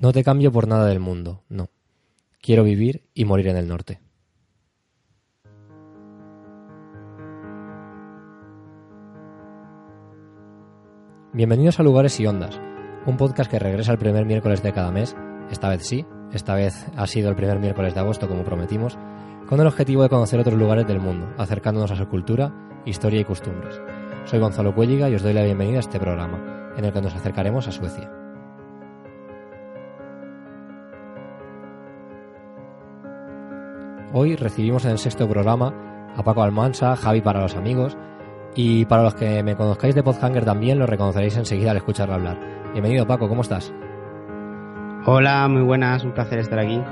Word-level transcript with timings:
No 0.00 0.12
te 0.12 0.22
cambio 0.22 0.52
por 0.52 0.68
nada 0.68 0.86
del 0.86 1.00
mundo, 1.00 1.42
no. 1.48 1.70
Quiero 2.40 2.62
vivir 2.62 3.08
y 3.14 3.24
morir 3.24 3.48
en 3.48 3.56
el 3.56 3.66
norte. 3.66 4.00
Bienvenidos 11.32 11.80
a 11.80 11.82
Lugares 11.82 12.20
y 12.20 12.26
Ondas, 12.28 12.60
un 13.06 13.16
podcast 13.16 13.50
que 13.50 13.58
regresa 13.58 13.90
el 13.90 13.98
primer 13.98 14.24
miércoles 14.24 14.62
de 14.62 14.72
cada 14.72 14.92
mes, 14.92 15.16
esta 15.50 15.68
vez 15.68 15.84
sí, 15.84 16.06
esta 16.32 16.54
vez 16.54 16.86
ha 16.96 17.08
sido 17.08 17.28
el 17.28 17.36
primer 17.36 17.58
miércoles 17.58 17.92
de 17.92 18.00
agosto 18.00 18.28
como 18.28 18.44
prometimos, 18.44 18.96
con 19.48 19.60
el 19.60 19.66
objetivo 19.66 20.04
de 20.04 20.10
conocer 20.10 20.38
otros 20.38 20.56
lugares 20.56 20.86
del 20.86 21.00
mundo, 21.00 21.28
acercándonos 21.38 21.90
a 21.90 21.96
su 21.96 22.06
cultura, 22.08 22.54
historia 22.86 23.20
y 23.20 23.24
costumbres. 23.24 23.80
Soy 24.26 24.38
Gonzalo 24.38 24.76
Cuelliga 24.76 25.10
y 25.10 25.16
os 25.16 25.22
doy 25.22 25.32
la 25.32 25.42
bienvenida 25.42 25.78
a 25.78 25.80
este 25.80 25.98
programa, 25.98 26.72
en 26.76 26.84
el 26.84 26.92
que 26.92 27.02
nos 27.02 27.16
acercaremos 27.16 27.66
a 27.66 27.72
Suecia. 27.72 28.17
Hoy 34.10 34.36
recibimos 34.36 34.86
en 34.86 34.92
el 34.92 34.98
sexto 34.98 35.28
programa 35.28 35.74
a 36.16 36.22
Paco 36.22 36.42
Almansa, 36.42 36.96
Javi 36.96 37.20
para 37.20 37.42
los 37.42 37.54
amigos, 37.56 37.94
y 38.54 38.86
para 38.86 39.02
los 39.02 39.14
que 39.14 39.42
me 39.42 39.54
conozcáis 39.54 39.94
de 39.94 40.02
Podhanger 40.02 40.46
también 40.46 40.78
lo 40.78 40.86
reconoceréis 40.86 41.36
enseguida 41.36 41.72
al 41.72 41.76
escucharlo 41.76 42.14
hablar. 42.14 42.38
Bienvenido 42.72 43.06
Paco, 43.06 43.28
¿cómo 43.28 43.42
estás? 43.42 43.70
Hola, 45.04 45.46
muy 45.48 45.60
buenas, 45.60 46.04
un 46.04 46.12
placer 46.12 46.38
estar 46.38 46.58
aquí. 46.58 46.82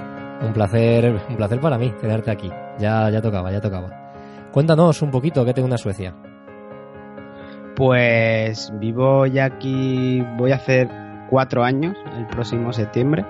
Un 0.43 0.53
placer, 0.53 1.19
un 1.31 1.37
placer 1.37 1.59
para 1.59 1.79
mí 1.79 1.91
tenerte 1.99 2.31
aquí. 2.31 2.51
Ya, 2.79 3.09
ya 3.09 3.23
tocaba, 3.23 3.51
ya 3.51 3.63
tocaba. 3.63 4.13
Cuéntanos 4.53 5.01
un 5.01 5.11
poquito 5.11 5.43
qué 5.47 5.55
tengo 5.55 5.69
una 5.69 5.79
Suecia. 5.79 6.15
Pues 7.77 8.71
vivo 8.79 9.25
ya 9.25 9.47
aquí, 9.47 10.23
voy 10.37 10.53
a 10.53 10.57
hacer 10.57 10.91
cuatro 11.31 11.65
años 11.65 11.97
el 12.15 12.27
próximo 12.27 12.75
septiembre 12.75 13.25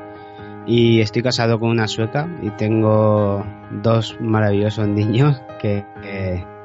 y 0.67 1.01
estoy 1.01 1.23
casado 1.23 1.61
con 1.61 1.71
una 1.71 1.87
sueca 1.87 2.29
y 2.43 2.51
tengo 2.51 3.47
dos 3.83 4.17
maravillosos 4.21 4.89
niños 4.89 5.41
que, 5.61 5.85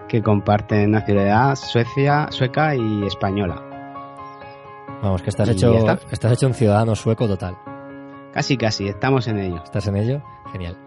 que, 0.08 0.22
comparten 0.22 0.92
nacionalidad 0.92 1.56
Suecia, 1.56 2.28
sueca 2.32 2.76
y 2.76 3.06
española. 3.06 3.62
Vamos, 5.02 5.22
que 5.22 5.30
estás 5.30 5.50
hecho, 5.50 5.74
estás 6.12 6.34
hecho 6.34 6.48
un 6.48 6.54
ciudadano 6.54 6.96
sueco 6.96 7.28
total. 7.28 7.56
Casi, 8.34 8.58
casi, 8.58 8.88
estamos 8.88 9.28
en 9.28 9.40
ello. 9.40 9.62
¿Estás 9.64 9.88
en 9.88 9.96
ello? 9.98 10.22
Genial. 10.52 10.78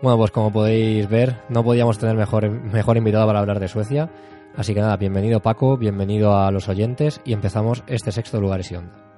Bueno, 0.00 0.18
pues 0.18 0.30
como 0.30 0.52
podéis 0.52 1.08
ver, 1.08 1.42
no 1.48 1.62
podíamos 1.62 1.98
tener 1.98 2.16
mejor, 2.16 2.50
mejor 2.50 2.96
invitado 2.96 3.26
para 3.26 3.38
hablar 3.38 3.60
de 3.60 3.68
Suecia. 3.68 4.10
Así 4.56 4.74
que 4.74 4.80
nada, 4.80 4.96
bienvenido 4.96 5.40
Paco, 5.40 5.76
bienvenido 5.76 6.36
a 6.36 6.50
los 6.50 6.68
oyentes 6.68 7.20
y 7.24 7.32
empezamos 7.32 7.84
este 7.86 8.12
sexto 8.12 8.40
lugar 8.40 8.60
y 8.68 8.74
onda. 8.74 9.11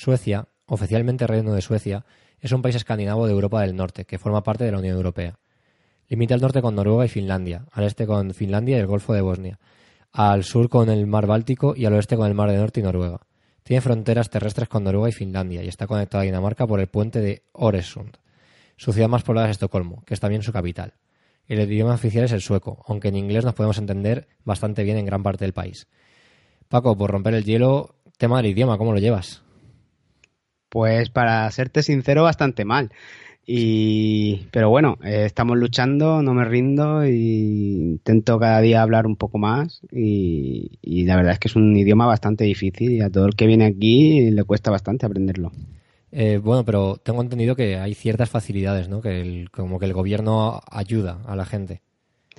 Suecia, 0.00 0.48
oficialmente 0.64 1.26
Reino 1.26 1.52
de 1.52 1.60
Suecia, 1.60 2.06
es 2.40 2.52
un 2.52 2.62
país 2.62 2.74
escandinavo 2.74 3.26
de 3.26 3.34
Europa 3.34 3.60
del 3.60 3.76
Norte 3.76 4.06
que 4.06 4.16
forma 4.16 4.42
parte 4.42 4.64
de 4.64 4.72
la 4.72 4.78
Unión 4.78 4.96
Europea. 4.96 5.38
Limita 6.08 6.34
al 6.34 6.40
norte 6.40 6.62
con 6.62 6.74
Noruega 6.74 7.04
y 7.04 7.08
Finlandia, 7.08 7.66
al 7.70 7.84
este 7.84 8.06
con 8.06 8.32
Finlandia 8.32 8.78
y 8.78 8.80
el 8.80 8.86
Golfo 8.86 9.12
de 9.12 9.20
Bosnia, 9.20 9.58
al 10.10 10.42
sur 10.44 10.70
con 10.70 10.88
el 10.88 11.06
Mar 11.06 11.26
Báltico 11.26 11.74
y 11.76 11.84
al 11.84 11.92
oeste 11.92 12.16
con 12.16 12.26
el 12.26 12.32
Mar 12.32 12.50
del 12.50 12.60
Norte 12.60 12.80
y 12.80 12.82
Noruega. 12.82 13.20
Tiene 13.62 13.82
fronteras 13.82 14.30
terrestres 14.30 14.70
con 14.70 14.84
Noruega 14.84 15.10
y 15.10 15.12
Finlandia 15.12 15.62
y 15.62 15.68
está 15.68 15.86
conectada 15.86 16.22
a 16.22 16.24
Dinamarca 16.24 16.66
por 16.66 16.80
el 16.80 16.86
puente 16.86 17.20
de 17.20 17.42
Oresund. 17.52 18.16
Su 18.78 18.94
ciudad 18.94 19.10
más 19.10 19.22
poblada 19.22 19.48
es 19.48 19.56
Estocolmo, 19.56 20.02
que 20.06 20.14
es 20.14 20.20
también 20.20 20.42
su 20.42 20.50
capital. 20.50 20.94
El 21.46 21.60
idioma 21.60 21.92
oficial 21.92 22.24
es 22.24 22.32
el 22.32 22.40
sueco, 22.40 22.82
aunque 22.88 23.08
en 23.08 23.16
inglés 23.16 23.44
nos 23.44 23.52
podemos 23.52 23.76
entender 23.76 24.28
bastante 24.44 24.82
bien 24.82 24.96
en 24.96 25.04
gran 25.04 25.22
parte 25.22 25.44
del 25.44 25.52
país. 25.52 25.88
Paco, 26.70 26.96
por 26.96 27.10
romper 27.10 27.34
el 27.34 27.44
hielo, 27.44 27.96
tema 28.16 28.38
del 28.38 28.52
idioma, 28.52 28.78
¿cómo 28.78 28.94
lo 28.94 28.98
llevas? 28.98 29.42
Pues 30.70 31.10
para 31.10 31.50
serte 31.50 31.82
sincero, 31.82 32.22
bastante 32.22 32.64
mal. 32.64 32.90
Y, 33.46 34.46
pero 34.52 34.70
bueno, 34.70 34.96
eh, 35.02 35.24
estamos 35.24 35.58
luchando, 35.58 36.22
no 36.22 36.34
me 36.34 36.44
rindo 36.44 37.04
y 37.04 37.74
intento 37.94 38.38
cada 38.38 38.60
día 38.60 38.80
hablar 38.80 39.06
un 39.06 39.16
poco 39.16 39.38
más 39.38 39.80
y, 39.90 40.70
la 41.04 41.16
verdad 41.16 41.32
es 41.32 41.38
que 41.40 41.48
es 41.48 41.56
un 41.56 41.76
idioma 41.76 42.06
bastante 42.06 42.44
difícil 42.44 42.92
y 42.92 43.00
a 43.00 43.10
todo 43.10 43.26
el 43.26 43.34
que 43.34 43.46
viene 43.46 43.66
aquí 43.66 44.30
le 44.30 44.44
cuesta 44.44 44.70
bastante 44.70 45.04
aprenderlo. 45.04 45.50
Eh, 46.12 46.38
bueno, 46.38 46.64
pero 46.64 46.96
tengo 47.02 47.22
entendido 47.22 47.56
que 47.56 47.76
hay 47.76 47.94
ciertas 47.94 48.30
facilidades, 48.30 48.88
¿no? 48.88 49.00
Que 49.00 49.20
el, 49.20 49.50
como 49.50 49.80
que 49.80 49.86
el 49.86 49.94
gobierno 49.94 50.60
ayuda 50.70 51.18
a 51.26 51.34
la 51.34 51.44
gente. 51.44 51.80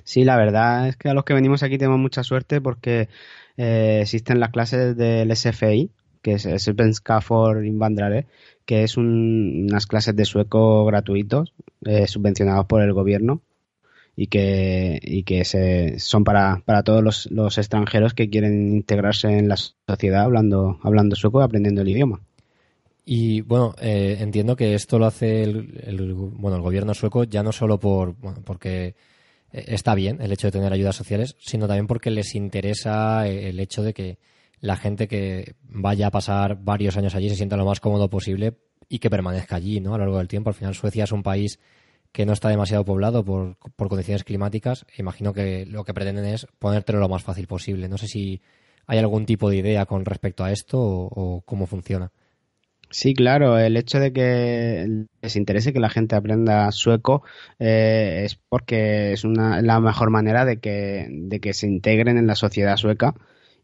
Sí, 0.04 0.24
la 0.24 0.36
verdad 0.36 0.88
es 0.88 0.96
que 0.96 1.10
a 1.10 1.14
los 1.14 1.24
que 1.24 1.34
venimos 1.34 1.62
aquí 1.62 1.78
tenemos 1.78 2.00
mucha 2.00 2.22
suerte 2.22 2.60
porque 2.60 3.08
eh, 3.56 4.00
existen 4.02 4.40
las 4.40 4.50
clases 4.50 4.96
del 4.96 5.30
SFI, 5.30 5.90
que 6.22 6.34
es 6.34 6.42
Svenska 6.42 7.20
for 7.20 7.64
Invandrare, 7.64 8.26
que 8.64 8.84
es 8.84 8.96
unas 8.96 9.86
clases 9.86 10.16
de 10.16 10.24
sueco 10.24 10.84
gratuitos, 10.86 11.52
eh, 11.84 12.06
subvencionados 12.06 12.66
por 12.66 12.80
el 12.80 12.92
gobierno 12.92 13.42
y 14.16 14.28
que, 14.28 14.98
y 15.02 15.24
que 15.24 15.44
se, 15.44 15.98
son 15.98 16.24
para, 16.24 16.62
para 16.64 16.82
todos 16.82 17.02
los, 17.02 17.30
los, 17.30 17.58
extranjeros 17.58 18.14
que 18.14 18.30
quieren 18.30 18.72
integrarse 18.72 19.28
en 19.28 19.48
la 19.48 19.56
sociedad 19.56 20.22
hablando, 20.22 20.78
hablando 20.82 21.16
sueco 21.16 21.40
y 21.40 21.44
aprendiendo 21.44 21.82
el 21.82 21.88
idioma. 21.88 22.20
Y 23.04 23.40
bueno, 23.40 23.74
eh, 23.80 24.18
entiendo 24.20 24.54
que 24.54 24.74
esto 24.74 24.98
lo 24.98 25.06
hace 25.06 25.42
el, 25.42 26.14
bueno, 26.14 26.56
el 26.56 26.62
gobierno 26.62 26.94
sueco 26.94 27.24
ya 27.24 27.42
no 27.42 27.50
solo 27.50 27.80
por, 27.80 28.14
porque 28.44 28.94
está 29.50 29.96
bien 29.96 30.20
el 30.20 30.30
hecho 30.32 30.46
de 30.46 30.52
tener 30.52 30.72
ayudas 30.72 30.94
sociales, 30.94 31.34
sino 31.40 31.66
también 31.66 31.88
porque 31.88 32.10
les 32.10 32.36
interesa 32.36 33.26
el 33.26 33.58
hecho 33.58 33.82
de 33.82 33.92
que 33.92 34.18
la 34.62 34.76
gente 34.76 35.08
que 35.08 35.56
vaya 35.64 36.06
a 36.06 36.10
pasar 36.12 36.56
varios 36.62 36.96
años 36.96 37.14
allí 37.16 37.28
se 37.28 37.34
sienta 37.34 37.56
lo 37.56 37.66
más 37.66 37.80
cómodo 37.80 38.08
posible 38.08 38.54
y 38.88 39.00
que 39.00 39.10
permanezca 39.10 39.56
allí 39.56 39.80
¿no? 39.80 39.92
a 39.92 39.98
lo 39.98 40.04
largo 40.04 40.18
del 40.18 40.28
tiempo. 40.28 40.50
Al 40.50 40.54
final 40.54 40.74
Suecia 40.74 41.04
es 41.04 41.12
un 41.12 41.24
país 41.24 41.58
que 42.12 42.24
no 42.24 42.32
está 42.32 42.48
demasiado 42.48 42.84
poblado 42.84 43.24
por, 43.24 43.56
condiciones 43.76 44.22
climáticas. 44.22 44.86
Imagino 44.96 45.32
que 45.34 45.66
lo 45.66 45.84
que 45.84 45.92
pretenden 45.92 46.26
es 46.26 46.46
ponértelo 46.60 47.00
lo 47.00 47.08
más 47.08 47.24
fácil 47.24 47.48
posible. 47.48 47.88
No 47.88 47.98
sé 47.98 48.06
si 48.06 48.40
hay 48.86 48.98
algún 48.98 49.26
tipo 49.26 49.50
de 49.50 49.56
idea 49.56 49.84
con 49.84 50.04
respecto 50.04 50.44
a 50.44 50.52
esto 50.52 50.78
o, 50.80 51.42
cómo 51.44 51.66
funciona. 51.66 52.12
Sí, 52.88 53.14
claro, 53.14 53.58
el 53.58 53.76
hecho 53.76 53.98
de 53.98 54.12
que 54.12 55.06
les 55.22 55.36
interese 55.36 55.72
que 55.72 55.80
la 55.80 55.90
gente 55.90 56.14
aprenda 56.14 56.70
sueco 56.70 57.24
eh, 57.58 58.22
es 58.26 58.38
porque 58.48 59.12
es 59.12 59.24
una, 59.24 59.60
la 59.60 59.80
mejor 59.80 60.10
manera 60.10 60.44
de 60.44 60.58
que, 60.60 61.08
de 61.10 61.40
que 61.40 61.52
se 61.52 61.66
integren 61.66 62.16
en 62.18 62.28
la 62.28 62.36
sociedad 62.36 62.76
sueca 62.76 63.14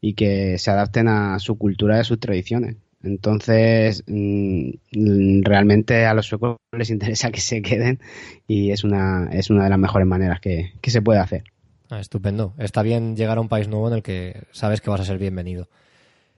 y 0.00 0.14
que 0.14 0.58
se 0.58 0.70
adapten 0.70 1.08
a 1.08 1.38
su 1.38 1.56
cultura 1.56 1.96
y 1.96 2.00
a 2.00 2.04
sus 2.04 2.20
tradiciones. 2.20 2.76
Entonces, 3.02 4.02
mm, 4.06 5.42
realmente 5.42 6.04
a 6.04 6.14
los 6.14 6.26
suecos 6.26 6.56
les 6.72 6.90
interesa 6.90 7.30
que 7.30 7.40
se 7.40 7.62
queden 7.62 8.00
y 8.46 8.70
es 8.70 8.84
una, 8.84 9.28
es 9.32 9.50
una 9.50 9.64
de 9.64 9.70
las 9.70 9.78
mejores 9.78 10.06
maneras 10.06 10.40
que, 10.40 10.72
se 10.82 11.02
puede 11.02 11.20
hacer. 11.20 11.44
Ah, 11.90 12.00
estupendo. 12.00 12.54
Está 12.58 12.82
bien 12.82 13.16
llegar 13.16 13.38
a 13.38 13.40
un 13.40 13.48
país 13.48 13.68
nuevo 13.68 13.88
en 13.88 13.94
el 13.94 14.02
que 14.02 14.42
sabes 14.52 14.80
que 14.80 14.90
vas 14.90 15.00
a 15.00 15.04
ser 15.04 15.18
bienvenido. 15.18 15.68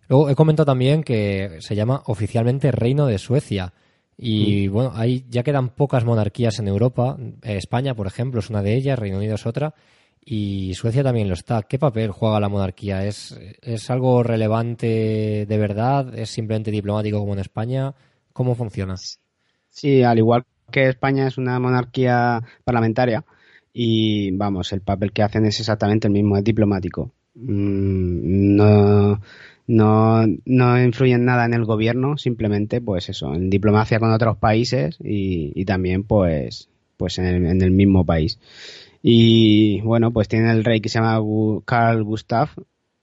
Luego 0.08 0.28
he 0.28 0.34
comentado 0.34 0.66
también 0.66 1.02
que 1.02 1.58
se 1.60 1.74
llama 1.74 2.02
oficialmente 2.06 2.70
Reino 2.72 3.06
de 3.06 3.18
Suecia. 3.18 3.72
Y 4.16 4.68
mm. 4.68 4.72
bueno, 4.72 4.92
ahí 4.94 5.24
ya 5.28 5.42
quedan 5.42 5.70
pocas 5.70 6.04
monarquías 6.04 6.58
en 6.58 6.68
Europa. 6.68 7.16
España, 7.42 7.94
por 7.94 8.06
ejemplo, 8.06 8.40
es 8.40 8.50
una 8.50 8.62
de 8.62 8.74
ellas, 8.74 8.98
Reino 8.98 9.16
Unido 9.18 9.36
es 9.36 9.46
otra 9.46 9.74
y 10.22 10.74
Suecia 10.74 11.02
también 11.02 11.28
lo 11.28 11.34
está. 11.34 11.62
¿Qué 11.62 11.78
papel 11.78 12.10
juega 12.10 12.40
la 12.40 12.48
monarquía? 12.48 13.06
¿Es, 13.06 13.38
¿Es 13.62 13.90
algo 13.90 14.22
relevante 14.22 15.46
de 15.48 15.58
verdad? 15.58 16.16
¿Es 16.16 16.30
simplemente 16.30 16.70
diplomático 16.70 17.18
como 17.18 17.32
en 17.32 17.40
España? 17.40 17.94
¿Cómo 18.32 18.54
funciona? 18.54 18.96
Sí, 19.68 20.02
al 20.02 20.18
igual 20.18 20.44
que 20.70 20.88
España 20.88 21.26
es 21.26 21.38
una 21.38 21.58
monarquía 21.58 22.42
parlamentaria 22.64 23.24
y 23.72 24.30
vamos, 24.32 24.72
el 24.72 24.82
papel 24.82 25.12
que 25.12 25.22
hacen 25.22 25.46
es 25.46 25.60
exactamente 25.60 26.06
el 26.06 26.12
mismo, 26.12 26.36
es 26.36 26.44
diplomático. 26.44 27.12
Mm, 27.34 28.56
no, 28.56 29.20
no, 29.66 30.26
no 30.44 30.84
influyen 30.84 31.24
nada 31.24 31.44
en 31.46 31.54
el 31.54 31.64
gobierno, 31.64 32.16
simplemente 32.18 32.80
pues 32.80 33.08
eso, 33.08 33.34
en 33.34 33.50
diplomacia 33.50 34.00
con 34.00 34.12
otros 34.12 34.36
países 34.36 34.96
y, 35.00 35.64
también 35.64 36.04
pues, 36.04 36.68
pues 36.96 37.18
en 37.18 37.62
el 37.62 37.70
mismo 37.70 38.04
país. 38.04 38.38
Y 39.02 39.80
bueno, 39.80 40.12
pues 40.12 40.28
tiene 40.28 40.50
el 40.50 40.64
rey 40.64 40.80
que 40.80 40.88
se 40.88 40.98
llama 40.98 41.20
Carl 41.64 42.04
Gustav 42.04 42.50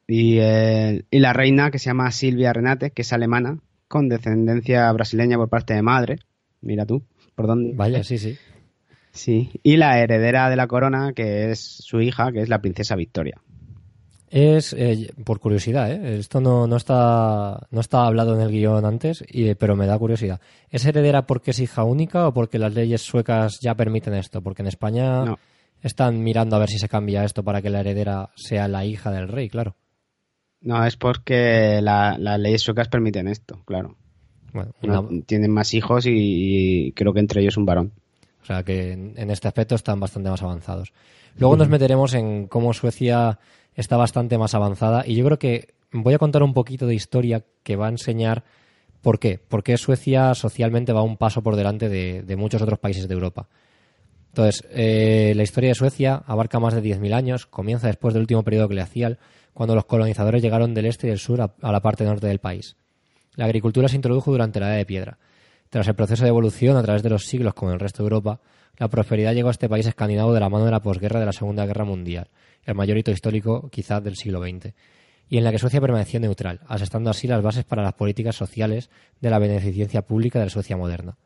y, 0.08 0.40
y 0.40 1.20
la 1.20 1.34
reina 1.34 1.72
que 1.72 1.80
se 1.80 1.86
llama 1.88 2.12
Silvia 2.12 2.54
Renate, 2.54 2.92
que 2.92 3.02
es 3.02 3.14
alemana, 3.14 3.60
con 3.88 4.10
descendencia 4.10 4.92
brasileña 4.92 5.38
por 5.38 5.50
parte 5.50 5.74
de 5.74 5.82
madre. 5.82 6.20
Mira 6.62 6.86
tú, 6.86 7.04
¿por 7.36 7.48
dónde? 7.48 7.74
Vaya, 7.76 8.04
sí, 8.04 8.18
sí. 8.18 8.38
Sí, 9.12 9.50
y 9.64 9.78
la 9.78 10.00
heredera 10.00 10.50
de 10.50 10.56
la 10.56 10.68
corona, 10.68 11.14
que 11.14 11.50
es 11.50 11.60
su 11.60 12.02
hija, 12.02 12.32
que 12.32 12.42
es 12.42 12.50
la 12.50 12.62
princesa 12.62 12.96
Victoria. 12.96 13.42
Es, 14.30 14.74
eh, 14.74 15.12
por 15.24 15.40
curiosidad, 15.40 15.92
¿eh? 15.92 16.20
esto 16.20 16.42
no, 16.42 16.68
no, 16.68 16.76
está, 16.76 17.66
no 17.72 17.80
está 17.80 18.06
hablado 18.06 18.36
en 18.36 18.42
el 18.42 18.52
guion 18.52 18.86
antes, 18.86 19.24
y, 19.28 19.56
pero 19.56 19.76
me 19.76 19.88
da 19.88 19.98
curiosidad. 19.98 20.40
¿Es 20.70 20.86
heredera 20.86 21.26
porque 21.26 21.52
es 21.52 21.60
hija 21.60 21.84
única 21.84 22.28
o 22.28 22.34
porque 22.34 22.60
las 22.60 22.74
leyes 22.74 23.02
suecas 23.02 23.60
ya 23.62 23.74
permiten 23.74 24.14
esto? 24.14 24.42
Porque 24.42 24.62
en 24.62 24.68
España 24.68 25.36
están 25.82 26.24
mirando 26.24 26.56
a 26.56 26.60
ver 26.60 26.70
si 26.70 26.80
se 26.80 26.90
cambia 26.90 27.24
esto 27.24 27.44
para 27.44 27.62
que 27.62 27.70
la 27.70 27.80
heredera 27.80 28.30
sea 28.36 28.68
la 28.68 28.86
hija 28.86 29.12
del 29.12 29.28
rey, 29.28 29.50
claro. 29.50 29.76
No, 30.62 30.86
es 30.86 30.98
porque 30.98 31.80
las 31.82 32.40
leyes 32.40 32.62
suecas 32.62 32.88
permiten 32.88 33.28
esto, 33.28 33.62
claro. 33.66 33.96
Bueno, 34.54 35.10
tienen 35.26 35.52
más 35.52 35.74
hijos 35.74 36.06
y, 36.08 36.92
creo 36.96 37.14
que 37.14 37.20
entre 37.20 37.42
ellos 37.42 37.58
un 37.58 37.66
varón. 37.66 37.94
O 38.42 38.46
sea 38.46 38.64
que 38.64 38.94
en, 38.94 39.30
este 39.30 39.48
aspecto 39.48 39.76
están 39.76 40.00
bastante 40.00 40.30
más 40.30 40.42
avanzados. 40.42 40.94
Luego 41.38 41.58
nos 41.58 41.70
meteremos 41.70 42.14
en 42.14 42.48
cómo 42.48 42.74
Suecia 42.74 43.40
está 43.76 43.98
bastante 43.98 44.38
más 44.38 44.56
avanzada 44.56 45.04
y 45.06 45.16
yo 45.16 45.26
creo 45.26 45.38
que 45.38 45.76
voy 45.92 46.14
a 46.14 46.18
contar 46.18 46.44
un 46.44 46.54
poquito 46.54 46.88
de 46.88 46.96
historia 46.96 47.44
que 47.64 47.76
va 47.76 47.88
a 47.88 47.92
enseñar 47.92 48.44
por 49.02 49.20
qué. 49.20 49.38
Por 49.38 49.64
qué 49.64 49.78
Suecia 49.78 50.34
socialmente 50.34 50.94
va 50.94 51.02
un 51.02 51.18
paso 51.18 51.44
por 51.44 51.56
delante 51.56 51.90
de, 51.90 52.36
muchos 52.36 52.62
otros 52.62 52.80
países 52.80 53.08
de 53.08 53.14
Europa. 53.14 53.48
Entonces, 54.38 54.68
eh, 54.70 55.34
la 55.36 55.42
historia 55.42 55.70
de 55.70 55.74
Suecia 55.74 56.22
abarca 56.28 56.60
más 56.60 56.76
de 56.76 56.84
10.000 56.84 57.12
años, 57.16 57.48
comienza 57.48 57.88
después 57.88 58.14
del 58.14 58.22
último 58.22 58.44
periodo 58.44 58.68
glacial, 58.68 59.18
cuando 59.52 59.74
los 59.74 59.86
colonizadores 59.86 60.44
llegaron 60.44 60.76
del 60.76 60.86
este 60.86 61.08
y 61.08 61.10
del 61.10 61.18
sur 61.18 61.42
a 61.42 61.72
la 61.72 61.82
parte 61.82 62.04
norte 62.04 62.28
del 62.28 62.38
país. 62.38 62.76
La 63.34 63.46
agricultura 63.46 63.88
se 63.88 63.96
introdujo 63.96 64.32
durante 64.32 64.60
la 64.60 64.68
Edad 64.68 64.78
de 64.78 64.86
Piedra. 64.86 65.18
Tras 65.72 65.88
el 65.88 65.96
proceso 65.96 66.22
de 66.22 66.30
evolución 66.30 66.78
a 66.78 66.84
través 66.84 67.02
de 67.02 67.10
los 67.10 67.26
siglos 67.26 67.56
como 67.56 67.72
en 67.72 67.76
el 67.76 67.80
resto 67.80 68.04
de 68.04 68.06
Europa, 68.06 68.40
la 68.78 68.90
prosperidad 68.90 69.34
llegó 69.34 69.48
a 69.48 69.52
este 69.52 69.70
país 69.70 69.88
escandinavo 69.88 70.36
de 70.36 70.40
la 70.40 70.50
mano 70.50 70.66
de 70.66 70.72
la 70.72 70.84
posguerra 70.84 71.20
de 71.20 71.26
la 71.26 71.34
Segunda 71.34 71.66
Guerra 71.66 71.86
Mundial, 71.86 72.28
el 72.64 72.76
mayor 72.76 73.00
hito 73.00 73.10
histórico 73.10 73.70
quizás 73.72 74.04
del 74.04 74.18
siglo 74.18 74.40
XX, 74.40 74.76
y 75.30 75.40
en 75.40 75.46
la 75.46 75.52
que 75.52 75.58
Suecia 75.58 75.82
permaneció 75.82 76.20
neutral, 76.20 76.62
asestando 76.68 77.10
así 77.10 77.26
las 77.26 77.42
bases 77.42 77.64
para 77.64 77.82
las 77.82 77.94
políticas 77.94 78.36
sociales 78.36 78.92
de 79.20 79.32
la 79.32 79.40
beneficencia 79.40 80.04
pública 80.04 80.38
de 80.38 80.46
la 80.46 80.52
Suecia 80.52 80.78
moderna. 80.78 81.18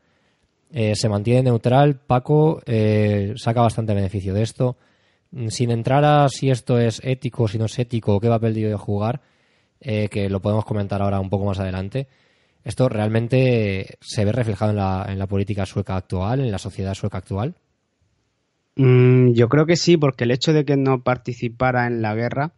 Eh, 0.73 0.95
se 0.95 1.09
mantiene 1.09 1.43
neutral, 1.43 1.99
Paco 1.99 2.61
eh, 2.65 3.33
saca 3.35 3.61
bastante 3.61 3.93
beneficio 3.93 4.33
de 4.33 4.43
esto. 4.43 4.77
Sin 5.47 5.71
entrar 5.71 6.03
a 6.03 6.27
si 6.29 6.49
esto 6.49 6.77
es 6.77 7.01
ético, 7.03 7.47
si 7.47 7.57
no 7.57 7.65
es 7.65 7.79
ético, 7.79 8.19
qué 8.19 8.27
papel 8.27 8.53
debe 8.53 8.75
jugar, 8.75 9.21
eh, 9.79 10.09
que 10.09 10.29
lo 10.29 10.41
podemos 10.41 10.65
comentar 10.65 11.01
ahora 11.01 11.21
un 11.21 11.29
poco 11.29 11.45
más 11.45 11.59
adelante. 11.59 12.07
¿Esto 12.63 12.89
realmente 12.89 13.97
se 14.01 14.25
ve 14.25 14.31
reflejado 14.33 14.71
en 14.71 14.77
la, 14.77 15.05
en 15.07 15.19
la 15.19 15.27
política 15.27 15.65
sueca 15.65 15.95
actual, 15.95 16.41
en 16.41 16.51
la 16.51 16.57
sociedad 16.57 16.93
sueca 16.93 17.19
actual? 17.19 17.55
Mm, 18.75 19.31
yo 19.31 19.47
creo 19.47 19.65
que 19.65 19.77
sí, 19.77 19.95
porque 19.95 20.25
el 20.25 20.31
hecho 20.31 20.51
de 20.51 20.65
que 20.65 20.75
no 20.75 21.01
participara 21.01 21.87
en 21.87 22.01
la 22.01 22.13
guerra 22.15 22.53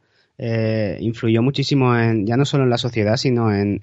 influyó 0.99 1.41
muchísimo 1.41 1.95
en, 1.95 2.25
ya 2.25 2.35
no 2.35 2.43
solo 2.43 2.63
en 2.63 2.69
la 2.69 2.77
sociedad, 2.77 3.15
sino 3.15 3.53
en, 3.53 3.79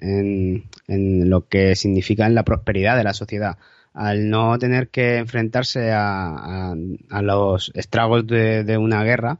en, 0.87 1.29
lo 1.29 1.47
que 1.47 1.75
significa 1.75 2.27
en 2.27 2.35
la 2.35 2.43
prosperidad 2.43 2.97
de 2.97 3.03
la 3.03 3.13
sociedad. 3.13 3.57
Al 3.93 4.29
no 4.29 4.57
tener 4.57 4.89
que 4.89 5.17
enfrentarse 5.17 5.91
a, 5.91 6.73
a, 7.09 7.21
los 7.21 7.71
estragos 7.75 8.25
de, 8.25 8.63
de 8.63 8.77
una 8.77 9.03
guerra, 9.03 9.39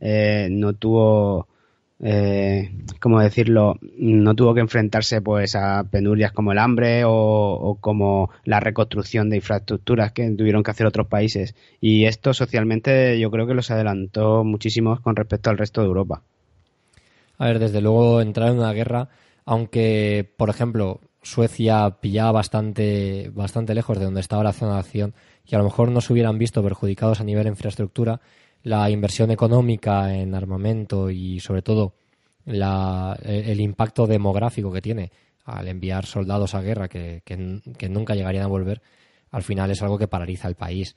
eh, 0.00 0.48
no 0.50 0.72
tuvo 0.72 1.46
eh, 1.98 2.72
como 3.00 3.20
decirlo, 3.20 3.78
no 3.96 4.34
tuvo 4.34 4.52
que 4.54 4.60
enfrentarse 4.60 5.22
pues 5.22 5.54
a 5.54 5.84
penurias 5.84 6.32
como 6.32 6.52
el 6.52 6.58
hambre 6.58 7.02
o, 7.06 7.78
como 7.80 8.30
la 8.44 8.60
reconstrucción 8.60 9.30
de 9.30 9.36
infraestructuras 9.36 10.12
que 10.12 10.30
tuvieron 10.32 10.62
que 10.62 10.70
hacer 10.70 10.86
otros 10.86 11.06
países. 11.06 11.54
Y 11.80 12.04
esto 12.04 12.34
socialmente 12.34 13.18
yo 13.18 13.30
creo 13.30 13.46
que 13.46 13.54
los 13.54 13.70
adelantó 13.70 14.44
muchísimo 14.44 15.00
con 15.00 15.16
respecto 15.16 15.50
al 15.50 15.58
resto 15.58 15.80
de 15.80 15.86
Europa. 15.86 16.22
A 17.38 17.46
ver, 17.46 17.58
desde 17.58 17.80
luego 17.80 18.20
entrar 18.20 18.50
en 18.50 18.58
una 18.58 18.72
guerra, 18.72 19.08
aunque, 19.44 20.28
por 20.36 20.50
ejemplo, 20.50 21.00
Suecia 21.26 21.90
pillaba 22.00 22.30
bastante, 22.30 23.30
bastante 23.34 23.74
lejos 23.74 23.98
de 23.98 24.04
donde 24.04 24.20
estaba 24.20 24.44
la 24.44 24.52
zona 24.52 24.74
de 24.74 24.78
acción 24.78 25.14
y 25.44 25.56
a 25.56 25.58
lo 25.58 25.64
mejor 25.64 25.90
no 25.90 26.00
se 26.00 26.12
hubieran 26.12 26.38
visto 26.38 26.62
perjudicados 26.62 27.20
a 27.20 27.24
nivel 27.24 27.42
de 27.42 27.50
infraestructura, 27.50 28.20
la 28.62 28.88
inversión 28.90 29.32
económica 29.32 30.14
en 30.14 30.36
armamento 30.36 31.10
y 31.10 31.40
sobre 31.40 31.62
todo 31.62 31.94
el 32.46 33.60
impacto 33.60 34.06
demográfico 34.06 34.72
que 34.72 34.80
tiene 34.80 35.10
al 35.44 35.66
enviar 35.66 36.06
soldados 36.06 36.54
a 36.54 36.62
guerra 36.62 36.88
que, 36.88 37.22
nunca 37.90 38.14
llegarían 38.14 38.44
a 38.44 38.48
volver, 38.48 38.80
al 39.32 39.42
final 39.42 39.72
es 39.72 39.82
algo 39.82 39.98
que 39.98 40.06
paraliza 40.06 40.46
el 40.46 40.54
país. 40.54 40.94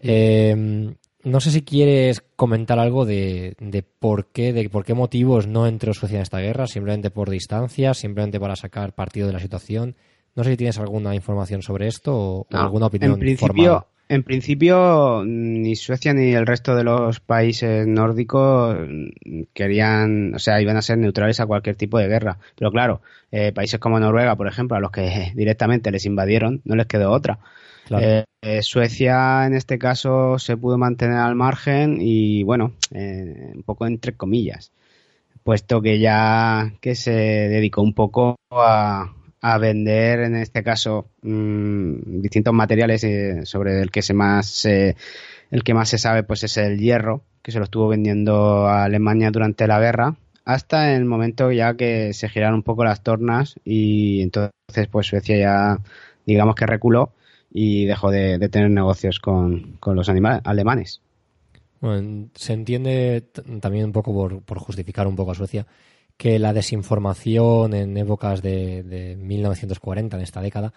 Em, 0.00 0.94
no 1.24 1.40
sé 1.40 1.50
si 1.50 1.62
quieres 1.62 2.22
comentar 2.36 2.78
algo 2.78 3.04
de, 3.04 3.54
por 3.98 4.26
qué, 4.26 4.52
de 4.52 4.68
por 4.70 4.84
qué 4.84 4.94
motivos 4.94 5.46
no 5.46 5.66
entró 5.66 5.92
Suecia 5.92 6.16
en 6.16 6.22
esta 6.22 6.38
guerra, 6.38 6.66
simplemente 6.66 7.10
por 7.10 7.30
distancia, 7.30 7.94
simplemente 7.94 8.38
para 8.38 8.56
sacar 8.56 8.94
partido 8.94 9.26
de 9.26 9.32
la 9.32 9.40
situación. 9.40 9.96
No 10.34 10.44
sé 10.44 10.50
si 10.50 10.56
tienes 10.56 10.78
alguna 10.78 11.14
información 11.14 11.62
sobre 11.62 11.88
esto 11.88 12.14
o, 12.14 12.46
alguna 12.52 12.86
opinión. 12.86 13.12
En 13.14 13.18
principio, 13.18 13.88
en 14.08 14.22
principio, 14.22 15.22
ni 15.26 15.76
Suecia 15.76 16.14
ni 16.14 16.32
el 16.32 16.46
resto 16.46 16.74
de 16.74 16.82
los 16.82 17.20
países 17.20 17.86
nórdicos 17.86 18.76
querían, 19.52 20.34
o 20.34 20.38
sea, 20.38 20.62
iban 20.62 20.78
a 20.78 20.82
ser 20.82 20.96
neutrales 20.96 21.40
a 21.40 21.46
cualquier 21.46 21.76
tipo 21.76 21.98
de 21.98 22.08
guerra. 22.08 22.38
Pero 22.56 22.70
claro, 22.70 23.02
eh, 23.30 23.52
países 23.52 23.78
como 23.78 24.00
Noruega, 24.00 24.34
por 24.36 24.48
ejemplo, 24.48 24.76
a 24.76 24.80
los 24.80 24.92
que 24.92 25.32
directamente 25.34 25.90
les 25.90 26.06
invadieron, 26.06 26.62
no 26.64 26.74
les 26.74 26.86
quedó 26.86 27.10
otra. 27.10 27.38
Eh, 27.90 28.24
eh, 28.42 28.62
Suecia, 28.62 29.46
en 29.46 29.54
este 29.54 29.78
caso, 29.78 30.38
se 30.38 30.56
pudo 30.56 30.78
mantener 30.78 31.16
al 31.16 31.34
margen 31.34 31.98
y, 32.00 32.42
bueno, 32.42 32.74
un 32.90 33.62
poco 33.64 33.86
entre 33.86 34.14
comillas, 34.14 34.72
puesto 35.42 35.80
que 35.80 35.98
ya 35.98 36.72
que 36.80 36.94
se 36.94 37.12
dedicó 37.12 37.82
un 37.82 37.94
poco 37.94 38.36
a, 38.50 39.14
vender 39.60 40.20
en 40.20 40.36
este 40.36 40.62
caso 40.62 41.06
mm, 41.22 42.20
distintos 42.20 42.52
materiales 42.52 43.02
eh, 43.04 43.46
sobre 43.46 43.80
el 43.80 43.90
que 43.90 44.02
se 44.02 44.12
más 44.12 44.66
el 44.66 44.94
que 45.64 45.74
más 45.74 45.88
se 45.88 45.96
sabe 45.96 46.22
pues 46.22 46.44
es 46.44 46.58
el 46.58 46.78
hierro 46.78 47.22
que 47.42 47.50
se 47.50 47.58
lo 47.58 47.64
estuvo 47.64 47.88
vendiendo 47.88 48.66
a 48.66 48.84
Alemania 48.84 49.30
durante 49.30 49.66
la 49.66 49.80
guerra 49.80 50.16
hasta 50.44 50.94
el 50.94 51.06
momento 51.06 51.50
ya 51.50 51.74
que 51.74 52.12
se 52.12 52.28
giraron 52.28 52.56
un 52.56 52.62
poco 52.62 52.84
las 52.84 53.02
tornas 53.02 53.54
y 53.64 54.20
entonces 54.20 54.52
pues 54.90 55.06
Suecia 55.06 55.38
ya 55.38 55.78
digamos 56.26 56.56
que 56.56 56.66
reculó 56.66 57.12
y 57.60 57.86
dejó 57.86 58.12
de, 58.12 58.38
tener 58.48 58.70
negocios 58.70 59.18
con, 59.18 59.78
con 59.80 59.96
los 59.96 60.08
alemanes. 60.08 61.00
Bueno, 61.80 62.28
se 62.34 62.52
entiende 62.52 63.24
también 63.60 63.86
un 63.86 63.92
poco 63.92 64.12
por, 64.12 64.42
por 64.42 64.60
justificar 64.60 65.08
un 65.08 65.16
poco 65.16 65.32
a 65.32 65.34
Suecia 65.34 65.66
que 66.16 66.38
la 66.38 66.52
desinformación 66.52 67.74
en 67.74 67.96
épocas 67.96 68.42
de, 68.42 69.16
1940, 69.18 70.16
en 70.16 70.22
esta 70.22 70.40
década, 70.40 70.72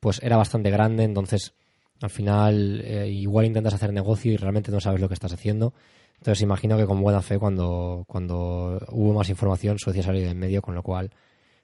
pues 0.00 0.22
era 0.22 0.36
bastante 0.36 0.70
grande, 0.70 1.04
entonces 1.04 1.54
al 2.02 2.10
final 2.10 2.82
eh, 2.84 3.08
igual 3.08 3.46
intentas 3.46 3.72
hacer 3.72 3.94
negocio 3.94 4.32
y 4.32 4.36
realmente 4.36 4.70
no 4.70 4.80
sabes 4.80 5.00
lo 5.00 5.08
que 5.08 5.14
estás 5.14 5.32
haciendo. 5.32 5.72
Entonces 6.18 6.42
imagino 6.42 6.76
que 6.76 6.84
con 6.84 7.00
buena 7.00 7.22
fe 7.22 7.38
cuando, 7.38 8.04
cuando 8.06 8.78
hubo 8.90 9.14
más 9.14 9.30
información 9.30 9.78
Suecia 9.78 10.02
salió 10.02 10.20
de 10.20 10.30
en 10.30 10.38
medio, 10.38 10.60
con 10.60 10.74
lo 10.74 10.82
cual 10.82 11.10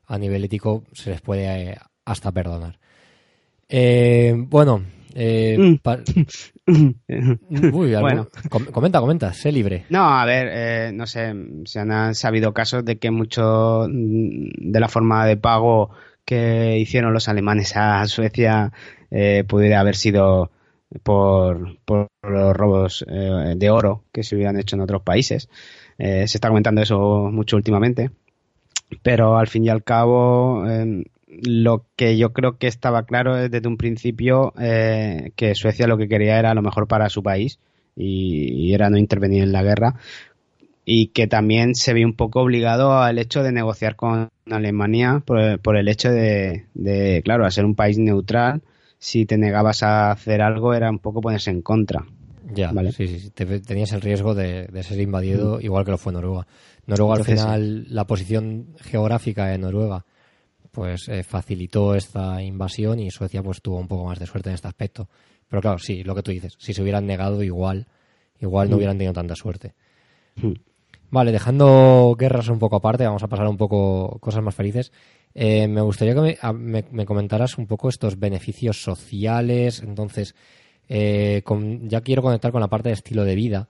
a 0.07 0.17
nivel 0.17 0.45
ético 0.45 0.85
se 0.93 1.11
les 1.11 1.21
puede 1.21 1.73
eh, 1.73 1.79
hasta 2.07 2.33
perdonar. 2.33 2.79
Eh, 3.69 4.35
bueno, 4.37 4.83
eh, 5.15 5.57
mm. 5.59 5.77
bueno. 8.01 8.29
comenta, 8.73 9.01
comenta, 9.01 9.33
sé 9.33 9.53
libre. 9.53 9.85
No, 9.89 10.19
a 10.19 10.25
ver, 10.25 10.49
eh, 10.51 10.91
no 10.93 11.07
sé, 11.07 11.33
se 11.65 11.79
han 11.79 12.15
sabido 12.15 12.53
casos 12.53 12.85
de 12.85 12.99
que 12.99 13.11
mucho 13.11 13.87
mm, 13.89 14.73
de 14.73 14.81
la 14.81 14.89
forma 14.89 15.25
de 15.27 15.37
pago 15.37 15.91
que 16.25 16.79
hicieron 16.79 17.13
los 17.13 17.29
alemanes 17.29 17.77
a 17.77 18.07
Suecia 18.07 18.73
eh, 19.11 19.45
pudiera 19.47 19.81
haber 19.81 19.95
sido 19.95 20.51
por, 21.03 21.79
por 21.85 22.09
los 22.23 22.57
robos 22.57 23.05
eh, 23.09 23.55
de 23.57 23.71
oro 23.71 24.05
que 24.13 24.23
se 24.25 24.35
hubieran 24.35 24.59
hecho 24.59 24.77
en 24.77 24.83
otros 24.83 25.03
países. 25.03 25.49
se 25.97 26.25
está 26.25 26.49
comentando 26.49 26.83
eso 26.83 27.31
mucho 27.31 27.57
últimamente. 27.57 28.11
Pero 29.03 29.39
al 29.39 29.49
fin 29.49 29.65
y 29.65 29.69
al 29.71 29.83
cabo, 29.83 30.67
em, 30.69 31.05
lo 31.43 31.85
que 31.97 32.17
yo 32.17 32.33
creo 32.33 32.59
que 32.59 32.67
estaba 32.67 33.05
claro 33.05 33.37
desde 33.37 33.67
un 33.69 33.77
principio 33.77 34.53
eh, 34.59 35.33
que 35.37 35.55
Suecia 35.55 35.87
lo 35.87 35.99
que 35.99 36.09
quería 36.09 36.39
era 36.39 36.55
lo 36.55 36.63
mejor 36.63 36.87
para 36.87 37.09
su 37.09 37.23
país 37.23 37.59
y, 37.97 38.73
era 38.73 38.91
no 38.91 38.99
intervenir 38.99 39.43
en 39.43 39.53
la 39.53 39.63
guerra 39.63 39.95
y 40.85 41.09
que 41.09 41.27
también 41.27 41.75
se 41.75 41.95
ve 41.95 42.05
un 42.05 42.15
poco 42.15 42.41
obligado 42.41 42.99
al 42.99 43.19
hecho 43.19 43.43
de 43.43 43.53
negociar 43.53 43.97
con 43.97 44.29
Alemania 44.51 45.23
por, 45.25 45.77
el 45.77 45.89
hecho 45.89 46.11
de, 46.11 47.23
claro, 47.25 47.45
al 47.45 47.53
ser 47.53 47.65
un 47.65 47.75
país 47.75 47.99
neutral, 47.99 48.63
si 48.99 49.25
te 49.25 49.39
negabas 49.39 49.83
a 49.83 50.11
hacer 50.11 50.43
algo 50.43 50.75
era 50.75 50.91
un 50.91 50.99
poco 50.99 51.23
ponerse 51.23 51.51
en 51.51 51.63
contra. 51.63 52.05
Ya, 52.55 52.71
¿vale? 52.73 52.93
sí, 52.93 53.09
sí, 53.09 53.31
tenías 53.31 53.93
el 53.93 54.03
riesgo 54.03 54.35
de, 54.35 54.69
ser 54.83 55.01
invadido, 55.01 55.57
mm. 55.57 55.63
igual 55.63 55.87
que 55.87 55.93
lo 55.93 55.99
fue 55.99 56.13
Noruega. 56.13 56.47
Noruega 56.87 57.15
al 57.15 57.25
final, 57.25 57.87
la 57.89 58.07
posición 58.07 58.67
geográfica 58.83 59.47
de 59.47 59.57
Noruega 59.57 60.05
pues 60.75 61.09
eh, 61.09 61.23
facilitó 61.23 61.95
esta 61.95 62.43
invasión 62.43 62.99
y 62.99 63.11
Suecia 63.11 63.43
pues 63.43 63.63
tuvo 63.63 63.79
un 63.79 63.89
poco 63.89 64.05
más 64.05 64.19
de 64.19 64.27
suerte 64.27 64.51
en 64.51 64.57
este 64.57 64.69
aspecto. 64.69 65.09
Pero 65.49 65.63
claro, 65.63 65.79
sí, 65.79 66.03
lo 66.03 66.15
que 66.15 66.23
tú 66.23 66.31
dices, 66.33 66.55
si 66.59 66.75
se 66.75 66.83
hubieran 66.83 67.07
negado 67.07 67.43
igual, 67.43 67.87
igual 68.41 68.69
no 68.69 68.75
mm. 68.75 68.79
hubieran 68.79 68.99
tenido 68.99 69.15
tanta 69.15 69.37
suerte. 69.37 69.75
Mm. 70.37 70.53
Vale, 71.11 71.33
dejando 71.33 72.17
guerras 72.19 72.49
un 72.49 72.59
poco 72.59 72.77
aparte, 72.77 73.07
vamos 73.07 73.23
a 73.23 73.29
pasar 73.29 73.47
un 73.47 73.57
poco 73.57 74.19
cosas 74.21 74.43
más 74.43 74.55
felices. 74.55 74.93
Eh, 75.33 75.69
me 75.69 75.81
gustaría 75.81 76.15
que 76.15 76.39
me, 76.53 77.07
comentaras 77.07 77.57
un 77.57 77.67
poco 77.67 77.89
estos 77.89 78.19
beneficios 78.19 78.83
sociales. 78.83 79.81
Entonces, 79.81 80.35
eh, 80.89 81.43
con- 81.45 81.89
ya 81.89 82.01
quiero 82.01 82.23
conectar 82.23 82.51
con 82.51 82.61
la 82.61 82.69
parte 82.69 82.89
de 82.89 82.95
estilo 82.95 83.25
de 83.25 83.37
vida 83.37 83.69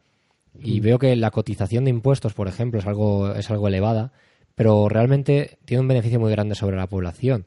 y 0.59 0.81
veo 0.81 0.99
que 0.99 1.15
la 1.17 1.31
cotización 1.31 1.85
de 1.85 1.91
impuestos, 1.91 2.33
por 2.33 2.49
ejemplo, 2.49 2.81
es 2.81 2.87
algo, 2.87 3.35
es 3.35 3.51
algo 3.51 3.69
elevada, 3.69 4.13
pero 4.55 4.89
realmente 4.89 5.59
tiene 5.65 5.81
un 5.83 5.89
beneficio 5.89 6.21
muy 6.21 6.31
grande 6.31 6.55
sobre 6.55 6.77
la 6.77 6.87
población. 6.87 7.47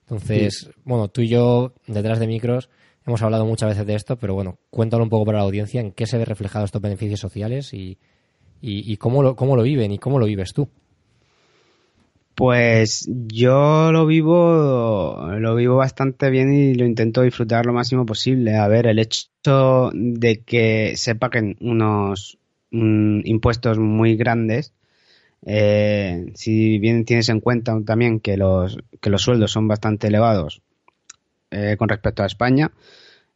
Entonces, 0.00 0.70
bueno, 0.84 1.08
tú 1.08 1.22
y 1.22 1.28
yo, 1.28 1.74
detrás 1.86 2.20
de 2.20 2.28
micros, 2.28 2.70
hemos 3.06 3.22
hablado 3.22 3.44
muchas 3.44 3.70
veces 3.70 3.86
de 3.86 3.94
esto, 3.94 4.16
pero 4.16 4.34
bueno, 4.34 4.58
cuéntalo 4.70 5.02
un 5.02 5.10
poco 5.10 5.26
para 5.26 5.38
la 5.38 5.44
audiencia 5.44 5.80
en 5.80 5.92
qué 5.92 6.06
se 6.06 6.18
ve 6.18 6.24
reflejado 6.24 6.64
estos 6.64 6.80
beneficios 6.80 7.18
sociales 7.18 7.74
y, 7.74 7.98
y, 8.60 8.92
y 8.92 8.96
cómo, 8.98 9.22
lo, 9.22 9.34
cómo 9.34 9.56
lo 9.56 9.62
viven 9.62 9.90
y 9.92 9.98
cómo 9.98 10.18
lo 10.18 10.26
vives 10.26 10.52
tú. 10.52 10.68
Pues 12.36 13.08
yo 13.08 13.90
lo 13.92 14.04
vivo, 14.04 15.26
lo 15.38 15.54
vivo 15.54 15.76
bastante 15.76 16.28
bien 16.28 16.52
y 16.52 16.74
lo 16.74 16.84
intento 16.84 17.22
disfrutar 17.22 17.64
lo 17.64 17.72
máximo 17.72 18.04
posible. 18.04 18.56
A 18.56 18.68
ver, 18.68 18.86
el 18.86 18.98
hecho 18.98 19.90
de 19.94 20.42
que 20.42 20.98
se 20.98 21.14
paguen 21.14 21.56
unos 21.60 22.38
mm, 22.72 23.20
impuestos 23.24 23.78
muy 23.78 24.16
grandes, 24.16 24.74
eh, 25.44 26.32
si 26.34 26.78
bien 26.78 27.04
tienes 27.04 27.28
en 27.28 27.40
cuenta 27.40 27.78
también 27.84 28.20
que 28.20 28.36
los, 28.36 28.78
que 29.00 29.10
los 29.10 29.22
sueldos 29.22 29.52
son 29.52 29.68
bastante 29.68 30.08
elevados 30.08 30.62
eh, 31.50 31.76
con 31.78 31.88
respecto 31.88 32.22
a 32.22 32.26
España, 32.26 32.72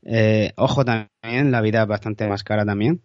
eh, 0.02 0.52
ojo 0.56 0.84
también, 0.84 1.50
la 1.50 1.60
vida 1.60 1.82
es 1.82 1.88
bastante 1.88 2.26
más 2.28 2.44
cara 2.44 2.64
también. 2.64 3.00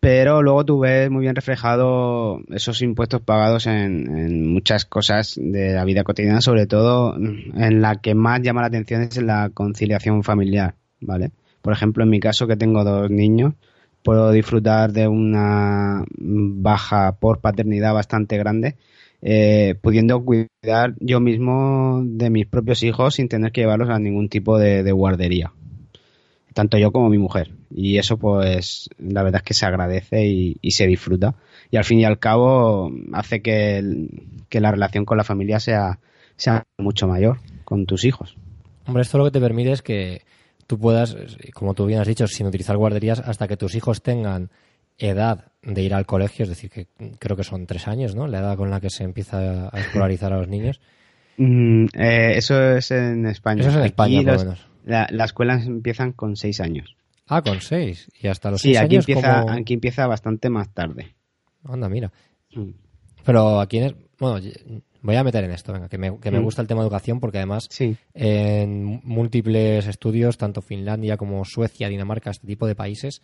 Pero 0.00 0.42
luego 0.42 0.64
tú 0.64 0.78
ves 0.78 1.10
muy 1.10 1.22
bien 1.22 1.34
reflejado 1.34 2.40
esos 2.50 2.82
impuestos 2.82 3.20
pagados 3.20 3.66
en, 3.66 4.16
en 4.16 4.46
muchas 4.46 4.84
cosas 4.84 5.34
de 5.36 5.72
la 5.72 5.84
vida 5.84 6.04
cotidiana, 6.04 6.40
sobre 6.40 6.68
todo 6.68 7.16
en 7.16 7.82
la 7.82 7.96
que 7.96 8.14
más 8.14 8.40
llama 8.40 8.60
la 8.60 8.68
atención 8.68 9.02
es 9.02 9.20
la 9.20 9.50
conciliación 9.52 10.22
familiar, 10.22 10.76
¿vale? 11.00 11.32
Por 11.62 11.72
ejemplo, 11.72 12.04
en 12.04 12.10
mi 12.10 12.20
caso, 12.20 12.46
que 12.46 12.56
tengo 12.56 12.84
dos 12.84 13.10
niños, 13.10 13.54
puedo 14.02 14.30
disfrutar 14.30 14.92
de 14.92 15.08
una 15.08 16.04
baja 16.16 17.16
por 17.20 17.40
paternidad 17.40 17.94
bastante 17.94 18.38
grande, 18.38 18.76
eh, 19.22 19.74
pudiendo 19.80 20.24
cuidar 20.24 20.94
yo 21.00 21.20
mismo 21.20 22.02
de 22.04 22.30
mis 22.30 22.46
propios 22.46 22.82
hijos 22.82 23.16
sin 23.16 23.28
tener 23.28 23.52
que 23.52 23.62
llevarlos 23.62 23.90
a 23.90 23.98
ningún 23.98 24.28
tipo 24.28 24.58
de, 24.58 24.82
de 24.82 24.92
guardería 24.92 25.52
tanto 26.58 26.76
yo 26.76 26.90
como 26.90 27.08
mi 27.08 27.18
mujer. 27.18 27.52
Y 27.70 27.98
eso, 27.98 28.16
pues, 28.16 28.90
la 28.98 29.22
verdad 29.22 29.42
es 29.42 29.44
que 29.44 29.54
se 29.54 29.64
agradece 29.64 30.26
y, 30.26 30.70
se 30.72 30.88
disfruta. 30.88 31.36
Y 31.70 31.76
al 31.76 31.84
fin 31.84 32.00
y 32.00 32.04
al 32.04 32.18
cabo, 32.18 32.90
hace 33.12 33.42
que, 33.42 34.08
que 34.48 34.60
la 34.60 34.72
relación 34.72 35.04
con 35.04 35.18
la 35.18 35.22
familia 35.22 35.60
sea, 35.60 36.00
sea 36.34 36.66
mucho 36.76 37.06
mayor 37.06 37.38
con 37.64 37.86
tus 37.86 38.04
hijos. 38.04 38.36
Hombre, 38.88 39.02
esto 39.02 39.18
lo 39.18 39.24
que 39.26 39.30
te 39.30 39.40
permite 39.40 39.70
es 39.70 39.82
que 39.82 40.22
tú 40.68 40.78
puedas, 40.78 41.16
como 41.54 41.74
tú 41.74 41.86
bien 41.86 41.98
has 42.00 42.06
dicho, 42.06 42.28
sin 42.28 42.46
utilizar 42.46 42.76
guarderías 42.76 43.18
hasta 43.18 43.48
que 43.48 43.56
tus 43.56 43.74
hijos 43.74 44.00
tengan 44.02 44.50
edad 44.98 45.46
de 45.62 45.82
ir 45.82 45.94
al 45.94 46.06
colegio, 46.06 46.44
es 46.44 46.48
decir, 46.50 46.70
que 46.70 46.86
creo 47.18 47.36
que 47.36 47.42
son 47.44 47.66
tres 47.66 47.88
años, 47.88 48.14
¿no? 48.14 48.28
La 48.28 48.38
edad 48.38 48.56
con 48.56 48.70
la 48.70 48.80
que 48.80 48.90
se 48.90 49.02
empieza 49.04 49.68
a 49.68 49.80
escolarizar 49.80 50.32
a 50.32 50.38
los 50.38 50.48
niños. 50.48 50.80
Mm, 51.38 51.86
eh, 51.94 52.32
eso 52.36 52.76
es 52.76 52.90
en 52.92 53.26
España. 53.26 53.60
Eso 53.60 53.70
es 53.70 53.76
en 53.76 53.82
España, 53.84 54.22
por 54.22 54.32
lo 54.32 54.38
menos. 54.38 54.66
la- 54.84 55.08
las 55.10 55.30
escuelas 55.30 55.66
empiezan 55.66 56.12
con 56.12 56.36
seis 56.36 56.60
años. 56.60 56.96
Ah, 57.28 57.42
con 57.42 57.60
seis. 57.60 58.10
Y 58.20 58.26
hasta 58.28 58.50
los 58.50 58.60
Sí, 58.60 58.68
seis 58.68 58.78
aquí 58.78 58.96
años 58.96 59.08
empieza, 59.08 59.40
como... 59.42 59.52
aquí 59.52 59.74
empieza 59.74 60.06
bastante 60.06 60.50
más 60.50 60.68
tarde. 60.74 61.14
Anda, 61.64 61.88
mira. 61.88 62.10
Mm. 62.54 62.70
Pero 63.24 63.60
aquí 63.60 63.78
en... 63.78 63.96
Bueno, 64.18 64.40
voy 65.02 65.16
a 65.16 65.24
meter 65.24 65.44
en 65.44 65.50
esto, 65.52 65.72
venga, 65.72 65.88
que 65.88 65.98
me, 65.98 66.18
que 66.18 66.30
me 66.30 66.40
Mm. 66.40 66.44
gusta 66.44 66.62
el 66.62 66.68
tema 66.68 66.80
de 66.82 66.86
educación 66.86 67.20
porque 67.20 67.38
además 67.38 67.66
Sí. 67.70 67.96
en 68.14 69.00
múltiples 69.04 69.86
estudios, 69.86 70.36
tanto 70.38 70.60
Finlandia 70.62 71.16
como 71.16 71.44
Suecia, 71.44 71.88
Dinamarca, 71.88 72.30
este 72.30 72.46
tipo 72.46 72.66
de 72.66 72.74
países, 72.74 73.22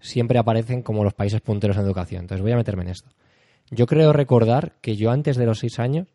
siempre 0.00 0.38
aparecen 0.38 0.82
como 0.82 1.04
los 1.04 1.14
países 1.14 1.40
punteros 1.40 1.76
en 1.76 1.84
educación. 1.84 2.22
Entonces 2.22 2.42
voy 2.42 2.52
a 2.52 2.56
meterme 2.56 2.82
en 2.82 2.88
esto. 2.90 3.10
Yo 3.70 3.86
creo 3.86 4.12
recordar 4.12 4.74
que 4.80 4.96
yo 4.96 5.10
antes 5.10 5.36
de 5.36 5.46
los 5.46 5.60
seis 5.60 5.78
años, 5.78 6.08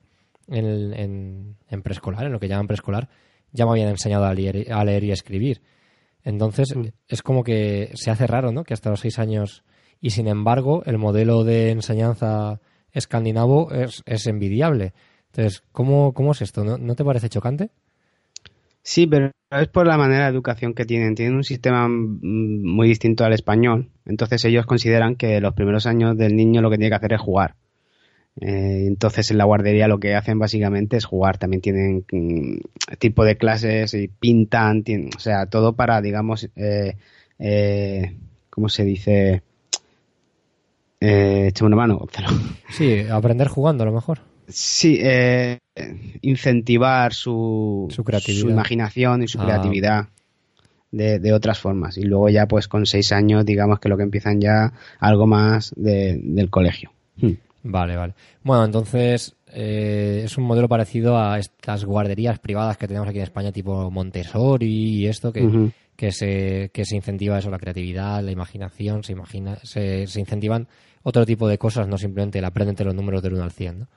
en, 0.49 0.93
en- 0.93 1.55
en 1.69 1.81
preescolar, 1.81 2.25
en 2.25 2.31
lo 2.33 2.39
que 2.39 2.47
llaman 2.47 2.67
preescolar, 2.67 3.09
ya 3.51 3.65
me 3.65 3.71
habían 3.71 3.89
enseñado 3.89 4.25
a 4.25 4.33
leer, 4.33 4.71
a 4.71 4.83
leer 4.83 5.03
y 5.05 5.11
a 5.11 5.13
escribir. 5.13 5.61
Entonces 6.23 6.75
Mm. 6.75 6.87
es 7.07 7.21
como 7.21 7.43
que 7.43 7.91
se 7.95 8.11
hace 8.11 8.27
raro, 8.27 8.51
¿no? 8.51 8.63
Que 8.63 8.73
hasta 8.73 8.89
los 8.89 8.99
seis 8.99 9.19
años 9.19 9.63
y 10.01 10.09
sin 10.11 10.27
embargo 10.27 10.83
el 10.85 10.97
modelo 10.97 11.43
de 11.43 11.71
enseñanza 11.71 12.59
escandinavo 12.97 13.71
es, 13.71 14.03
es 14.05 14.27
envidiable. 14.27 14.93
Entonces, 15.27 15.63
¿cómo, 15.71 16.13
cómo 16.13 16.31
es 16.33 16.41
esto? 16.41 16.63
¿No, 16.63 16.77
¿No 16.77 16.95
te 16.95 17.05
parece 17.05 17.29
chocante? 17.29 17.69
Sí, 18.81 19.05
pero 19.07 19.31
es 19.51 19.67
por 19.67 19.85
la 19.85 19.97
manera 19.97 20.25
de 20.25 20.31
educación 20.31 20.73
que 20.73 20.85
tienen. 20.85 21.15
Tienen 21.15 21.35
un 21.35 21.43
sistema 21.43 21.87
mm, 21.87 22.63
muy 22.65 22.87
distinto 22.87 23.25
al 23.25 23.33
español. 23.33 23.89
Entonces 24.05 24.43
ellos 24.45 24.65
consideran 24.65 25.15
que 25.15 25.41
los 25.41 25.53
primeros 25.53 25.85
años 25.85 26.17
del 26.17 26.35
niño 26.35 26.61
lo 26.61 26.69
que 26.69 26.77
tiene 26.77 26.89
que 26.91 26.95
hacer 26.95 27.13
es 27.13 27.21
jugar. 27.21 27.55
Eh, 28.41 28.85
entonces 28.87 29.31
en 29.31 29.39
la 29.39 29.45
guardería 29.45 29.87
lo 29.87 29.99
que 29.99 30.15
hacen 30.15 30.39
básicamente 30.39 30.97
es 30.97 31.05
jugar. 31.05 31.37
También 31.39 31.61
tienen 31.61 32.05
mm, 32.11 32.57
tipo 32.99 33.25
de 33.25 33.37
clases 33.37 33.93
y 33.95 34.07
pintan, 34.09 34.83
tienen- 34.83 35.11
o 35.15 35.19
sea, 35.19 35.47
todo 35.47 35.75
para, 35.75 36.01
digamos, 36.01 36.49
eh, 36.55 36.97
eh, 37.39 38.17
¿cómo 38.49 38.69
se 38.69 38.85
dice? 38.85 39.43
Eh, 40.99 41.47
échame 41.49 41.67
una 41.67 41.75
mano, 41.77 41.97
Gonzalo. 41.97 42.29
Sí, 42.69 42.99
aprender 43.09 43.47
jugando 43.47 43.83
a 43.83 43.85
lo 43.87 43.93
mejor. 43.93 44.19
Sí, 44.47 44.97
eh, 45.01 45.59
incentivar 46.21 47.13
su, 47.13 47.87
Su 47.89 48.03
creatividad. 48.03 48.41
su 48.41 48.49
imaginación 48.49 49.23
y 49.23 49.27
su 49.27 49.39
Ah. 49.41 49.45
creatividad 49.45 50.07
de, 50.91 51.19
de 51.19 51.33
otras 51.33 51.59
formas. 51.59 51.97
Y 51.97 52.03
luego 52.03 52.29
ya 52.29 52.47
pues 52.47 52.67
con 52.67 52.85
seis 52.85 53.11
años 53.11 53.45
digamos 53.45 53.79
que 53.79 53.89
lo 53.89 53.97
que 53.97 54.03
empiezan 54.03 54.39
ya 54.41 54.73
algo 54.99 55.27
más 55.27 55.73
de- 55.75 56.19
del 56.23 56.49
colegio. 56.49 56.91
Hmm. 57.17 57.33
Vale, 57.63 57.95
vale. 57.97 58.13
Bueno, 58.43 58.63
entonces 58.65 59.35
eh, 59.53 60.21
es 60.25 60.37
un 60.37 60.45
modelo 60.45 60.69
parecido 60.69 61.17
a 61.19 61.37
estas 61.39 61.83
guarderías 61.83 62.39
privadas 62.39 62.77
que 62.77 62.87
tenemos 62.87 63.09
aquí 63.09 63.17
en 63.17 63.23
España, 63.23 63.51
tipo 63.51 63.91
Montessori 63.91 64.67
y 64.67 65.07
esto, 65.07 65.31
que. 65.33 65.41
Que, 65.97 66.13
se, 66.13 66.69
que 66.71 66.85
se 66.85 66.95
incentiva 66.95 67.37
eso, 67.37 67.49
la 67.49 67.59
creatividad, 67.59 68.23
la 68.23 68.31
imaginación, 68.31 69.03
se, 69.03 69.11
imagina, 69.11 69.57
se, 69.63 70.07
se 70.07 70.19
incentivan 70.21 70.67
otro 71.03 71.25
tipo 71.25 71.47
de 71.47 71.57
cosas, 71.57 71.87
no 71.89 71.97
simplemente 71.97 72.39
el 72.39 72.45
aprendente 72.45 72.85
los 72.85 72.95
números 72.95 73.21
del 73.21 73.33
1 73.33 73.43
al 73.43 73.51
100. 73.51 73.79
¿no? 73.79 73.87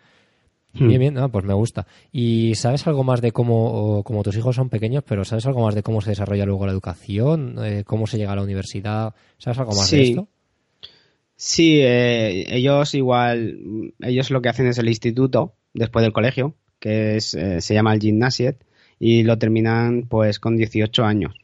Hmm. 0.72 0.88
Bien, 0.88 1.00
bien, 1.00 1.18
ah, 1.18 1.28
pues 1.28 1.44
me 1.44 1.54
gusta. 1.54 1.86
¿Y 2.12 2.54
sabes 2.54 2.86
algo 2.86 3.04
más 3.04 3.20
de 3.20 3.32
cómo, 3.32 4.02
como 4.04 4.22
tus 4.22 4.36
hijos 4.36 4.56
son 4.56 4.68
pequeños, 4.68 5.04
pero 5.06 5.24
sabes 5.24 5.46
algo 5.46 5.64
más 5.64 5.74
de 5.74 5.82
cómo 5.82 6.00
se 6.00 6.10
desarrolla 6.10 6.46
luego 6.46 6.66
la 6.66 6.72
educación, 6.72 7.56
Eh, 7.62 7.84
cómo 7.84 8.06
se 8.06 8.18
llega 8.18 8.32
a 8.32 8.36
la 8.36 8.42
universidad? 8.42 9.14
¿Sabes 9.38 9.58
algo 9.58 9.74
más 9.74 9.90
de 9.90 10.02
esto? 10.02 10.28
Sí, 11.36 11.80
eh, 11.80 12.44
ellos 12.54 12.94
igual, 12.94 13.92
ellos 14.00 14.30
lo 14.30 14.42
que 14.42 14.48
hacen 14.50 14.66
es 14.66 14.78
el 14.78 14.88
instituto 14.88 15.54
después 15.72 16.02
del 16.02 16.12
colegio, 16.12 16.54
que 16.78 17.16
es, 17.16 17.34
eh, 17.34 17.60
se 17.60 17.74
llama 17.74 17.94
el 17.94 18.00
gimnasiet, 18.00 18.64
y 18.98 19.22
lo 19.22 19.38
terminan 19.38 20.02
pues 20.02 20.38
con 20.38 20.56
18 20.56 21.02
años, 21.04 21.34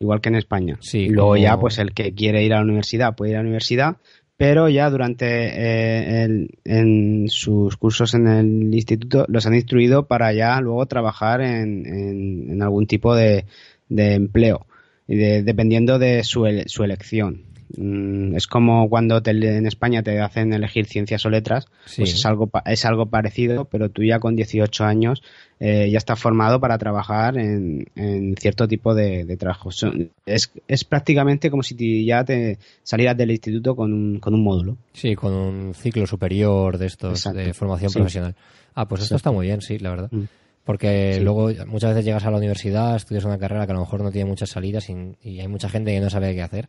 igual 0.00 0.20
que 0.20 0.30
en 0.30 0.34
España. 0.36 0.78
Sí, 0.80 1.08
luego 1.08 1.30
como- 1.30 1.36
ya 1.42 1.58
pues 1.60 1.78
el 1.78 1.92
que 1.92 2.12
quiere 2.14 2.42
ir 2.44 2.54
a 2.54 2.56
la 2.56 2.62
universidad 2.64 3.14
puede 3.14 3.32
ir 3.32 3.36
a 3.36 3.40
la 3.40 3.44
universidad, 3.46 3.96
pero 4.36 4.68
ya 4.70 4.88
durante 4.88 5.26
eh, 5.26 6.24
el- 6.24 6.50
en 6.64 7.28
sus 7.28 7.76
cursos 7.76 8.14
en 8.14 8.26
el 8.26 8.74
instituto 8.74 9.26
los 9.28 9.46
han 9.46 9.54
instruido 9.54 10.06
para 10.06 10.32
ya 10.32 10.58
luego 10.60 10.86
trabajar 10.86 11.42
en, 11.42 11.86
en- 11.86 12.50
en 12.50 12.62
algún 12.62 12.86
tipo 12.86 13.14
de, 13.14 13.44
de 13.90 14.14
empleo, 14.14 14.66
y 15.06 15.16
de- 15.16 15.42
dependiendo 15.42 15.98
de 15.98 16.24
su, 16.24 16.46
ele- 16.46 16.64
su 16.68 16.82
elección. 16.82 17.42
Mm, 17.76 18.34
es 18.36 18.46
como 18.48 18.88
cuando 18.88 19.22
te- 19.22 19.30
en 19.30 19.66
España 19.66 20.02
te 20.02 20.20
hacen 20.20 20.52
elegir 20.52 20.86
ciencias 20.86 21.24
o 21.24 21.30
letras, 21.30 21.66
Sí. 21.86 22.02
pues 22.02 22.14
es 22.14 22.26
algo, 22.26 22.50
es 22.66 22.84
algo 22.84 23.06
parecido, 23.06 23.64
pero 23.66 23.88
tú 23.90 24.02
ya 24.02 24.18
con 24.18 24.34
18 24.34 24.84
años 24.84 25.22
eh, 25.60 25.88
ya 25.90 25.98
estás 25.98 26.18
formado 26.18 26.58
para 26.58 26.78
trabajar 26.78 27.36
en, 27.38 27.86
en 27.94 28.34
cierto 28.36 28.66
tipo 28.66 28.94
de, 28.94 29.24
de 29.24 29.36
trabajo. 29.36 29.70
Son- 29.70 30.10
es, 30.26 30.50
es 30.68 30.84
prácticamente 30.84 31.50
como 31.50 31.62
si 31.62 31.74
te- 31.74 32.04
ya 32.04 32.24
te 32.24 32.58
salieras 32.82 33.16
del 33.16 33.30
instituto 33.30 33.76
con 33.76 33.92
un, 33.92 34.18
con 34.20 34.34
un 34.34 34.42
módulo. 34.42 34.76
Sí, 34.94 35.14
con 35.14 35.32
un 35.32 35.74
ciclo 35.74 36.06
superior 36.06 36.78
de 36.78 36.86
estos 36.86 37.12
Exacto. 37.20 37.38
de 37.40 37.52
formación 37.54 37.90
Sí. 37.90 37.98
profesional. 37.98 38.34
Ah, 38.74 38.88
pues 38.88 39.02
esto 39.02 39.16
está 39.16 39.30
muy 39.32 39.46
bien, 39.46 39.60
sí, 39.60 39.78
la 39.78 39.90
verdad. 39.90 40.08
Mm. 40.10 40.22
Porque 40.64 41.14
Sí. 41.14 41.20
luego 41.20 41.50
muchas 41.66 41.90
veces 41.90 42.04
llegas 42.04 42.24
a 42.24 42.30
la 42.30 42.38
universidad, 42.38 42.96
estudias 42.96 43.24
una 43.24 43.38
carrera 43.38 43.66
que 43.66 43.72
a 43.72 43.74
lo 43.74 43.80
mejor 43.80 44.02
no 44.02 44.10
tiene 44.10 44.28
muchas 44.28 44.50
salidas 44.50 44.88
y, 44.88 44.94
y 45.22 45.40
hay 45.40 45.48
mucha 45.48 45.68
gente 45.68 45.92
que 45.92 46.00
no 46.00 46.10
sabe 46.10 46.34
qué 46.34 46.42
hacer. 46.42 46.68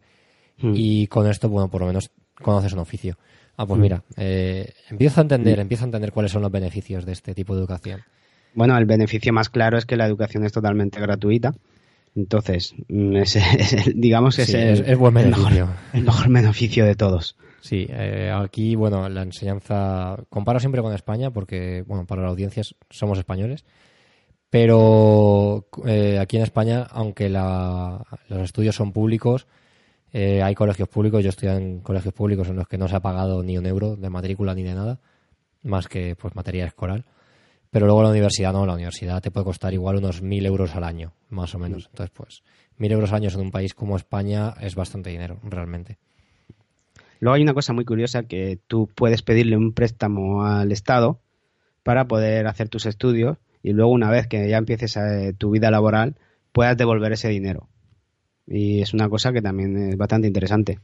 Mm. 0.60 0.74
Y 0.76 1.08
con 1.08 1.28
esto, 1.30 1.50
bueno, 1.50 1.70
por 1.70 1.82
lo 1.82 1.88
menos 1.88 2.12
conoces 2.42 2.74
un 2.74 2.80
oficio. 2.80 3.18
Ah, 3.58 3.66
pues 3.66 3.78
Mm. 3.78 3.82
mira, 3.82 4.04
eh, 4.18 4.74
empiezo 4.90 5.22
a 5.22 5.24
entender, 5.24 5.60
empiezo 5.60 5.84
a 5.84 5.88
entender 5.88 6.12
cuáles 6.12 6.32
son 6.32 6.42
los 6.42 6.52
beneficios 6.52 7.06
de 7.06 7.12
este 7.14 7.34
tipo 7.36 7.54
de 7.56 7.62
educación. 7.62 8.02
Bueno, 8.54 8.78
el 8.78 8.86
beneficio 8.86 9.32
más 9.34 9.50
claro 9.50 9.78
es 9.78 9.86
que 9.86 9.96
la 9.98 10.06
educación 10.06 10.44
es 10.46 10.52
totalmente 10.52 11.00
gratuita. 11.00 11.54
Entonces, 12.16 12.74
mm, 12.90 13.16
es, 13.18 13.36
es 13.38 13.74
el- 13.88 14.00
digamos 14.02 14.36
que 14.36 14.46
Sí, 14.46 14.58
es, 14.58 14.80
el, 14.82 14.86
es- 14.92 14.98
buen 14.98 15.16
el 15.18 15.30
mejor, 15.30 15.54
el 15.94 16.04
mejor 16.04 16.30
beneficio 16.30 16.86
de 16.86 16.96
todos. 16.96 17.38
Sí, 17.62 17.86
eh, 17.90 18.32
aquí, 18.36 18.76
bueno, 18.76 19.08
la 19.08 19.22
enseñanza, 19.22 20.18
comparo 20.30 20.60
siempre 20.60 20.82
con 20.82 20.94
España 20.94 21.30
porque, 21.32 21.84
bueno, 21.88 22.06
para 22.08 22.24
la 22.24 22.30
audiencia 22.30 22.64
somos 22.90 23.18
españoles, 23.20 23.64
Pero 24.50 25.66
eh, 25.86 26.20
aquí 26.20 26.36
en 26.38 26.44
España, 26.44 26.86
aunque 26.92 27.30
la, 27.30 28.04
los 28.28 28.42
estudios 28.42 28.76
son 28.76 28.92
públicos, 28.92 29.48
eh, 30.14 30.42
hay 30.44 30.56
colegios 30.56 30.90
públicos, 30.90 31.24
yo 31.24 31.30
estoy 31.30 31.50
en 31.50 31.80
colegios 31.80 32.14
públicos 32.14 32.48
en 32.50 32.58
los 32.58 32.68
que 32.68 32.78
no 32.78 32.88
se 32.88 32.96
ha 32.96 33.00
pagado 33.00 33.44
ni 33.44 33.58
un 33.58 33.66
euro 33.66 33.96
de 33.96 34.10
matrícula 34.10 34.54
ni 34.54 34.64
de 34.64 34.74
nada, 34.74 35.00
más 35.64 35.88
que 35.88 36.16
pues 36.16 36.36
material 36.36 36.68
escolar. 36.68 37.06
Pero 37.70 37.86
luego 37.86 38.04
la 38.04 38.10
universidad 38.10 38.52
no, 38.52 38.66
la 38.66 38.74
universidad 38.74 39.22
te 39.22 39.32
puede 39.32 39.46
costar 39.46 39.74
igual 39.74 39.96
unos 39.96 40.22
mil 40.22 40.46
euros 40.46 40.76
al 40.76 40.84
año, 40.84 41.14
más 41.30 41.56
o 41.56 41.60
menos. 41.60 41.88
Entonces, 41.88 42.12
pues, 42.14 42.44
mil 42.78 42.92
euros 42.92 43.12
al 43.12 43.18
año 43.18 43.30
en 43.30 43.40
un 43.40 43.52
país 43.52 43.74
como 43.74 43.96
España 43.96 44.54
es 44.60 44.76
bastante 44.76 45.10
dinero, 45.10 45.40
realmente. 45.44 45.98
Luego 47.22 47.36
hay 47.36 47.44
una 47.44 47.54
cosa 47.54 47.72
muy 47.72 47.86
curiosa 47.86 48.24
que 48.24 48.60
tú 48.68 48.90
puedes 48.94 49.22
pedirle 49.22 49.56
un 49.56 49.72
préstamo 49.72 50.44
al 50.44 50.72
Estado 50.74 51.22
para 51.84 52.08
poder 52.08 52.48
hacer 52.48 52.68
tus 52.68 52.86
estudios 52.86 53.38
y 53.64 53.72
luego 53.72 53.92
una 53.92 54.10
vez 54.10 54.28
que 54.28 54.50
ya 54.50 54.58
empieces 54.58 54.98
eh, 54.98 55.34
tu 55.38 55.52
vida 55.52 55.72
laboral 55.72 56.16
puedas 56.52 56.76
devolver 56.76 57.14
ese 57.14 57.30
dinero. 57.30 57.70
Y 58.52 58.82
es 58.82 58.94
una 58.94 59.08
cosa 59.08 59.32
que 59.32 59.42
también 59.42 59.78
es 59.78 59.98
bastante 59.98 60.28
interesante. 60.28 60.80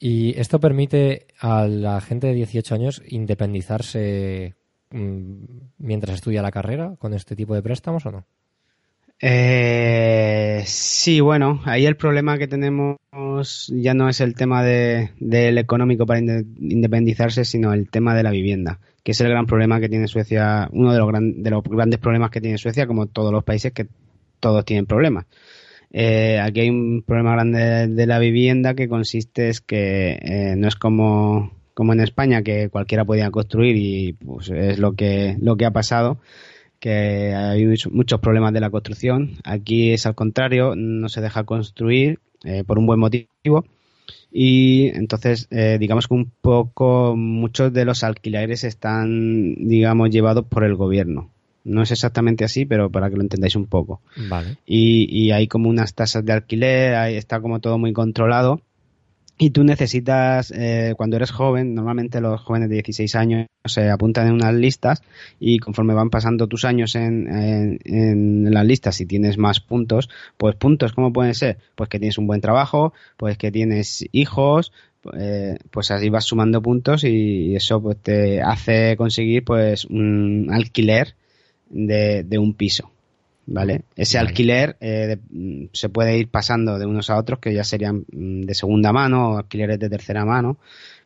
¿Y 0.00 0.38
esto 0.38 0.58
permite 0.58 1.28
a 1.38 1.66
la 1.66 2.00
gente 2.00 2.26
de 2.26 2.34
18 2.34 2.74
años 2.74 3.02
independizarse 3.06 4.54
mm, 4.90 5.44
mientras 5.78 6.16
estudia 6.16 6.42
la 6.42 6.50
carrera 6.50 6.96
con 6.98 7.14
este 7.14 7.36
tipo 7.36 7.54
de 7.54 7.62
préstamos 7.62 8.04
o 8.06 8.10
no? 8.10 8.26
Eh, 9.20 10.62
sí, 10.66 11.20
bueno, 11.20 11.62
ahí 11.64 11.86
el 11.86 11.96
problema 11.96 12.36
que 12.36 12.48
tenemos 12.48 12.98
ya 13.68 13.94
no 13.94 14.08
es 14.08 14.20
el 14.20 14.34
tema 14.34 14.64
de, 14.64 15.10
del 15.20 15.56
económico 15.58 16.04
para 16.04 16.18
independizarse, 16.18 17.44
sino 17.44 17.72
el 17.72 17.88
tema 17.88 18.14
de 18.14 18.24
la 18.24 18.30
vivienda, 18.32 18.80
que 19.04 19.12
es 19.12 19.20
el 19.20 19.28
gran 19.28 19.46
problema 19.46 19.78
que 19.80 19.88
tiene 19.88 20.08
Suecia, 20.08 20.68
uno 20.72 20.92
de 20.92 20.98
los, 20.98 21.10
de 21.12 21.50
los 21.50 21.62
grandes 21.62 22.00
problemas 22.00 22.30
que 22.30 22.40
tiene 22.40 22.58
Suecia, 22.58 22.86
como 22.88 23.06
todos 23.06 23.32
los 23.32 23.44
países 23.44 23.72
que 23.72 23.86
todos 24.40 24.64
tienen 24.64 24.84
problemas. 24.84 25.26
Eh, 25.96 26.40
aquí 26.40 26.58
hay 26.58 26.70
un 26.70 27.04
problema 27.06 27.34
grande 27.34 27.86
de 27.86 28.06
la 28.08 28.18
vivienda 28.18 28.74
que 28.74 28.88
consiste 28.88 29.48
es 29.48 29.60
que 29.60 30.18
eh, 30.20 30.56
no 30.56 30.66
es 30.66 30.74
como, 30.74 31.52
como 31.72 31.92
en 31.92 32.00
España 32.00 32.42
que 32.42 32.68
cualquiera 32.68 33.04
podía 33.04 33.30
construir 33.30 33.76
y 33.76 34.12
pues 34.14 34.50
es 34.50 34.80
lo 34.80 34.94
que, 34.94 35.36
lo 35.40 35.56
que 35.56 35.66
ha 35.66 35.70
pasado 35.70 36.18
que 36.80 37.32
hay 37.32 37.64
muchos 37.92 38.20
problemas 38.20 38.52
de 38.52 38.60
la 38.60 38.70
construcción. 38.70 39.36
Aquí 39.44 39.92
es 39.92 40.04
al 40.04 40.16
contrario, 40.16 40.74
no 40.76 41.08
se 41.08 41.20
deja 41.20 41.44
construir 41.44 42.18
eh, 42.42 42.64
por 42.64 42.76
un 42.78 42.86
buen 42.86 42.98
motivo 42.98 43.64
y 44.32 44.88
entonces 44.94 45.46
eh, 45.52 45.78
digamos 45.78 46.08
que 46.08 46.14
un 46.14 46.32
poco 46.42 47.14
muchos 47.16 47.72
de 47.72 47.84
los 47.84 48.02
alquileres 48.02 48.64
están 48.64 49.54
digamos 49.54 50.10
llevados 50.10 50.44
por 50.46 50.64
el 50.64 50.74
gobierno. 50.74 51.30
No 51.64 51.82
es 51.82 51.90
exactamente 51.90 52.44
así, 52.44 52.64
pero 52.66 52.90
para 52.90 53.10
que 53.10 53.16
lo 53.16 53.22
entendáis 53.22 53.56
un 53.56 53.66
poco. 53.66 54.00
Vale. 54.28 54.58
Y, 54.66 55.08
y 55.10 55.32
hay 55.32 55.48
como 55.48 55.68
unas 55.68 55.94
tasas 55.94 56.24
de 56.24 56.32
alquiler, 56.32 56.94
ahí 56.94 57.16
está 57.16 57.40
como 57.40 57.60
todo 57.60 57.78
muy 57.78 57.92
controlado 57.92 58.60
y 59.36 59.50
tú 59.50 59.64
necesitas, 59.64 60.52
eh, 60.52 60.94
cuando 60.96 61.16
eres 61.16 61.32
joven, 61.32 61.74
normalmente 61.74 62.20
los 62.20 62.40
jóvenes 62.40 62.68
de 62.68 62.76
16 62.76 63.14
años 63.16 63.46
se 63.64 63.90
apuntan 63.90 64.28
en 64.28 64.34
unas 64.34 64.54
listas 64.54 65.02
y 65.40 65.58
conforme 65.58 65.92
van 65.92 66.10
pasando 66.10 66.46
tus 66.46 66.64
años 66.64 66.94
en, 66.94 67.80
en, 67.84 68.54
las 68.54 68.64
listas, 68.64 68.94
si 68.94 69.06
tienes 69.06 69.36
más 69.36 69.58
puntos, 69.58 70.08
pues 70.36 70.54
puntos, 70.54 70.92
¿cómo 70.92 71.12
pueden 71.12 71.34
ser? 71.34 71.58
Pues 71.74 71.88
que 71.88 71.98
tienes 71.98 72.18
un 72.18 72.28
buen 72.28 72.40
trabajo, 72.40 72.92
pues 73.16 73.36
que 73.36 73.50
tienes 73.50 74.06
hijos, 74.12 74.72
eh, 75.18 75.58
pues 75.72 75.90
así 75.90 76.10
vas 76.10 76.26
sumando 76.26 76.62
puntos 76.62 77.02
y 77.02 77.56
eso 77.56 77.82
pues 77.82 77.96
te 77.98 78.40
hace 78.40 78.96
conseguir 78.96 79.44
pues 79.44 79.84
un 79.84 80.48
alquiler 80.52 81.16
de, 81.70 82.24
de 82.24 82.38
un 82.38 82.54
piso. 82.54 82.90
¿vale? 83.46 83.82
Ese 83.96 84.18
alquiler 84.18 84.76
eh, 84.80 85.18
mm, 85.30 85.66
se 85.72 85.88
puede 85.88 86.18
ir 86.18 86.28
pasando 86.28 86.78
de 86.78 86.86
unos 86.86 87.10
a 87.10 87.18
otros 87.18 87.38
que 87.38 87.52
ya 87.52 87.64
serían 87.64 88.04
mm, 88.10 88.42
de 88.42 88.54
segunda 88.54 88.92
mano 88.92 89.32
o 89.32 89.38
alquileres 89.38 89.78
de 89.78 89.90
tercera 89.90 90.24
mano, 90.24 90.58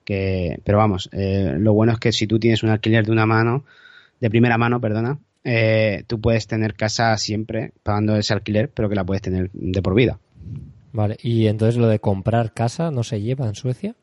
que, 0.05 0.61
pero 0.65 0.79
vamos, 0.79 1.09
eh, 1.13 1.55
lo 1.59 1.75
bueno 1.75 1.93
es 1.93 1.99
que 1.99 2.13
si 2.13 2.27
tú 2.27 2.39
tienes 2.39 2.63
un 2.63 2.71
alquiler 2.71 3.05
de 3.05 3.13
una 3.13 3.27
mano, 3.27 3.65
de 4.21 4.31
primera 4.31 4.59
mano, 4.59 4.81
perdona, 4.81 5.19
eh, 5.45 6.05
tú 6.07 6.21
puedes 6.21 6.47
tener 6.47 6.75
casa 6.75 7.17
siempre 7.17 7.73
pagando 7.83 8.17
ese 8.17 8.35
alquiler, 8.35 8.71
pero 8.71 8.89
que 8.89 8.95
la 8.95 9.05
puedes 9.05 9.23
tener 9.23 9.51
de 9.53 9.83
por 9.83 9.95
vida. 9.95 10.19
Vale, 10.93 11.19
y 11.23 11.47
entonces 11.47 11.77
lo 11.77 11.89
de 11.89 11.99
comprar 11.99 12.53
casa 12.53 12.91
no 12.91 13.03
se 13.05 13.21
lleva 13.21 13.47
en 13.47 13.55
Suecia? 13.55 13.95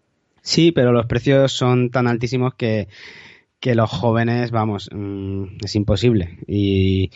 Sí, 0.42 0.72
pero 0.72 0.92
los 0.92 1.08
precios 1.08 1.52
son 1.52 1.90
tan 1.90 2.08
altísimos 2.08 2.54
que 2.54 2.88
que 3.60 3.76
los 3.76 3.90
jóvenes, 3.90 4.52
vamos, 4.52 4.90
mm, 4.94 5.58
es 5.64 5.76
imposible. 5.76 6.40
Y, 6.48 7.12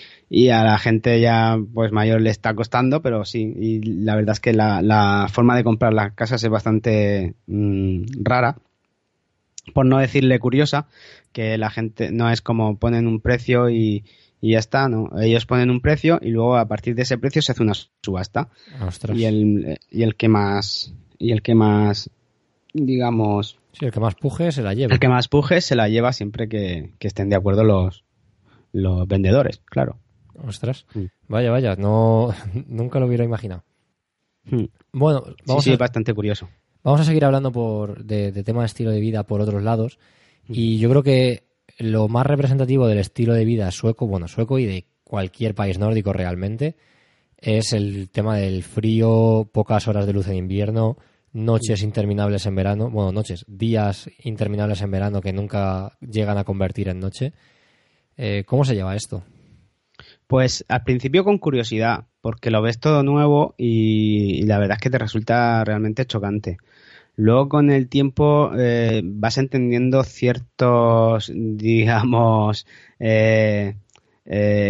a 0.49 0.63
la 0.63 0.78
gente 0.80 1.19
ya 1.21 1.58
pues 1.73 1.91
mayor 1.91 2.21
le 2.21 2.30
está 2.30 2.56
costando, 2.56 3.02
pero 3.02 3.25
sí, 3.25 3.54
y 3.56 3.82
la 3.82 4.15
verdad 4.15 4.34
es 4.34 4.39
que 4.39 4.54
la, 4.54 5.28
forma 5.32 5.56
de 5.56 5.63
comprar 5.63 5.93
las 5.93 6.13
casas 6.13 6.43
es 6.43 6.49
bastante 6.49 7.36
mm, 7.47 8.23
rara, 8.23 8.58
por 9.73 9.86
no 9.86 9.99
decirle 9.99 10.39
curiosa, 10.39 10.88
que 11.32 11.58
la 11.58 11.69
gente 11.69 12.12
no 12.12 12.30
es 12.32 12.41
como 12.41 12.78
ponen 12.78 13.08
un 13.08 13.21
precio 13.21 13.69
y, 13.69 14.04
y 14.41 14.54
ya 14.54 14.60
está, 14.60 14.88
¿no? 14.88 15.10
Ellos 15.21 15.45
ponen 15.45 15.69
un 15.69 15.82
precio 15.82 16.19
y 16.21 16.30
luego 16.30 16.58
a 16.58 16.67
partir 16.67 16.95
de 16.95 17.04
ese 17.04 17.17
precio 17.17 17.41
se 17.41 17.52
hace 17.52 17.63
una 17.63 17.73
subasta. 18.02 18.49
Y 19.13 19.25
el, 19.25 19.80
y 19.91 20.04
el 20.04 20.15
que 20.15 20.30
más, 20.30 20.93
y 21.17 21.32
el 21.32 21.41
que 21.41 21.56
más, 21.56 22.10
digamos, 22.73 23.59
Sí, 23.73 23.86
el 23.86 23.91
que 23.91 23.99
más 23.99 24.15
puje 24.15 24.51
se 24.51 24.62
la 24.62 24.73
lleva. 24.73 24.93
El 24.93 24.99
que 24.99 25.08
más 25.08 25.27
puje 25.27 25.62
se 25.62 25.75
la 25.75 25.88
lleva 25.89 26.13
siempre 26.13 26.49
que, 26.49 26.93
estén 26.99 27.29
de 27.29 27.36
acuerdo 27.36 27.63
los, 27.63 28.03
los 28.71 29.08
vendedores, 29.08 29.62
claro. 29.65 29.97
Ostras. 30.45 30.86
Mm. 30.93 31.05
Vaya, 31.27 31.51
vaya, 31.51 31.75
no, 31.75 32.34
nunca 32.67 32.99
lo 32.99 33.08
hubiera 33.08 33.23
imaginado. 33.23 33.63
Mm. 34.45 34.65
Bueno, 34.93 35.23
vamos 35.45 35.63
sí, 35.63 35.71
sí, 35.71 35.77
bastante 35.77 36.13
curioso. 36.13 36.49
Vamos 36.84 37.01
a 37.01 37.03
seguir 37.03 37.25
hablando 37.25 37.51
por, 37.51 38.03
de, 38.03 38.32
tema 38.43 38.62
de 38.62 38.67
estilo 38.67 38.91
de 38.91 38.99
vida 38.99 39.23
por 39.23 39.41
otros 39.41 39.62
lados. 39.62 39.99
Mm. 40.47 40.53
Y 40.55 40.77
yo 40.79 40.89
creo 40.89 41.03
que 41.03 41.43
lo 41.77 42.08
más 42.08 42.25
representativo 42.25 42.88
del 42.88 42.99
estilo 42.99 43.34
de 43.34 43.45
vida 43.45 43.71
sueco, 43.71 44.08
bueno, 44.08 44.27
sueco 44.27 44.60
y 44.60 44.65
de 44.65 44.88
cualquier 45.03 45.55
país 45.55 45.77
nórdico 45.77 46.13
realmente, 46.13 46.75
es 47.38 47.73
el 47.73 48.10
tema 48.10 48.38
del 48.38 48.63
frío, 48.63 49.49
pocas 49.51 49.88
horas 49.88 50.05
de 50.05 50.13
luz 50.13 50.27
en 50.27 50.36
invierno, 50.36 50.97
noches 51.33 51.83
interminables 51.83 52.45
en 52.45 52.55
verano, 52.55 52.89
bueno, 52.89 53.11
noches, 53.11 53.45
días 53.47 54.09
interminables 54.23 54.81
en 54.81 54.91
verano 54.91 55.21
que 55.21 55.33
nunca 55.33 55.97
llegan 55.99 56.37
a 56.37 56.43
convertir 56.43 56.89
en 56.89 56.99
noche. 56.99 57.33
Eh, 58.17 58.43
¿Cómo 58.45 58.65
se 58.65 58.75
lleva 58.75 58.95
esto? 58.95 59.23
Pues 60.27 60.65
al 60.67 60.83
principio 60.83 61.23
con 61.23 61.37
curiosidad, 61.37 62.05
porque 62.21 62.51
lo 62.51 62.61
ves 62.61 62.79
todo 62.79 63.03
nuevo 63.03 63.55
y, 63.57 64.43
la 64.43 64.59
verdad 64.59 64.77
es 64.77 64.83
que 64.83 64.89
te 64.89 64.97
resulta 64.97 65.63
realmente 65.63 66.05
chocante. 66.05 66.57
Luego 67.15 67.49
con 67.49 67.69
el 67.69 67.89
tiempo 67.89 68.51
eh, 68.57 69.01
vas 69.03 69.37
entendiendo 69.37 70.03
ciertos, 70.03 71.31
digamos, 71.35 72.65
eh, 72.99 73.75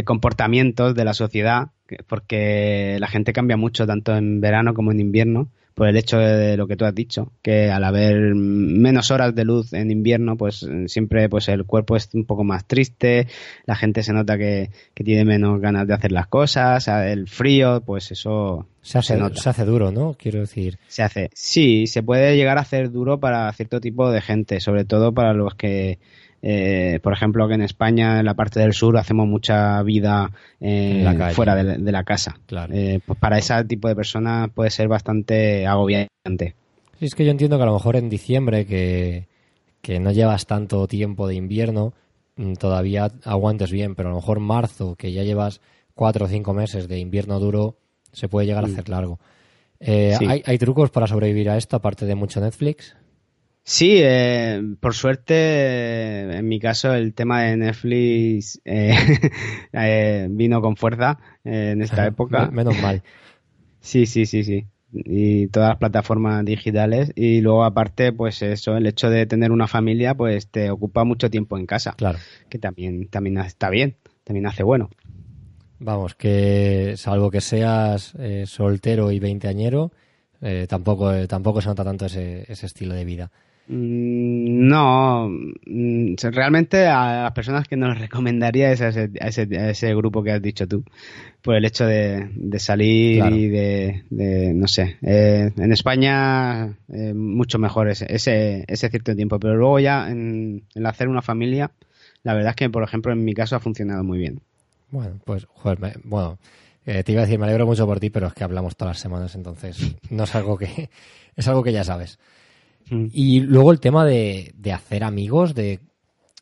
comportamientos 0.06 0.96
de 0.96 1.06
la 1.06 1.14
sociedad, 1.14 1.70
porque 2.08 2.98
la 3.00 3.08
gente 3.08 3.34
cambia 3.34 3.58
mucho 3.58 3.86
tanto 3.88 4.16
en 4.16 4.42
verano 4.42 4.74
como 4.74 4.92
en 4.92 5.00
invierno 5.00 5.50
por 5.74 5.88
el 5.88 5.98
hecho 5.98 6.18
de, 6.18 6.58
lo 6.58 6.68
que 6.68 6.76
tú 6.76 6.86
has 6.86 6.94
dicho, 6.94 7.32
que 7.42 7.72
al 7.72 7.84
haber 7.84 8.36
menos 8.36 9.12
horas 9.12 9.34
de 9.34 9.46
luz 9.46 9.74
en 9.74 9.92
invierno, 9.92 10.36
pues 10.36 10.68
siempre 10.88 11.30
pues 11.30 11.48
el 11.50 11.66
cuerpo 11.66 11.96
es 11.96 12.10
un 12.14 12.26
poco 12.26 12.44
más 12.44 12.66
triste, 12.66 13.28
la 13.66 13.76
gente 13.76 14.04
se 14.04 14.14
nota 14.14 14.38
que, 14.38 14.70
tiene 14.94 15.24
menos 15.24 15.62
ganas 15.62 15.88
de 15.88 15.94
hacer 15.94 16.12
las 16.12 16.28
cosas, 16.28 16.88
el 16.88 17.28
frío, 17.28 17.82
pues 17.86 18.12
eso 18.12 18.68
se 18.82 18.98
hace, 18.98 19.18
se 19.36 19.50
hace 19.50 19.66
duro, 19.66 19.92
¿no? 19.92 20.16
Quiero 20.18 20.40
decir. 20.40 20.80
Se 20.88 21.04
hace, 21.04 21.30
sí, 21.34 21.88
se 21.88 22.04
puede 22.04 22.36
llegar 22.36 22.58
a 22.58 22.62
hacer 22.62 22.92
duro 22.92 23.20
para 23.20 23.52
cierto 23.54 23.80
tipo 23.80 24.12
de 24.12 24.22
gente, 24.22 24.60
sobre 24.60 24.86
todo 24.86 25.14
para 25.14 25.34
los 25.34 25.56
que 25.56 26.00
eh, 26.42 27.00
por 27.04 27.14
ejemplo, 27.14 27.48
que 27.48 27.56
en 27.56 27.62
España, 27.62 28.20
en 28.20 28.26
la 28.26 28.34
parte 28.34 28.60
del 28.60 28.74
sur, 28.74 28.98
hacemos 28.98 29.28
mucha 29.28 29.82
vida 29.84 30.32
eh, 30.60 31.06
fuera 31.34 31.56
de, 31.56 31.92
la 31.92 32.04
casa. 32.04 32.40
Eh, 32.72 33.00
pues 33.06 33.20
para 33.20 33.38
ese 33.38 33.64
tipo 33.66 33.88
de 33.88 33.96
personas 33.96 34.50
puede 34.54 34.70
ser 34.70 34.88
bastante 34.88 35.68
agobiante. 35.68 36.56
Sí, 37.00 37.06
es 37.06 37.16
que 37.16 37.26
yo 37.26 37.32
entiendo 37.32 37.58
que 37.58 37.64
a 37.64 37.68
lo 37.68 37.74
mejor 37.74 37.96
en 37.96 38.10
diciembre, 38.10 38.66
que, 38.66 39.28
no 40.00 40.12
llevas 40.12 40.46
tanto 40.46 40.88
tiempo 40.88 41.28
de 41.28 41.36
invierno, 41.36 41.94
mm, 42.38 42.54
todavía 42.54 43.12
aguantes 43.26 43.72
bien, 43.72 43.96
pero 43.96 44.10
a 44.10 44.12
lo 44.12 44.18
mejor 44.18 44.40
marzo, 44.40 44.96
que 44.96 45.12
ya 45.12 45.24
llevas 45.24 45.62
cuatro 45.94 46.26
o 46.26 46.30
cinco 46.30 46.54
meses 46.54 46.88
de 46.88 47.00
invierno 47.00 47.40
duro, 47.40 47.76
se 48.14 48.30
puede 48.30 48.48
llegar 48.48 48.64
a 48.64 48.68
mm. 48.68 48.72
hacer 48.72 48.90
largo. 48.90 49.20
¿hay, 49.82 50.44
¿Hay 50.46 50.58
trucos 50.58 50.90
para 50.90 51.08
sobrevivir 51.08 51.50
a 51.50 51.58
esto, 51.58 51.78
aparte 51.78 52.06
de 52.06 52.16
mucho 52.16 52.42
Netflix? 52.42 52.96
Sí, 53.70 54.00
eh, 54.02 54.64
por 54.80 54.96
suerte, 54.96 56.38
en 56.38 56.48
mi 56.48 56.60
caso, 56.60 56.92
el 56.96 57.14
tema 57.14 57.44
de 57.44 57.56
Netflix 57.56 58.60
eh, 58.66 58.96
eh, 59.74 60.28
vino 60.28 60.60
con 60.60 60.76
fuerza 60.76 61.20
en 61.44 61.84
esta 61.84 62.08
época. 62.08 62.50
Menos 62.52 62.82
mal. 62.82 63.04
Sí, 63.82 64.08
sí, 64.08 64.26
sí, 64.26 64.44
sí. 64.44 64.66
Y 64.92 65.48
todas 65.48 65.70
las 65.70 65.78
plataformas 65.78 66.44
digitales. 66.44 67.14
Y 67.16 67.40
luego, 67.40 67.64
aparte, 67.64 68.12
pues 68.12 68.42
eso, 68.42 68.76
el 68.76 68.88
hecho 68.88 69.10
de 69.10 69.26
tener 69.26 69.52
una 69.54 69.68
familia, 69.68 70.16
pues 70.16 70.50
te 70.50 70.70
ocupa 70.70 71.06
mucho 71.06 71.30
tiempo 71.30 71.58
en 71.58 71.66
casa. 71.66 71.94
Claro. 71.96 72.18
Que 72.50 72.58
también, 72.60 73.08
también 73.08 73.38
está 73.38 73.70
bien, 73.70 73.96
también 74.26 74.48
hace 74.48 74.64
bueno. 74.64 74.90
Vamos, 75.80 76.16
que 76.16 76.96
salvo 76.98 77.32
que 77.32 77.40
seas 77.40 78.16
eh, 78.20 78.44
soltero 78.48 79.12
y 79.12 79.20
veinteañero, 79.20 79.94
eh, 80.42 80.66
tampoco, 80.68 81.14
eh, 81.14 81.28
tampoco 81.28 81.62
se 81.62 81.70
nota 81.70 81.86
tanto 81.86 82.08
ese, 82.08 82.52
ese 82.52 82.66
estilo 82.66 82.96
de 82.96 83.06
vida. 83.06 83.32
Mm, 83.72 84.68
No, 84.68 85.30
mm, 85.30 86.16
realmente 86.32 86.88
a 86.88 87.24
las 87.24 87.32
personas 87.34 87.68
que 87.68 87.78
nos 87.78 87.98
recomendaría 88.00 88.72
es 88.72 88.82
a 88.82 88.90
ese, 88.90 89.12
a 89.22 89.28
ese, 89.28 89.42
a 89.58 89.70
ese 89.70 89.94
grupo 89.96 90.24
que 90.24 90.32
has 90.32 90.42
dicho 90.42 90.68
tú, 90.68 90.84
por 91.42 91.56
el 91.56 91.66
hecho 91.66 91.86
de, 91.86 92.30
de 92.34 92.60
salir 92.60 93.18
Claro. 93.22 93.36
y 93.36 93.48
de, 93.48 94.04
de, 94.10 94.54
no 94.54 94.68
sé, 94.68 94.98
eh, 95.04 95.52
en 95.56 95.72
España 95.72 96.78
eh, 96.92 97.14
mucho 97.14 97.60
mejor 97.60 97.90
ese, 97.90 98.06
ese, 98.10 98.66
ese 98.68 98.90
cierto 98.90 99.16
tiempo, 99.16 99.40
pero 99.40 99.56
luego 99.56 99.80
ya 99.80 100.10
en, 100.10 100.64
en 100.76 100.86
hacer 100.88 101.08
una 101.08 101.22
familia, 101.22 101.72
la 102.24 102.34
verdad 102.34 102.50
es 102.52 102.56
que, 102.56 102.70
por 102.70 102.84
ejemplo, 102.84 103.14
en 103.14 103.24
mi 103.24 103.34
caso 103.34 103.56
ha 103.56 103.60
funcionado 103.60 104.04
muy 104.04 104.18
bien. 104.18 104.42
Bueno, 104.92 105.20
pues, 105.24 105.46
joder, 105.46 105.80
me- 105.80 105.94
bueno, 106.04 106.40
eh, 106.86 107.04
te 107.04 107.12
iba 107.12 107.22
a 107.22 107.26
decir, 107.26 107.38
me 107.40 107.46
alegro 107.46 107.68
mucho 107.68 107.86
por 107.86 108.00
ti, 108.00 108.10
pero 108.10 108.28
es 108.28 108.34
que 108.34 108.44
hablamos 108.44 108.76
todas 108.76 108.96
las 108.96 109.02
semanas, 109.02 109.36
entonces 109.36 109.96
no 110.10 110.24
es 110.24 110.34
algo 110.34 110.58
que, 110.58 110.90
es 111.36 111.48
algo 111.48 111.64
que 111.64 111.72
ya 111.72 111.84
sabes. 111.84 112.18
Mm. 112.90 113.08
Y 113.12 113.42
luego 113.42 113.72
el 113.72 113.80
tema 113.80 114.06
de, 114.06 114.54
de 114.56 114.72
hacer 114.74 115.04
amigos, 115.04 115.54
de 115.56 115.80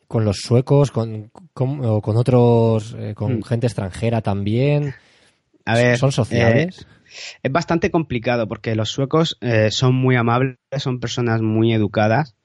con 0.07 0.23
los 0.23 0.37
suecos, 0.37 0.91
con, 0.91 1.31
con, 1.53 1.83
o 1.83 2.01
con 2.01 2.15
otros, 2.17 2.95
eh, 2.97 3.13
con 3.13 3.39
Mm. 3.39 3.43
gente 3.43 3.67
extranjera 3.67 4.21
también. 4.21 4.93
A 5.65 5.75
ver, 5.75 5.97
¿Son 5.97 6.11
sociables? 6.13 6.79
eh, 6.81 6.85
es 7.43 7.51
bastante 7.51 7.91
complicado 7.91 8.47
porque 8.47 8.75
los 8.75 8.89
suecos 8.89 9.37
eh, 9.41 9.69
son 9.71 9.95
muy 9.95 10.15
amables, 10.15 10.57
son 10.77 10.99
personas 11.01 11.41
muy 11.41 11.73
educadas, 11.73 12.35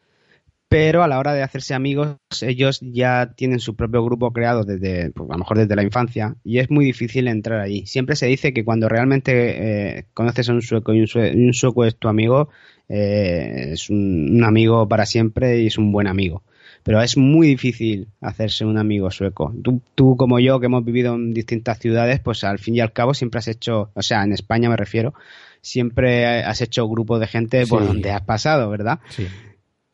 pero 0.69 1.03
a 1.03 1.09
la 1.09 1.19
hora 1.19 1.35
de 1.35 1.43
hacerse 1.43 1.75
amigos, 1.75 2.17
ellos 2.41 2.81
ya 2.81 3.35
tienen 3.37 3.61
su 3.61 3.77
propio 3.77 4.03
grupo 4.05 4.33
creado 4.33 4.65
desde, 4.65 5.11
pues, 5.11 5.29
a 5.29 5.35
lo 5.35 5.39
mejor 5.41 5.59
desde 5.59 5.77
la 5.77 5.83
infancia, 5.83 6.35
y 6.43 6.59
es 6.59 6.71
muy 6.71 6.85
difícil 6.87 7.29
entrar 7.29 7.61
allí. 7.61 7.85
Siempre 7.87 8.17
se 8.17 8.27
dice 8.27 8.53
que 8.55 8.65
cuando 8.65 8.89
realmente 8.89 9.99
eh, 9.99 10.07
conoces 10.15 10.49
a 10.49 10.53
un 10.53 10.63
sueco 10.63 10.95
y 10.95 11.01
un, 11.01 11.07
sue- 11.07 11.33
y 11.35 11.45
un 11.47 11.53
sueco 11.53 11.85
es 11.85 11.97
tu 11.97 12.09
amigo, 12.09 12.49
eh, 12.89 13.71
es 13.73 13.91
un, 13.91 14.31
un 14.37 14.45
amigo 14.45 14.89
para 14.89 15.07
siempre 15.07 15.61
y 15.61 15.67
es 15.67 15.79
un 15.79 15.93
buen 15.93 16.07
amigo. 16.07 16.43
Pero 16.83 17.01
es 17.01 17.17
muy 17.17 17.47
difícil 17.47 18.09
hacerse 18.21 18.65
un 18.65 18.77
amigo 18.77 19.11
sueco. 19.11 19.55
Tú, 19.63 19.81
tú 19.95 20.17
como 20.17 20.41
yo, 20.41 20.59
que 20.59 20.67
hemos 20.67 20.85
vivido 20.85 21.15
en 21.15 21.33
distintas 21.33 21.79
ciudades, 21.79 22.21
pues 22.21 22.43
al 22.45 22.59
fin 22.59 22.75
y 22.75 22.81
al 22.81 22.93
cabo 22.93 23.15
siempre 23.15 23.39
has 23.39 23.49
hecho, 23.49 23.91
o 23.95 24.03
sea, 24.03 24.25
en 24.25 24.33
España 24.33 24.69
me 24.69 24.77
refiero, 24.77 25.15
siempre 25.61 26.43
has 26.43 26.61
hecho 26.61 26.89
grupos 26.89 27.21
de 27.21 27.29
gente 27.29 27.67
por 27.67 27.87
donde 27.87 28.11
has 28.11 28.23
pasado, 28.23 28.69
¿verdad? 28.69 28.99
Sí. 29.11 29.27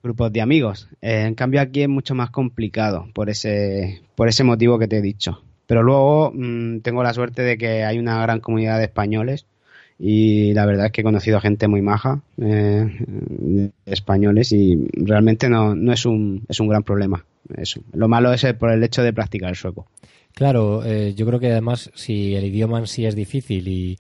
grupos 0.03 0.33
de 0.33 0.40
amigos. 0.40 0.88
Eh, 1.03 1.24
en 1.27 1.35
cambio 1.35 1.61
aquí 1.61 1.83
es 1.83 1.88
mucho 1.88 2.14
más 2.14 2.31
complicado 2.31 3.07
por 3.12 3.29
ese, 3.29 4.01
por 4.14 4.29
ese 4.29 4.44
motivo 4.44 4.79
que 4.79 4.88
te 4.88 4.98
he 4.98 5.03
dicho. 5.03 5.42
Pero 5.66 5.83
luego 5.83 6.33
mm, 6.35 6.81
tengo 6.81 7.03
la 7.03 7.12
suerte 7.12 7.42
de 7.42 7.59
que 7.59 7.85
hay 7.85 7.98
una 7.98 8.22
gran 8.22 8.40
comunidad 8.40 8.79
de 8.79 8.85
españoles 8.85 9.46
y 9.98 10.52
la 10.54 10.64
verdad 10.66 10.87
es 10.87 10.92
que 10.92 11.00
he 11.00 11.04
conocido 11.04 11.40
gente 11.40 11.66
muy 11.68 11.82
maja, 11.82 12.20
eh, 12.40 13.70
españoles 13.87 14.52
y 14.52 14.88
realmente 14.92 15.48
no, 15.48 15.74
no 15.74 15.92
es, 15.92 16.06
un, 16.06 16.44
es 16.48 16.61
un 16.61 16.68
gran 16.68 16.82
problema. 16.82 17.24
Eso. 17.56 17.80
Lo 17.92 18.08
malo 18.08 18.32
es 18.32 18.44
el- 18.44 18.56
por 18.56 18.70
el 18.70 18.82
hecho 18.84 19.02
de 19.02 19.12
practicar 19.12 19.50
el 19.50 19.56
sueco. 19.56 19.87
Claro, 20.34 20.84
eh, 20.84 21.14
yo 21.14 21.26
creo 21.26 21.40
que 21.40 21.50
además 21.50 21.90
si 21.94 22.34
el 22.34 22.44
idioma 22.44 22.78
en 22.78 22.87
sí 22.87 23.06
es 23.06 23.14
difícil 23.16 23.66
y, 23.68 23.98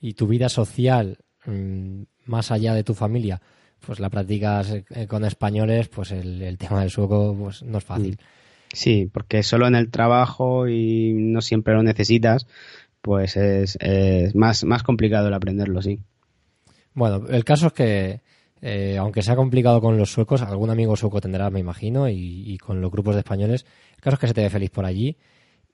y 0.00 0.14
tu 0.14 0.26
vida 0.26 0.48
social, 0.48 1.18
mm, 1.46 2.02
más 2.26 2.50
allá 2.50 2.74
de 2.74 2.84
tu 2.84 2.94
familia, 2.94 3.40
pues 3.86 4.00
la 4.00 4.10
practicas 4.10 4.70
eh, 4.90 5.06
con 5.06 5.24
españoles, 5.24 5.88
pues 5.88 6.10
el, 6.10 6.42
el 6.42 6.58
tema 6.58 6.80
del 6.80 6.90
sueco 6.90 7.34
pues 7.38 7.62
no 7.62 7.78
es 7.78 7.84
fácil. 7.84 8.18
Sí, 8.72 9.08
porque 9.10 9.42
solo 9.42 9.66
en 9.66 9.76
el 9.76 9.90
trabajo 9.90 10.68
y 10.68 11.12
no 11.14 11.40
siempre 11.40 11.72
lo 11.72 11.82
necesitas, 11.82 12.46
pues 13.00 13.36
es, 13.36 13.76
es 13.80 14.34
más, 14.34 14.64
más 14.64 14.82
complicado 14.82 15.28
el 15.28 15.34
aprenderlo, 15.34 15.82
sí. 15.82 16.00
Bueno, 16.94 17.26
el 17.28 17.44
caso 17.44 17.68
es 17.68 17.72
que, 17.72 18.20
eh, 18.60 18.96
aunque 18.98 19.22
sea 19.22 19.36
complicado 19.36 19.80
con 19.80 19.96
los 19.96 20.10
suecos, 20.10 20.42
algún 20.42 20.70
amigo 20.70 20.96
sueco 20.96 21.20
tendrás, 21.20 21.52
me 21.52 21.60
imagino, 21.60 22.08
y, 22.08 22.42
y 22.46 22.58
con 22.58 22.80
los 22.80 22.90
grupos 22.90 23.14
de 23.14 23.20
españoles, 23.20 23.64
el 23.96 24.02
caso 24.02 24.14
es 24.14 24.20
que 24.20 24.26
se 24.28 24.34
te 24.34 24.42
ve 24.42 24.50
feliz 24.50 24.70
por 24.70 24.84
allí. 24.84 25.16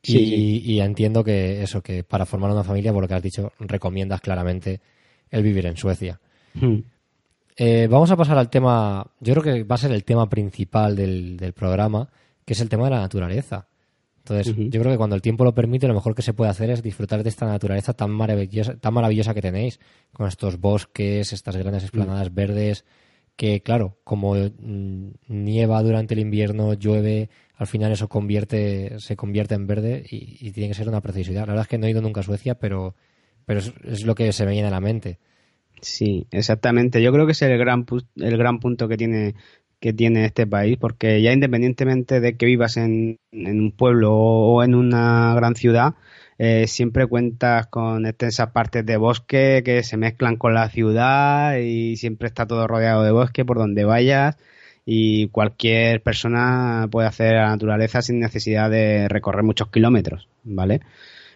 Y, 0.03 0.13
sí. 0.13 0.63
y 0.65 0.81
entiendo 0.81 1.25
que 1.25 1.63
eso, 1.63 1.83
que 1.83 2.05
para 2.05 2.27
formar 2.27 2.51
una 2.51 2.63
familia, 2.63 2.93
por 2.93 3.03
lo 3.03 3.09
que 3.09 3.15
has 3.15 3.23
dicho, 3.23 3.53
recomiendas 3.59 4.21
claramente 4.21 4.81
el 5.31 5.43
vivir 5.43 5.65
en 5.65 5.79
Suecia. 5.79 6.21
Hmm. 6.53 6.81
Eh, 7.57 7.89
vamos 7.91 8.11
a 8.11 8.17
pasar 8.17 8.37
al 8.37 8.51
tema, 8.51 9.07
yo 9.21 9.33
creo 9.33 9.43
que 9.43 9.63
va 9.63 9.77
a 9.77 9.79
ser 9.79 9.93
el 9.93 10.05
tema 10.05 10.29
principal 10.29 10.95
del, 10.95 11.37
del 11.39 11.55
programa, 11.55 12.11
que 12.45 12.53
es 12.53 12.61
el 12.61 12.69
tema 12.69 12.85
de 12.85 12.91
la 12.91 13.01
naturaleza. 13.01 13.67
Entonces, 14.27 14.55
yo 14.71 14.81
creo 14.81 14.93
que 14.93 14.97
cuando 14.97 15.17
el 15.17 15.23
tiempo 15.23 15.45
lo 15.45 15.55
permite, 15.55 15.87
lo 15.87 15.93
mejor 15.95 16.15
que 16.15 16.23
se 16.23 16.33
puede 16.33 16.51
hacer 16.51 16.71
es 16.71 16.83
disfrutar 16.83 17.23
de 17.23 17.29
esta 17.29 17.45
naturaleza 17.47 17.93
tan 17.93 18.11
maravillosa, 18.11 18.77
tan 18.79 18.95
maravillosa 18.95 19.35
que 19.35 19.43
tenéis, 19.43 19.81
con 20.15 20.27
estos 20.27 20.59
bosques, 20.59 21.33
estas 21.35 21.57
grandes 21.59 21.85
esplanadas 21.85 22.33
verdes, 22.33 22.87
que 23.37 23.61
claro, 23.61 23.99
como 24.03 24.35
mm, 24.35 25.09
nieva 25.29 25.83
durante 25.83 26.15
el 26.15 26.21
invierno, 26.21 26.73
llueve, 26.73 27.29
al 27.57 27.67
final 27.67 27.93
eso 27.93 28.09
convierte, 28.09 28.99
se 28.99 29.15
convierte 29.15 29.57
en 29.57 29.67
verde 29.67 30.05
y, 30.09 30.39
y 30.41 30.53
tiene 30.53 30.69
que 30.71 30.75
ser 30.75 30.89
una 30.89 31.03
preciosidad. 31.03 31.43
La 31.43 31.53
verdad 31.53 31.63
es 31.65 31.69
que 31.69 31.79
no 31.79 31.87
he 31.87 31.91
ido 31.91 32.01
nunca 32.01 32.21
a 32.21 32.25
Suecia, 32.25 32.55
pero, 32.55 32.95
pero 33.45 33.61
es, 33.61 33.75
es 33.85 34.05
lo 34.07 34.15
que 34.15 34.33
se 34.33 34.47
me 34.47 34.53
viene 34.53 34.69
a 34.69 34.71
la 34.71 34.81
mente. 34.81 35.19
Sí, 35.83 36.27
exactamente. 36.31 37.03
Yo 37.03 37.13
creo 37.13 37.27
que 37.27 37.33
es 37.33 37.43
el 37.43 37.59
gran, 37.59 37.85
pu- 37.85 38.07
el 38.17 38.39
gran 38.39 38.59
punto 38.59 38.89
que 38.89 38.97
tiene, 38.97 39.35
que 39.85 39.93
tiene 39.93 40.25
este 40.25 40.47
país, 40.47 40.79
porque 40.81 41.21
ya 41.21 41.31
independientemente 41.31 42.19
de 42.19 42.39
que 42.39 42.47
vivas 42.47 42.79
en, 42.79 43.19
en 43.33 43.61
un 43.61 43.71
pueblo 43.71 44.15
o, 44.15 44.63
en 44.63 44.75
una 44.75 45.35
gran 45.35 45.57
ciudad, 45.57 45.93
eh, 46.39 46.67
siempre 46.69 47.07
cuentas 47.07 47.67
con 47.67 48.07
esas 48.07 48.51
partes 48.53 48.87
de 48.87 48.97
bosque 48.97 49.61
que 49.63 49.83
se 49.83 49.99
mezclan 49.99 50.37
con 50.37 50.55
la 50.55 50.71
ciudad 50.71 51.59
y 51.59 51.97
siempre 51.99 52.29
está 52.29 52.47
todo 52.47 52.67
rodeado 52.67 53.03
de 53.03 53.11
bosque 53.11 53.45
por 53.45 53.59
donde 53.59 53.85
vayas 53.85 54.39
y 54.87 55.29
cualquier 55.29 56.03
persona 56.03 56.89
puede 56.91 57.07
hacer 57.07 57.35
la 57.35 57.49
naturaleza 57.49 58.01
sin 58.01 58.21
necesidad 58.21 58.71
de 58.71 59.07
recorrer 59.11 59.43
muchos 59.43 59.69
kilómetros, 59.69 60.29
¿vale? 60.45 60.81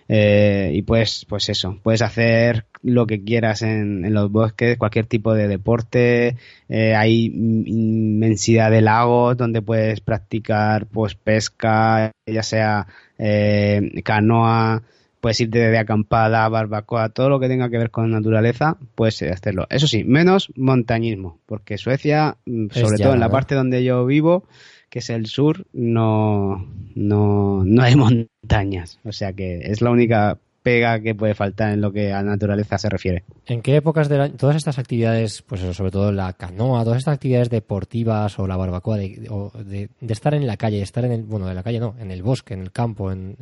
Eh, 0.09 0.71
y 0.73 0.81
pues, 0.81 1.27
pues 1.29 1.51
eso, 1.51 1.79
puedes 1.83 2.01
hacer 2.01 2.65
lo 2.83 3.07
que 3.07 3.23
quieras 3.25 3.63
en, 3.63 4.05
en 4.05 4.15
los 4.15 4.31
bosques, 4.31 4.79
cualquier 4.79 5.07
tipo 5.07 5.35
de 5.35 5.49
deporte, 5.49 6.37
eh, 6.69 6.95
hay 6.95 7.27
in- 7.27 7.65
inmensidad 7.67 8.71
de 8.71 8.81
lagos 8.83 9.37
donde 9.37 9.63
puedes 9.63 10.01
practicar 10.01 10.87
pues 10.87 11.15
pesca, 11.15 12.13
ya 12.27 12.43
sea 12.43 12.87
eh, 13.19 14.03
canoa, 14.05 14.83
puedes 15.21 15.41
irte 15.41 15.59
de 15.59 15.79
acampada, 15.79 16.49
barbacoa, 16.49 17.09
todo 17.09 17.29
lo 17.29 17.41
que 17.41 17.49
tenga 17.49 17.71
que 17.71 17.79
ver 17.79 17.91
con 17.91 18.11
naturaleza, 18.11 18.77
puedes 18.95 19.21
hacerlo. 19.23 19.67
Eso 19.71 19.87
sí, 19.87 20.05
menos 20.05 20.53
montañismo, 20.57 21.39
porque 21.47 21.79
Suecia, 21.79 22.37
mm, 22.47 22.69
sobre 22.71 22.99
todo 22.99 23.15
en 23.15 23.21
la 23.21 23.27
parte 23.31 23.55
donde 23.55 23.83
yo 23.85 24.07
vivo, 24.07 24.45
que 24.91 25.01
es 25.01 25.11
el 25.11 25.27
sur, 25.27 25.67
no, 25.73 26.67
no, 26.95 27.65
no 27.65 27.83
hay 27.83 27.95
montañas. 28.43 28.99
O 29.05 29.13
sea 29.13 29.33
que 29.33 29.59
es 29.65 29.83
la 29.83 29.91
única 29.91 30.39
pega 30.63 31.01
que 31.01 31.15
puede 31.15 31.35
faltar 31.35 31.73
en 31.73 31.81
lo 31.81 31.93
que 31.93 32.13
a 32.13 32.23
naturaleza 32.23 32.77
se 32.79 32.89
refiere. 32.89 33.25
¿En 33.47 33.63
qué 33.63 33.77
épocas 33.77 34.09
del 34.09 34.21
año, 34.21 34.35
todas 34.37 34.57
estas 34.57 34.79
actividades, 34.79 35.43
pues 35.43 35.61
sobre 35.61 35.91
todo 35.91 36.13
la 36.13 36.33
canoa, 36.35 36.85
todas 36.85 36.99
estas 36.99 37.15
actividades 37.15 37.49
deportivas 37.51 38.39
o 38.39 38.47
la 38.47 38.57
barbacoa, 38.57 38.97
de, 38.99 39.27
o 39.31 39.51
de, 39.65 39.89
de 40.01 40.13
estar 40.13 40.35
en 40.35 40.47
la 40.47 40.57
calle, 40.57 40.77
de 40.79 40.83
estar 40.83 41.05
en 41.05 41.13
el, 41.13 41.23
bueno, 41.23 41.47
de 41.47 41.55
la 41.55 41.63
calle 41.63 41.81
no, 41.81 41.95
en 41.99 42.11
el 42.11 42.23
bosque, 42.23 42.55
en 42.55 42.61
el 42.61 42.73
campo, 42.73 43.11
en, 43.13 43.37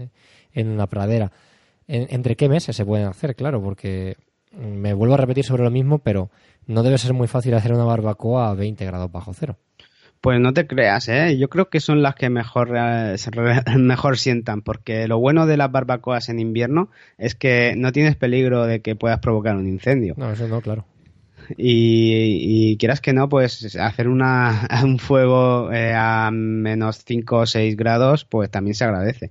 en 0.52 0.68
una 0.68 0.87
pradera, 0.87 1.33
¿en- 1.88 2.07
¿entre 2.11 2.37
qué 2.37 2.48
meses 2.48 2.76
se 2.76 2.85
pueden 2.85 3.07
hacer? 3.09 3.35
Claro, 3.35 3.62
porque 3.62 4.16
me 4.52 4.94
vuelvo 4.94 5.14
a 5.14 5.18
repetir 5.18 5.44
sobre 5.44 5.64
lo 5.64 5.70
mismo, 5.70 5.98
pero 5.98 6.31
no 6.66 6.83
debe 6.83 6.98
ser 6.98 7.12
muy 7.12 7.26
fácil 7.29 7.55
hacer 7.55 7.72
una 7.72 7.85
barbacoa 7.85 8.50
a 8.50 8.55
20 8.55 8.85
grados 8.87 9.11
bajo 9.11 9.33
cero. 9.35 9.57
Pues 10.26 10.40
no 10.40 10.52
te 10.52 10.66
creas, 10.66 11.08
¿eh? 11.08 11.38
Yo 11.38 11.48
creo 11.48 11.70
que 11.70 11.78
son 11.78 12.02
las 12.02 12.16
que 12.16 12.30
mejor, 12.30 12.74
eh, 12.76 13.14
mejor 13.78 14.18
sientan, 14.18 14.60
porque 14.60 15.06
lo 15.06 15.20
bueno 15.20 15.46
de 15.46 15.56
las 15.56 15.70
barbacoas 15.70 16.28
en 16.28 16.40
invierno 16.40 16.90
es 17.16 17.36
que 17.36 17.74
no 17.76 17.92
tienes 17.92 18.16
peligro 18.16 18.66
de 18.66 18.82
que 18.82 18.96
puedas 18.96 19.20
provocar 19.20 19.54
un 19.54 19.68
incendio. 19.68 20.14
No, 20.16 20.32
eso 20.32 20.48
no, 20.48 20.60
claro. 20.60 20.84
Y, 21.56 22.72
y 22.72 22.76
quieras 22.76 23.00
que 23.00 23.12
no, 23.12 23.28
pues 23.28 23.76
hacer 23.76 24.08
una, 24.08 24.66
un 24.82 24.98
fuego 24.98 25.70
eh, 25.72 25.94
a 25.94 26.32
menos 26.32 27.04
5 27.06 27.36
o 27.36 27.46
6 27.46 27.76
grados, 27.76 28.24
pues 28.24 28.50
también 28.50 28.74
se 28.74 28.82
agradece. 28.82 29.30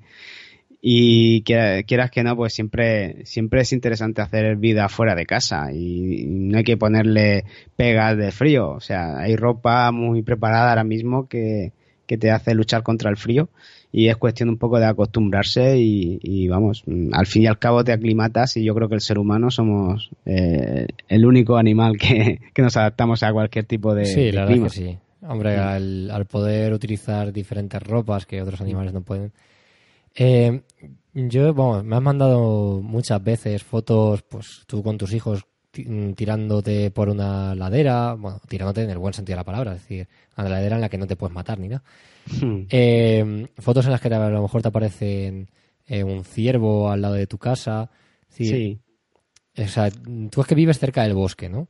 Y 0.88 1.42
quiera- 1.42 1.82
quieras 1.82 2.12
que 2.12 2.22
no, 2.24 2.36
pues 2.36 2.54
siempre, 2.54 3.26
siempre 3.26 3.62
es 3.62 3.74
interesante 3.74 4.22
hacer 4.22 4.56
vida 4.58 4.88
fuera 4.88 5.16
de 5.16 5.26
casa 5.26 5.74
y 5.74 6.26
no 6.28 6.60
hay 6.60 6.64
que 6.64 6.78
ponerle 6.78 7.44
pegas 7.76 8.16
de 8.16 8.32
frío. 8.32 8.70
O 8.70 8.80
sea, 8.80 9.18
hay 9.18 9.36
ropa 9.36 9.92
muy 9.92 10.22
preparada 10.22 10.70
ahora 10.70 10.84
mismo 10.84 11.28
que, 11.28 11.72
que 12.06 12.20
te 12.20 12.30
hace 12.30 12.54
luchar 12.54 12.84
contra 12.84 13.10
el 13.10 13.18
frío 13.18 13.50
y 13.92 14.10
es 14.10 14.18
cuestión 14.18 14.48
un 14.50 14.58
poco 14.58 14.78
de 14.78 14.86
acostumbrarse 14.86 15.80
y, 15.80 16.20
y 16.22 16.48
vamos, 16.50 16.84
al 17.14 17.26
fin 17.26 17.42
y 17.44 17.48
al 17.48 17.58
cabo 17.58 17.84
te 17.84 17.92
aclimatas 17.92 18.56
y 18.56 18.64
yo 18.64 18.76
creo 18.76 18.88
que 18.88 18.94
el 18.94 19.02
ser 19.02 19.18
humano 19.18 19.50
somos 19.50 20.12
eh, 20.28 20.86
el 21.08 21.26
único 21.26 21.58
animal 21.58 21.98
que, 21.98 22.40
que 22.54 22.62
nos 22.62 22.78
adaptamos 22.78 23.24
a 23.24 23.34
cualquier 23.34 23.66
tipo 23.66 23.96
de, 23.96 24.06
sí, 24.06 24.26
de 24.26 24.34
la 24.34 24.42
verdad 24.42 24.54
clima. 24.54 24.68
es 24.68 24.74
que 24.74 24.80
sí. 24.82 24.98
Hombre, 25.28 25.58
al, 25.58 26.12
al 26.12 26.26
poder 26.26 26.74
utilizar 26.74 27.34
diferentes 27.34 27.82
ropas 27.82 28.28
que 28.28 28.40
otros 28.40 28.62
animales 28.62 28.94
no 28.94 29.02
pueden. 29.02 29.32
Eh, 30.16 30.62
Yo, 31.14 31.54
bueno, 31.54 31.84
me 31.84 31.96
has 31.96 32.02
mandado 32.02 32.82
muchas 32.82 33.24
veces 33.24 33.64
fotos, 33.64 34.22
pues 34.24 34.64
tú 34.68 34.84
con 34.84 34.98
tus 34.98 35.14
hijos 35.14 35.46
mm, 35.78 36.12
tirándote 36.12 36.92
por 36.92 37.08
una 37.08 37.56
ladera, 37.56 38.16
bueno, 38.16 38.42
tirándote 38.50 38.84
en 38.84 38.90
el 38.90 38.98
buen 38.98 39.14
sentido 39.14 39.36
de 39.36 39.40
la 39.40 39.46
palabra, 39.46 39.76
es 39.76 39.82
decir, 39.82 40.08
a 40.36 40.44
la 40.44 40.50
ladera 40.50 40.76
en 40.76 40.82
la 40.82 40.90
que 40.90 40.98
no 40.98 41.08
te 41.08 41.16
puedes 41.16 41.34
matar 41.34 41.58
ni 41.58 41.70
nada. 41.70 41.84
Hmm. 42.42 42.64
Eh, 42.70 43.48
fotos 43.60 43.86
en 43.86 43.92
las 43.92 44.02
que 44.02 44.14
a 44.14 44.30
lo 44.30 44.42
mejor 44.42 44.62
te 44.62 44.68
aparecen 44.68 45.50
eh, 45.88 46.04
un 46.04 46.26
ciervo 46.26 46.90
al 46.90 47.02
lado 47.02 47.14
de 47.14 47.28
tu 47.28 47.38
casa. 47.38 47.90
sí. 48.30 48.80
O 49.58 49.68
sea, 49.70 49.90
tú 49.90 50.42
es 50.42 50.48
que 50.48 50.56
vives 50.56 50.80
cerca 50.80 51.04
del 51.04 51.14
bosque, 51.14 51.48
¿no? 51.48 51.70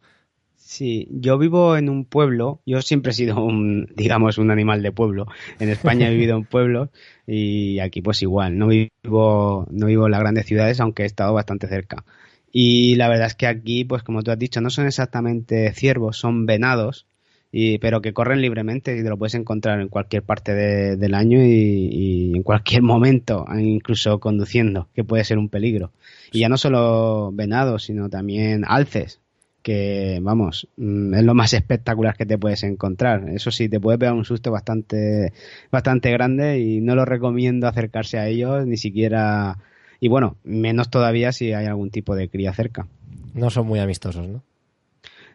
Sí, 0.67 1.07
yo 1.11 1.37
vivo 1.37 1.77
en 1.77 1.89
un 1.89 2.05
pueblo, 2.05 2.59
yo 2.65 2.81
siempre 2.81 3.11
he 3.11 3.13
sido 3.13 3.39
un, 3.39 3.87
digamos, 3.95 4.39
un 4.39 4.49
animal 4.49 4.81
de 4.81 4.91
pueblo. 4.91 5.27
En 5.59 5.69
España 5.69 6.07
he 6.07 6.11
vivido 6.11 6.35
en 6.35 6.43
pueblos 6.43 6.89
y 7.27 7.77
aquí 7.79 8.01
pues 8.01 8.23
igual, 8.23 8.57
no 8.57 8.67
vivo, 8.67 9.67
no 9.69 9.85
vivo 9.85 10.05
en 10.07 10.11
las 10.11 10.21
grandes 10.21 10.47
ciudades, 10.47 10.79
aunque 10.79 11.03
he 11.03 11.05
estado 11.05 11.33
bastante 11.35 11.67
cerca. 11.67 12.03
Y 12.51 12.95
la 12.95 13.09
verdad 13.09 13.27
es 13.27 13.35
que 13.35 13.45
aquí, 13.45 13.85
pues 13.85 14.01
como 14.01 14.23
tú 14.23 14.31
has 14.31 14.39
dicho, 14.39 14.59
no 14.59 14.71
son 14.71 14.87
exactamente 14.87 15.71
ciervos, 15.73 16.17
son 16.17 16.47
venados, 16.47 17.05
y, 17.51 17.77
pero 17.77 18.01
que 18.01 18.13
corren 18.13 18.41
libremente 18.41 18.97
y 18.97 19.03
te 19.03 19.09
lo 19.09 19.17
puedes 19.19 19.35
encontrar 19.35 19.79
en 19.81 19.89
cualquier 19.89 20.23
parte 20.23 20.55
del 20.55 21.13
año 21.13 21.45
y, 21.45 22.33
en 22.35 22.41
cualquier 22.41 22.81
momento, 22.81 23.45
incluso 23.55 24.19
conduciendo, 24.19 24.89
que 24.95 25.03
puede 25.03 25.25
ser 25.25 25.37
un 25.37 25.49
peligro. 25.49 25.91
Y 26.31 26.39
ya 26.39 26.49
no 26.49 26.57
solo 26.57 27.31
venados, 27.31 27.83
sino 27.83 28.09
también 28.09 28.65
alces, 28.67 29.21
que 29.65 30.19
vamos, 30.21 30.67
mm, 30.77 31.15
es 31.15 31.23
lo 31.23 31.33
más 31.33 31.53
espectacular 31.53 32.15
que 32.15 32.27
te 32.27 32.37
puedes 32.37 32.61
encontrar. 32.61 33.27
Eso 33.29 33.49
sí, 33.49 33.67
te 33.67 33.79
puede 33.79 33.97
pegar 33.97 34.13
un 34.13 34.23
susto 34.23 34.51
bastante, 34.51 35.33
bastante 35.71 36.11
grande 36.11 36.59
y 36.59 36.81
no 36.81 36.93
lo 36.93 37.03
recomiendo 37.03 37.67
acercarse 37.67 38.19
a 38.19 38.27
ellos, 38.27 38.67
ni 38.67 38.77
siquiera, 38.77 39.57
y 39.99 40.07
bueno, 40.07 40.37
menos 40.43 40.91
todavía 40.91 41.31
si 41.31 41.51
hay 41.53 41.65
algún 41.65 41.89
tipo 41.89 42.15
de 42.15 42.29
cría 42.29 42.53
cerca. 42.53 42.87
No 43.33 43.49
son 43.49 43.65
muy 43.65 43.79
amistosos, 43.79 44.27
¿no? 44.27 44.43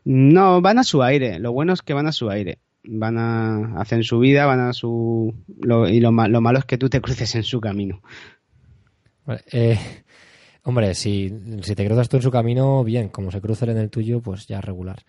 No, 0.05 0.61
van 0.61 0.79
a 0.79 0.85
su 0.85 1.03
aire. 1.03 1.41
Lo 1.41 1.51
bueno 1.51 1.73
es 1.73 1.83
que 1.83 1.93
van 1.93 2.07
a 2.07 2.13
su 2.13 2.31
aire. 2.31 2.59
Van 2.85 3.19
a 3.19 3.81
hacer 3.81 4.05
su 4.05 4.21
vida, 4.21 4.47
van 4.47 4.61
a 4.61 4.73
su... 4.73 5.35
y 5.59 6.01
lo, 6.01 6.13
lo 6.13 6.41
malo 6.41 6.59
es 6.61 6.65
que 6.67 6.79
tú 6.79 6.89
te 6.89 7.01
cruces 7.01 7.35
en 7.35 7.43
su 7.43 7.61
camino. 7.61 8.01
Vale, 9.27 9.43
eh, 9.51 9.77
Hombre, 10.65 10.95
si, 10.95 11.33
si 11.63 11.75
te 11.75 11.87
cruzas 11.87 12.09
tú 12.09 12.17
en 12.17 12.23
su 12.23 12.31
camino, 12.31 12.85
bien, 12.85 13.09
como 13.09 13.31
se 13.31 13.41
cruza 13.41 13.65
en 13.67 13.79
el 13.79 13.91
tuyo, 13.91 14.21
pues 14.21 14.47
ya 14.47 14.61
regular. 14.61 15.05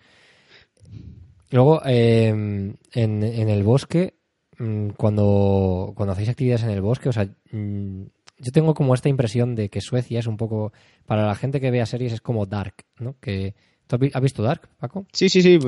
Luego, 1.50 1.82
em, 1.84 2.74
en, 2.92 3.22
en, 3.22 3.48
el 3.50 3.62
bosque, 3.62 4.14
mm, 4.58 4.90
cuando, 4.96 5.92
cuando 5.94 6.12
hacéis 6.12 6.30
actividades 6.30 6.64
en 6.64 6.70
el 6.70 6.80
bosque, 6.80 7.10
o 7.10 7.12
sea, 7.12 7.28
mm, 7.50 8.02
yo 8.38 8.52
tengo 8.52 8.74
como 8.74 8.94
esta 8.94 9.10
impresión 9.10 9.54
de 9.54 9.68
que 9.68 9.82
Suecia 9.82 10.18
es 10.18 10.26
un 10.26 10.38
poco, 10.38 10.72
para 11.06 11.26
la 11.26 11.34
gente 11.34 11.60
que 11.60 11.70
vea 11.70 11.84
series, 11.84 12.14
es 12.14 12.20
como 12.22 12.46
Dark, 12.46 12.74
¿no? 12.98 13.16
Que, 13.20 13.54
¿Tú 13.86 13.98
has 14.14 14.22
visto 14.22 14.42
Dark, 14.42 14.70
Paco? 14.78 15.06
Sí, 15.12 15.28
sí, 15.28 15.42
sí, 15.42 15.58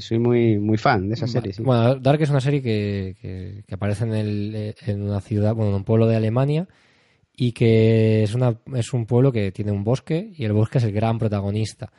soy 0.00 0.18
muy, 0.18 0.58
muy 0.58 0.76
fan 0.76 1.08
de 1.08 1.14
esa 1.14 1.28
serie. 1.28 1.52
Bueno, 1.60 1.94
Dark 1.94 2.20
es 2.20 2.30
una 2.30 2.40
serie 2.40 2.60
que, 2.60 3.14
que, 3.20 3.62
que 3.64 3.74
aparece 3.74 4.04
en, 4.04 4.14
el, 4.14 4.74
en 4.86 5.02
una 5.02 5.20
ciudad, 5.20 5.54
bueno, 5.54 5.70
en 5.70 5.76
un 5.76 5.84
pueblo 5.84 6.08
de 6.08 6.16
Alemania, 6.16 6.66
y 7.40 7.52
que 7.52 8.22
es, 8.22 8.34
una, 8.34 8.54
es 8.74 8.92
un 8.92 9.06
pueblo 9.06 9.32
que 9.32 9.50
tiene 9.50 9.72
un 9.72 9.82
bosque 9.82 10.30
y 10.36 10.44
el 10.44 10.52
bosque 10.52 10.76
es 10.76 10.84
el 10.84 10.92
gran 10.92 11.18
protagonista. 11.18 11.90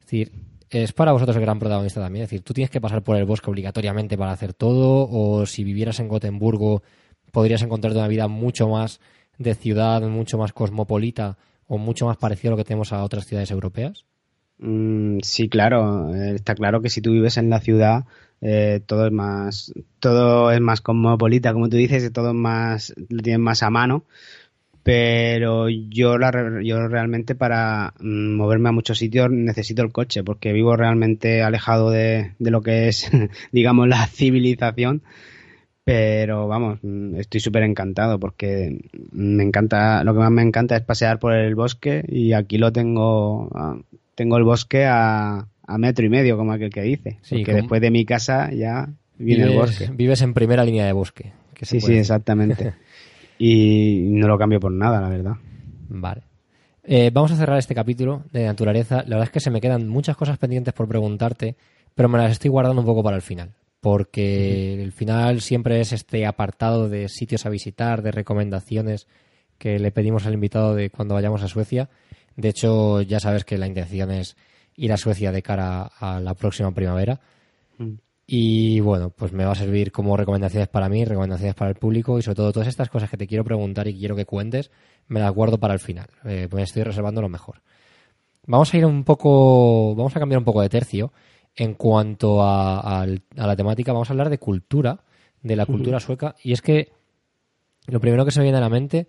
Es 0.00 0.06
decir, 0.06 0.32
es 0.70 0.92
para 0.92 1.12
vosotros 1.12 1.36
el 1.36 1.42
gran 1.42 1.60
protagonista 1.60 2.00
también. 2.00 2.24
Es 2.24 2.30
decir, 2.30 2.42
tú 2.42 2.52
tienes 2.52 2.68
que 2.68 2.80
pasar 2.80 3.04
por 3.04 3.16
el 3.16 3.24
bosque 3.24 3.48
obligatoriamente 3.48 4.18
para 4.18 4.32
hacer 4.32 4.54
todo 4.54 5.08
o 5.08 5.46
si 5.46 5.62
vivieras 5.62 6.00
en 6.00 6.08
Gotemburgo 6.08 6.82
podrías 7.30 7.62
encontrarte 7.62 7.96
una 7.96 8.08
vida 8.08 8.26
mucho 8.26 8.68
más 8.68 8.98
de 9.38 9.54
ciudad, 9.54 10.02
mucho 10.02 10.36
más 10.36 10.52
cosmopolita 10.52 11.38
o 11.68 11.78
mucho 11.78 12.06
más 12.06 12.16
parecido 12.16 12.48
a 12.48 12.52
lo 12.54 12.56
que 12.56 12.64
tenemos 12.64 12.92
a 12.92 13.04
otras 13.04 13.24
ciudades 13.24 13.52
europeas. 13.52 14.04
Mm, 14.58 15.18
sí, 15.22 15.48
claro. 15.48 16.12
Eh, 16.12 16.34
está 16.34 16.56
claro 16.56 16.82
que 16.82 16.90
si 16.90 17.00
tú 17.00 17.12
vives 17.12 17.36
en 17.36 17.50
la 17.50 17.60
ciudad, 17.60 18.06
eh, 18.40 18.80
todo 18.84 19.06
es 19.06 19.12
más, 19.12 19.72
todo 20.00 20.50
es 20.50 20.60
más 20.60 20.80
cosmopolita, 20.80 21.52
como 21.52 21.68
tú 21.68 21.76
dices, 21.76 22.02
y 22.02 22.10
todo 22.10 22.30
es 22.30 22.34
más, 22.34 22.92
lo 23.08 23.22
tienes 23.22 23.38
más 23.38 23.62
a 23.62 23.70
mano 23.70 24.02
pero 24.88 25.68
yo, 25.68 26.16
la, 26.16 26.62
yo 26.64 26.88
realmente 26.88 27.34
para 27.34 27.92
mm, 28.00 28.36
moverme 28.36 28.70
a 28.70 28.72
muchos 28.72 28.96
sitios 28.96 29.30
necesito 29.30 29.82
el 29.82 29.92
coche 29.92 30.24
porque 30.24 30.54
vivo 30.54 30.76
realmente 30.76 31.42
alejado 31.42 31.90
de, 31.90 32.32
lo 32.38 32.62
que 32.62 32.88
es, 32.88 33.10
digamos, 33.52 33.86
la 33.86 34.06
civilización. 34.06 35.02
Pero 35.84 36.48
vamos, 36.48 36.78
mm, 36.80 37.16
estoy 37.16 37.40
súper 37.40 37.64
encantado 37.64 38.18
porque 38.18 38.80
me 39.12 39.42
encanta, 39.42 40.02
lo 40.04 40.14
que 40.14 40.20
más 40.20 40.30
me 40.30 40.40
encanta 40.40 40.74
es 40.74 40.82
pasear 40.82 41.18
por 41.18 41.34
el 41.34 41.54
bosque 41.54 42.02
y 42.08 42.32
aquí 42.32 42.56
lo 42.56 42.72
tengo, 42.72 43.50
ah, 43.54 43.76
tengo 44.14 44.38
el 44.38 44.44
bosque 44.44 44.86
a, 44.86 45.48
metro 45.76 46.06
y 46.06 46.08
medio, 46.08 46.38
como 46.38 46.52
aquel 46.52 46.70
que 46.70 46.80
dice. 46.80 47.18
Sí, 47.20 47.36
porque 47.36 47.52
después 47.52 47.82
de 47.82 47.90
mi 47.90 48.06
casa 48.06 48.50
ya 48.54 48.88
viene 49.18 49.44
el 49.44 49.54
bosque. 49.54 49.90
Vives 49.92 50.22
en 50.22 50.32
primera 50.32 50.64
línea 50.64 50.86
de 50.86 50.92
bosque. 50.92 51.32
sí, 51.60 51.78
sí, 51.78 51.92
exactamente. 51.92 52.72
y 53.38 54.08
no 54.10 54.26
lo 54.26 54.38
cambio 54.38 54.60
por 54.60 54.72
nada, 54.72 55.00
la 55.00 55.08
verdad. 55.08 55.36
Vale. 55.88 56.22
Eh, 56.84 57.10
vamos 57.12 57.30
a 57.32 57.36
cerrar 57.36 57.58
este 57.58 57.74
capítulo 57.74 58.24
de 58.32 58.44
naturaleza. 58.44 58.96
La 59.06 59.16
verdad 59.16 59.24
es 59.24 59.30
que 59.30 59.40
se 59.40 59.50
me 59.50 59.60
quedan 59.60 59.88
muchas 59.88 60.16
cosas 60.16 60.38
pendientes 60.38 60.72
por 60.74 60.88
preguntarte, 60.88 61.56
pero 61.94 62.08
me 62.08 62.18
las 62.18 62.32
estoy 62.32 62.50
guardando 62.50 62.80
un 62.80 62.86
poco 62.86 63.02
para 63.02 63.16
el 63.16 63.22
final, 63.22 63.52
porque 63.80 64.82
el 64.82 64.92
final 64.92 65.40
siempre 65.40 65.80
es 65.80 65.92
este 65.92 66.24
apartado 66.26 66.88
de 66.88 67.08
sitios 67.08 67.44
a 67.44 67.50
visitar, 67.50 68.02
de 68.02 68.10
recomendaciones 68.10 69.06
que 69.58 69.78
le 69.78 69.90
pedimos 69.90 70.24
al 70.26 70.34
invitado 70.34 70.74
de 70.74 70.90
cuando 70.90 71.14
vayamos 71.14 71.42
a 71.42 71.48
Suecia. 71.48 71.90
De 72.36 72.48
hecho, 72.48 73.02
ya 73.02 73.20
sabes 73.20 73.44
que 73.44 73.58
la 73.58 73.66
intención 73.66 74.10
es 74.10 74.36
ir 74.76 74.92
a 74.92 74.96
Suecia 74.96 75.32
de 75.32 75.42
cara 75.42 75.90
a 75.98 76.20
la 76.20 76.34
próxima 76.34 76.72
primavera. 76.72 77.20
Mm. 77.76 77.94
Y 78.30 78.80
bueno, 78.80 79.08
pues 79.08 79.32
me 79.32 79.46
va 79.46 79.52
a 79.52 79.54
servir 79.54 79.90
como 79.90 80.14
recomendaciones 80.14 80.68
para 80.68 80.90
mí, 80.90 81.02
recomendaciones 81.02 81.54
para 81.54 81.70
el 81.70 81.76
público 81.76 82.18
y 82.18 82.22
sobre 82.22 82.34
todo 82.34 82.52
todas 82.52 82.68
estas 82.68 82.90
cosas 82.90 83.08
que 83.08 83.16
te 83.16 83.26
quiero 83.26 83.42
preguntar 83.42 83.88
y 83.88 83.98
quiero 83.98 84.14
que 84.14 84.26
cuentes, 84.26 84.70
me 85.06 85.18
las 85.18 85.32
guardo 85.32 85.56
para 85.56 85.72
el 85.72 85.80
final. 85.80 86.08
Eh, 86.26 86.46
me 86.52 86.62
estoy 86.62 86.82
reservando 86.82 87.22
lo 87.22 87.30
mejor. 87.30 87.62
Vamos 88.46 88.74
a 88.74 88.76
ir 88.76 88.84
un 88.84 89.02
poco, 89.02 89.94
vamos 89.94 90.14
a 90.14 90.20
cambiar 90.20 90.40
un 90.40 90.44
poco 90.44 90.60
de 90.60 90.68
tercio 90.68 91.10
en 91.56 91.72
cuanto 91.72 92.42
a, 92.42 93.06
la 93.34 93.56
temática. 93.56 93.94
Vamos 93.94 94.10
a 94.10 94.12
hablar 94.12 94.28
de 94.28 94.38
cultura, 94.38 95.00
de 95.42 95.56
la 95.56 95.64
cultura 95.64 95.98
sueca. 95.98 96.34
Y 96.44 96.52
es 96.52 96.60
que 96.60 96.92
lo 97.86 97.98
primero 97.98 98.26
que 98.26 98.30
se 98.30 98.40
me 98.40 98.44
viene 98.44 98.58
a 98.58 98.60
la 98.60 98.68
mente 98.68 99.08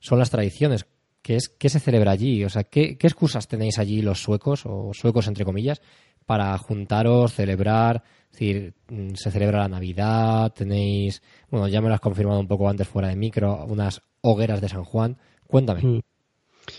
son 0.00 0.18
las 0.18 0.30
tradiciones. 0.30 0.86
¿Qué, 1.20 1.36
es, 1.36 1.50
qué 1.50 1.68
se 1.68 1.80
celebra 1.80 2.12
allí? 2.12 2.42
O 2.44 2.48
sea, 2.48 2.64
¿qué, 2.64 2.96
¿qué 2.96 3.06
excusas 3.08 3.46
tenéis 3.46 3.78
allí 3.78 4.00
los 4.00 4.22
suecos, 4.22 4.64
o 4.64 4.92
suecos 4.94 5.26
entre 5.26 5.44
comillas, 5.44 5.82
para 6.26 6.56
juntaros, 6.58 7.34
celebrar, 7.34 8.02
mm, 8.40 9.14
se 9.14 9.30
celebra 9.30 9.60
la 9.60 9.68
Navidad, 9.68 10.52
tenéis, 10.52 11.22
bueno, 11.50 11.68
ya 11.68 11.80
me 11.80 11.88
lo 11.88 11.94
has 11.94 12.00
confirmado 12.00 12.40
un 12.40 12.48
poco 12.48 12.68
antes 12.68 12.88
fuera 12.88 13.08
de 13.08 13.16
micro, 13.16 13.64
unas 13.66 14.02
hogueras 14.20 14.60
de 14.60 14.68
San 14.68 14.84
Juan. 14.84 15.16
Cuéntame. 15.46 15.82
Mm. 15.82 16.00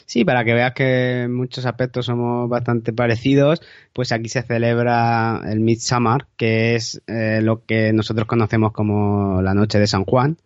Sí, 0.05 0.25
para 0.25 0.43
que 0.43 0.53
veas 0.53 0.73
que 0.73 1.23
en 1.23 1.33
muchos 1.33 1.65
aspectos 1.65 2.05
somos 2.07 2.49
bastante 2.49 2.93
parecidos, 2.93 3.61
pues 3.93 4.11
aquí 4.11 4.29
se 4.29 4.41
celebra 4.41 5.41
el 5.47 5.59
Midsummer, 5.59 6.25
que 6.37 6.75
es 6.75 7.01
eh, 7.07 7.41
lo 7.41 7.65
que 7.65 7.93
nosotros 7.93 8.27
conocemos 8.27 8.71
como 8.71 9.41
la 9.41 9.53
noche 9.53 9.79
de 9.79 9.87
San 9.87 10.05
Juan. 10.05 10.37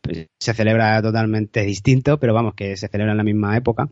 Pues 0.00 0.28
se 0.38 0.54
celebra 0.54 1.02
totalmente 1.02 1.62
distinto, 1.62 2.18
pero 2.18 2.34
vamos, 2.34 2.54
que 2.54 2.76
se 2.76 2.88
celebra 2.88 3.12
en 3.12 3.18
la 3.18 3.24
misma 3.24 3.56
época. 3.56 3.88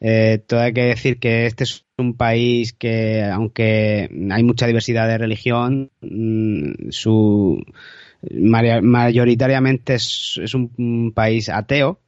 Eh, 0.00 0.42
todo 0.46 0.60
hay 0.60 0.72
que 0.72 0.84
decir 0.84 1.18
que 1.18 1.46
este 1.46 1.64
es 1.64 1.84
un 1.98 2.14
país 2.14 2.72
que, 2.72 3.24
aunque 3.24 4.08
hay 4.30 4.42
mucha 4.44 4.66
diversidad 4.66 5.08
de 5.08 5.18
religión, 5.18 5.90
mm, 6.00 6.90
su 6.90 7.62
mayoritariamente 8.22 9.94
es, 9.94 10.54
un, 10.54 11.12
país 11.14 11.48
ateo, 11.48 12.00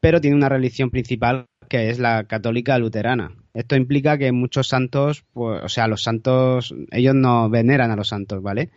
pero 0.00 0.20
tiene 0.20 0.36
una 0.36 0.48
religión 0.48 0.90
principal 0.90 1.46
que 1.68 1.90
es 1.90 1.98
la 1.98 2.24
católica 2.24 2.78
luterana. 2.78 3.32
Esto 3.52 3.76
implica 3.76 4.16
que 4.18 4.32
muchos 4.32 4.68
santos, 4.68 5.24
pues, 5.32 5.62
o 5.62 5.68
sea, 5.68 5.88
los 5.88 6.02
santos, 6.02 6.74
ellos 6.90 7.14
no 7.14 7.50
veneran 7.50 7.90
a 7.90 7.96
los 7.96 8.08
santos, 8.08 8.42
¿vale? 8.42 8.70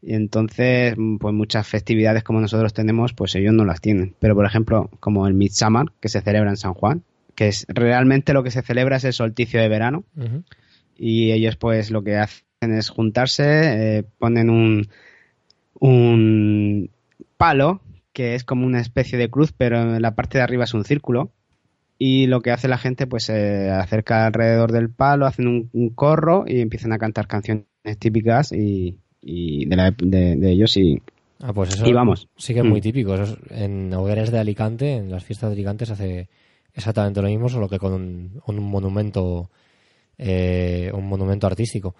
Y 0.00 0.14
entonces, 0.14 0.94
pues 1.18 1.34
muchas 1.34 1.66
festividades 1.66 2.22
como 2.22 2.40
nosotros 2.40 2.72
tenemos, 2.72 3.12
pues 3.12 3.34
ellos 3.34 3.52
no 3.52 3.64
las 3.64 3.80
tienen. 3.80 4.14
Pero, 4.20 4.34
por 4.34 4.46
ejemplo, 4.46 4.90
como 5.00 5.26
el 5.26 5.34
Midsummer, 5.34 5.86
que 6.00 6.08
se 6.08 6.20
celebra 6.20 6.50
en 6.50 6.56
San 6.56 6.72
Juan, 6.72 7.02
que 7.38 7.46
es 7.46 7.66
realmente 7.68 8.32
lo 8.32 8.42
que 8.42 8.50
se 8.50 8.62
celebra 8.62 8.96
es 8.96 9.04
el 9.04 9.12
solsticio 9.12 9.60
de 9.60 9.68
verano. 9.68 10.02
Y 10.96 11.30
ellos 11.30 11.54
pues 11.54 11.92
lo 11.92 12.02
que 12.02 12.16
hacen 12.16 12.42
es 12.60 12.88
juntarse, 12.88 13.98
eh, 13.98 14.02
ponen 14.18 14.50
un, 14.50 14.88
un 15.78 16.90
palo, 17.36 17.80
que 18.12 18.34
es 18.34 18.42
como 18.42 18.66
una 18.66 18.80
especie 18.80 19.18
de 19.18 19.30
cruz, 19.30 19.52
pero 19.56 19.80
en 19.80 20.02
la 20.02 20.16
parte 20.16 20.38
de 20.38 20.42
arriba 20.42 20.64
es 20.64 20.74
un 20.74 20.84
círculo. 20.84 21.30
Y 21.96 22.26
lo 22.26 22.40
que 22.40 22.50
hace 22.50 22.66
la 22.66 22.76
gente 22.76 23.06
pues 23.06 23.26
se 23.26 23.70
acerca 23.70 24.26
alrededor 24.26 24.72
del 24.72 24.90
palo, 24.90 25.24
hacen 25.24 25.70
un, 25.72 25.90
corro 25.90 26.42
y 26.44 26.60
empiezan 26.60 26.92
a 26.92 26.98
cantar 26.98 27.28
canciones 27.28 27.66
típicas 28.00 28.50
y, 28.50 28.98
de, 29.22 30.50
ellos 30.50 30.76
y, 30.76 31.00
Ah, 31.40 31.52
pues 31.52 31.72
eso 31.72 31.86
y 31.86 31.92
vamos. 31.92 32.26
sí 32.36 32.52
que 32.52 32.60
es 32.60 32.66
muy 32.66 32.80
mm. 32.80 32.82
típico. 32.82 33.14
en 33.50 33.94
hogueras 33.94 34.32
de 34.32 34.40
Alicante, 34.40 34.96
en 34.96 35.08
las 35.08 35.22
fiestas 35.22 35.50
de 35.50 35.54
Alicante 35.54 35.86
se 35.86 35.92
hace 35.92 36.28
exactamente 36.78 37.20
lo 37.20 37.28
mismo, 37.28 37.48
solo 37.48 37.68
que 37.68 37.78
con 37.78 37.92
un, 37.92 38.40
un 38.46 38.56
monumento 38.70 39.50
eh, 40.16 40.90
un 40.94 41.06
monumento 41.08 41.46
artístico. 41.46 41.94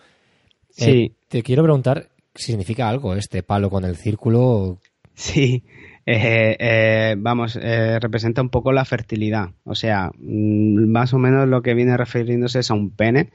Eh, 0.77 0.85
Sí, 0.85 1.13
te 1.29 1.43
quiero 1.43 1.63
preguntar 1.63 2.09
si 2.35 2.47
significa 2.53 2.89
algo 2.89 3.15
este 3.15 3.43
palo 3.43 3.69
con 3.71 3.85
el 3.85 3.97
círculo. 3.97 4.79
sí. 5.15 5.63
Eh, 6.11 6.57
eh, 6.59 7.17
vamos, 7.19 7.59
eh, 7.61 7.99
representa 8.01 8.41
un 8.41 8.49
poco 8.49 8.73
la 8.73 8.87
fertilidad. 8.87 9.51
O 9.65 9.75
sea, 9.75 10.11
mm, 10.17 10.89
más 10.91 11.13
o 11.13 11.19
menos 11.19 11.47
lo 11.47 11.61
que 11.61 11.75
viene 11.75 11.99
refiriéndose 11.99 12.61
es 12.61 12.71
a 12.71 12.75
un 12.75 12.91
pene. 12.91 13.29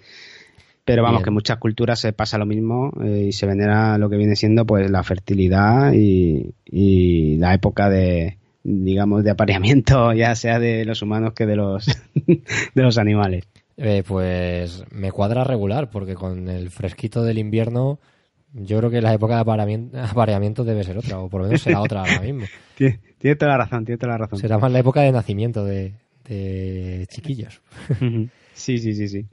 Pero 0.84 1.04
vamos, 1.04 1.20
Bien. 1.20 1.24
que 1.26 1.30
en 1.30 1.34
muchas 1.36 1.58
culturas 1.60 2.00
se 2.00 2.14
pasa 2.14 2.40
lo 2.40 2.48
mismo 2.48 2.92
y 3.06 3.32
se 3.32 3.46
venera 3.46 3.98
lo 4.00 4.10
que 4.10 4.18
viene 4.18 4.36
siendo 4.36 4.66
pues 4.66 4.90
la 4.90 5.04
fertilidad 5.04 5.94
y, 5.94 6.56
y 6.66 7.38
la 7.38 7.54
época 7.54 7.90
de, 7.90 8.38
digamos, 8.64 9.24
de 9.24 9.32
apareamiento, 9.32 10.14
ya 10.14 10.36
sea 10.36 10.60
de 10.60 10.86
los 10.86 11.02
humanos 11.02 11.34
que 11.34 11.46
de 11.46 11.56
los, 11.56 11.86
de 12.26 12.82
los 12.82 12.98
animales. 12.98 13.46
Eh, 13.76 14.04
pues 14.08 14.84
me 14.92 15.12
cuadra 15.12 15.44
regular, 15.44 15.90
porque 15.90 16.14
con 16.14 16.48
el 16.48 16.70
fresquito 16.70 17.24
del 17.24 17.40
invierno, 17.40 18.00
yo 18.54 18.78
creo 18.78 18.92
que 18.92 19.02
la 19.02 19.14
época 19.14 19.36
de 19.36 19.42
apareamiento, 19.42 20.00
apareamiento 20.00 20.64
debe 20.64 20.84
ser 20.84 20.98
otra, 20.98 21.20
o 21.20 21.30
por 21.30 21.42
lo 21.42 21.48
menos 21.48 21.62
será 21.62 21.82
otra 21.82 22.02
ahora 22.02 22.20
mismo. 22.22 22.46
Tiene, 22.76 23.00
tiene 23.18 23.36
toda 23.36 23.52
la 23.54 23.58
razón, 23.58 23.86
tiene 23.86 23.98
toda 23.98 24.14
la 24.14 24.18
razón. 24.20 24.40
Será 24.40 24.60
más 24.60 24.72
la 24.72 24.80
época 24.80 25.02
de 25.02 25.12
nacimiento 25.12 25.66
de, 25.66 25.94
de 26.26 27.08
chiquillos. 27.10 27.62
Sí, 28.54 28.78
sí, 28.78 28.94
sí, 28.94 29.08
sí. 29.08 29.26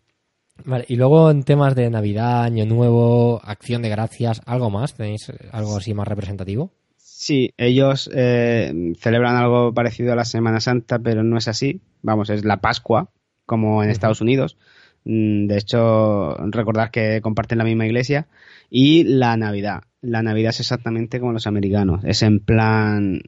Vale, 0.64 0.84
y 0.88 0.96
luego 0.96 1.30
en 1.30 1.42
temas 1.42 1.74
de 1.74 1.88
Navidad, 1.90 2.44
Año 2.44 2.66
Nuevo, 2.66 3.40
Acción 3.44 3.82
de 3.82 3.88
Gracias, 3.88 4.42
¿algo 4.44 4.70
más? 4.70 4.94
¿Tenéis 4.94 5.32
algo 5.52 5.76
así 5.76 5.94
más 5.94 6.08
representativo? 6.08 6.72
Sí, 7.20 7.52
ellos 7.58 8.08
eh, 8.14 8.94
celebran 8.98 9.36
algo 9.36 9.74
parecido 9.74 10.14
a 10.14 10.16
la 10.16 10.24
Semana 10.24 10.58
Santa, 10.58 10.98
pero 10.98 11.22
no 11.22 11.36
es 11.36 11.48
así. 11.48 11.82
Vamos, 12.00 12.30
es 12.30 12.46
la 12.46 12.62
Pascua, 12.62 13.10
como 13.44 13.84
en 13.84 13.90
Estados 13.90 14.22
Unidos. 14.22 14.56
Mm, 15.04 15.46
De 15.46 15.58
hecho, 15.58 16.34
recordad 16.46 16.90
que 16.90 17.20
comparten 17.20 17.58
la 17.58 17.64
misma 17.64 17.84
iglesia. 17.84 18.26
Y 18.70 19.04
la 19.04 19.36
Navidad. 19.36 19.82
La 20.00 20.22
Navidad 20.22 20.48
es 20.48 20.60
exactamente 20.60 21.20
como 21.20 21.34
los 21.34 21.46
americanos. 21.46 22.02
Es 22.04 22.22
en 22.22 22.40
plan 22.40 23.20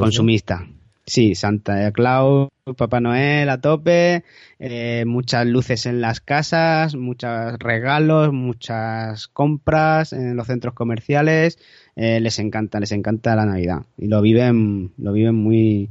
consumista. 0.00 0.66
Sí, 1.06 1.36
Santa 1.36 1.92
Claus, 1.92 2.48
Papá 2.76 2.98
Noel 3.00 3.48
a 3.48 3.60
tope, 3.60 4.24
eh, 4.58 5.04
muchas 5.06 5.46
luces 5.46 5.86
en 5.86 6.00
las 6.00 6.20
casas, 6.20 6.96
muchos 6.96 7.30
regalos, 7.60 8.32
muchas 8.32 9.28
compras 9.28 10.12
en 10.12 10.34
los 10.34 10.48
centros 10.48 10.74
comerciales. 10.74 11.60
Eh, 11.94 12.18
les 12.18 12.40
encanta, 12.40 12.80
les 12.80 12.90
encanta 12.90 13.36
la 13.36 13.46
Navidad 13.46 13.82
y 13.96 14.08
lo 14.08 14.20
viven, 14.20 14.90
lo 14.98 15.12
viven 15.12 15.36
muy, 15.36 15.90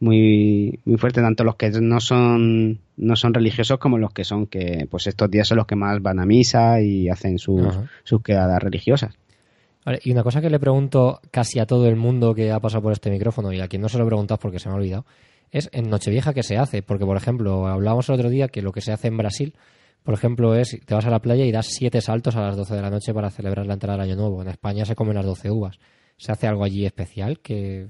muy, 0.00 0.80
muy 0.84 0.98
fuerte 0.98 1.20
tanto 1.20 1.44
los 1.44 1.54
que 1.54 1.70
no 1.70 2.00
son, 2.00 2.80
no 2.96 3.14
son 3.14 3.34
religiosos 3.34 3.78
como 3.78 3.98
los 3.98 4.12
que 4.12 4.24
son 4.24 4.48
que, 4.48 4.88
pues 4.90 5.06
estos 5.06 5.30
días 5.30 5.46
son 5.46 5.58
los 5.58 5.66
que 5.66 5.76
más 5.76 6.02
van 6.02 6.18
a 6.18 6.26
misa 6.26 6.80
y 6.80 7.08
hacen 7.08 7.38
sus, 7.38 7.66
Ajá. 7.66 7.88
sus 8.02 8.20
quedadas 8.20 8.60
religiosas. 8.60 9.16
Y 10.02 10.10
una 10.10 10.22
cosa 10.22 10.40
que 10.40 10.50
le 10.50 10.58
pregunto 10.58 11.20
casi 11.30 11.60
a 11.60 11.66
todo 11.66 11.86
el 11.86 11.96
mundo 11.96 12.34
que 12.34 12.50
ha 12.50 12.58
pasado 12.58 12.82
por 12.82 12.92
este 12.92 13.10
micrófono 13.10 13.52
y 13.52 13.60
a 13.60 13.68
quien 13.68 13.82
no 13.82 13.88
se 13.88 13.98
lo 13.98 14.04
he 14.04 14.06
preguntado 14.06 14.38
porque 14.38 14.58
se 14.58 14.68
me 14.68 14.74
ha 14.74 14.78
olvidado, 14.78 15.06
es 15.50 15.68
en 15.72 15.88
Nochevieja 15.88 16.34
qué 16.34 16.42
se 16.42 16.56
hace, 16.56 16.82
porque 16.82 17.04
por 17.04 17.16
ejemplo, 17.16 17.68
hablábamos 17.68 18.08
el 18.08 18.16
otro 18.16 18.28
día 18.28 18.48
que 18.48 18.62
lo 18.62 18.72
que 18.72 18.80
se 18.80 18.92
hace 18.92 19.08
en 19.08 19.16
Brasil, 19.16 19.54
por 20.02 20.14
ejemplo, 20.14 20.54
es 20.54 20.78
te 20.84 20.94
vas 20.94 21.06
a 21.06 21.10
la 21.10 21.20
playa 21.20 21.44
y 21.44 21.52
das 21.52 21.66
siete 21.68 22.00
saltos 22.00 22.36
a 22.36 22.42
las 22.42 22.56
12 22.56 22.74
de 22.74 22.82
la 22.82 22.90
noche 22.90 23.14
para 23.14 23.30
celebrar 23.30 23.66
la 23.66 23.74
entrada 23.74 23.98
del 23.98 24.10
Año 24.10 24.16
Nuevo. 24.16 24.42
En 24.42 24.48
España 24.48 24.84
se 24.84 24.94
comen 24.94 25.14
las 25.14 25.26
12 25.26 25.50
uvas. 25.50 25.78
¿Se 26.16 26.32
hace 26.32 26.46
algo 26.46 26.64
allí 26.64 26.86
especial? 26.86 27.40
que 27.40 27.86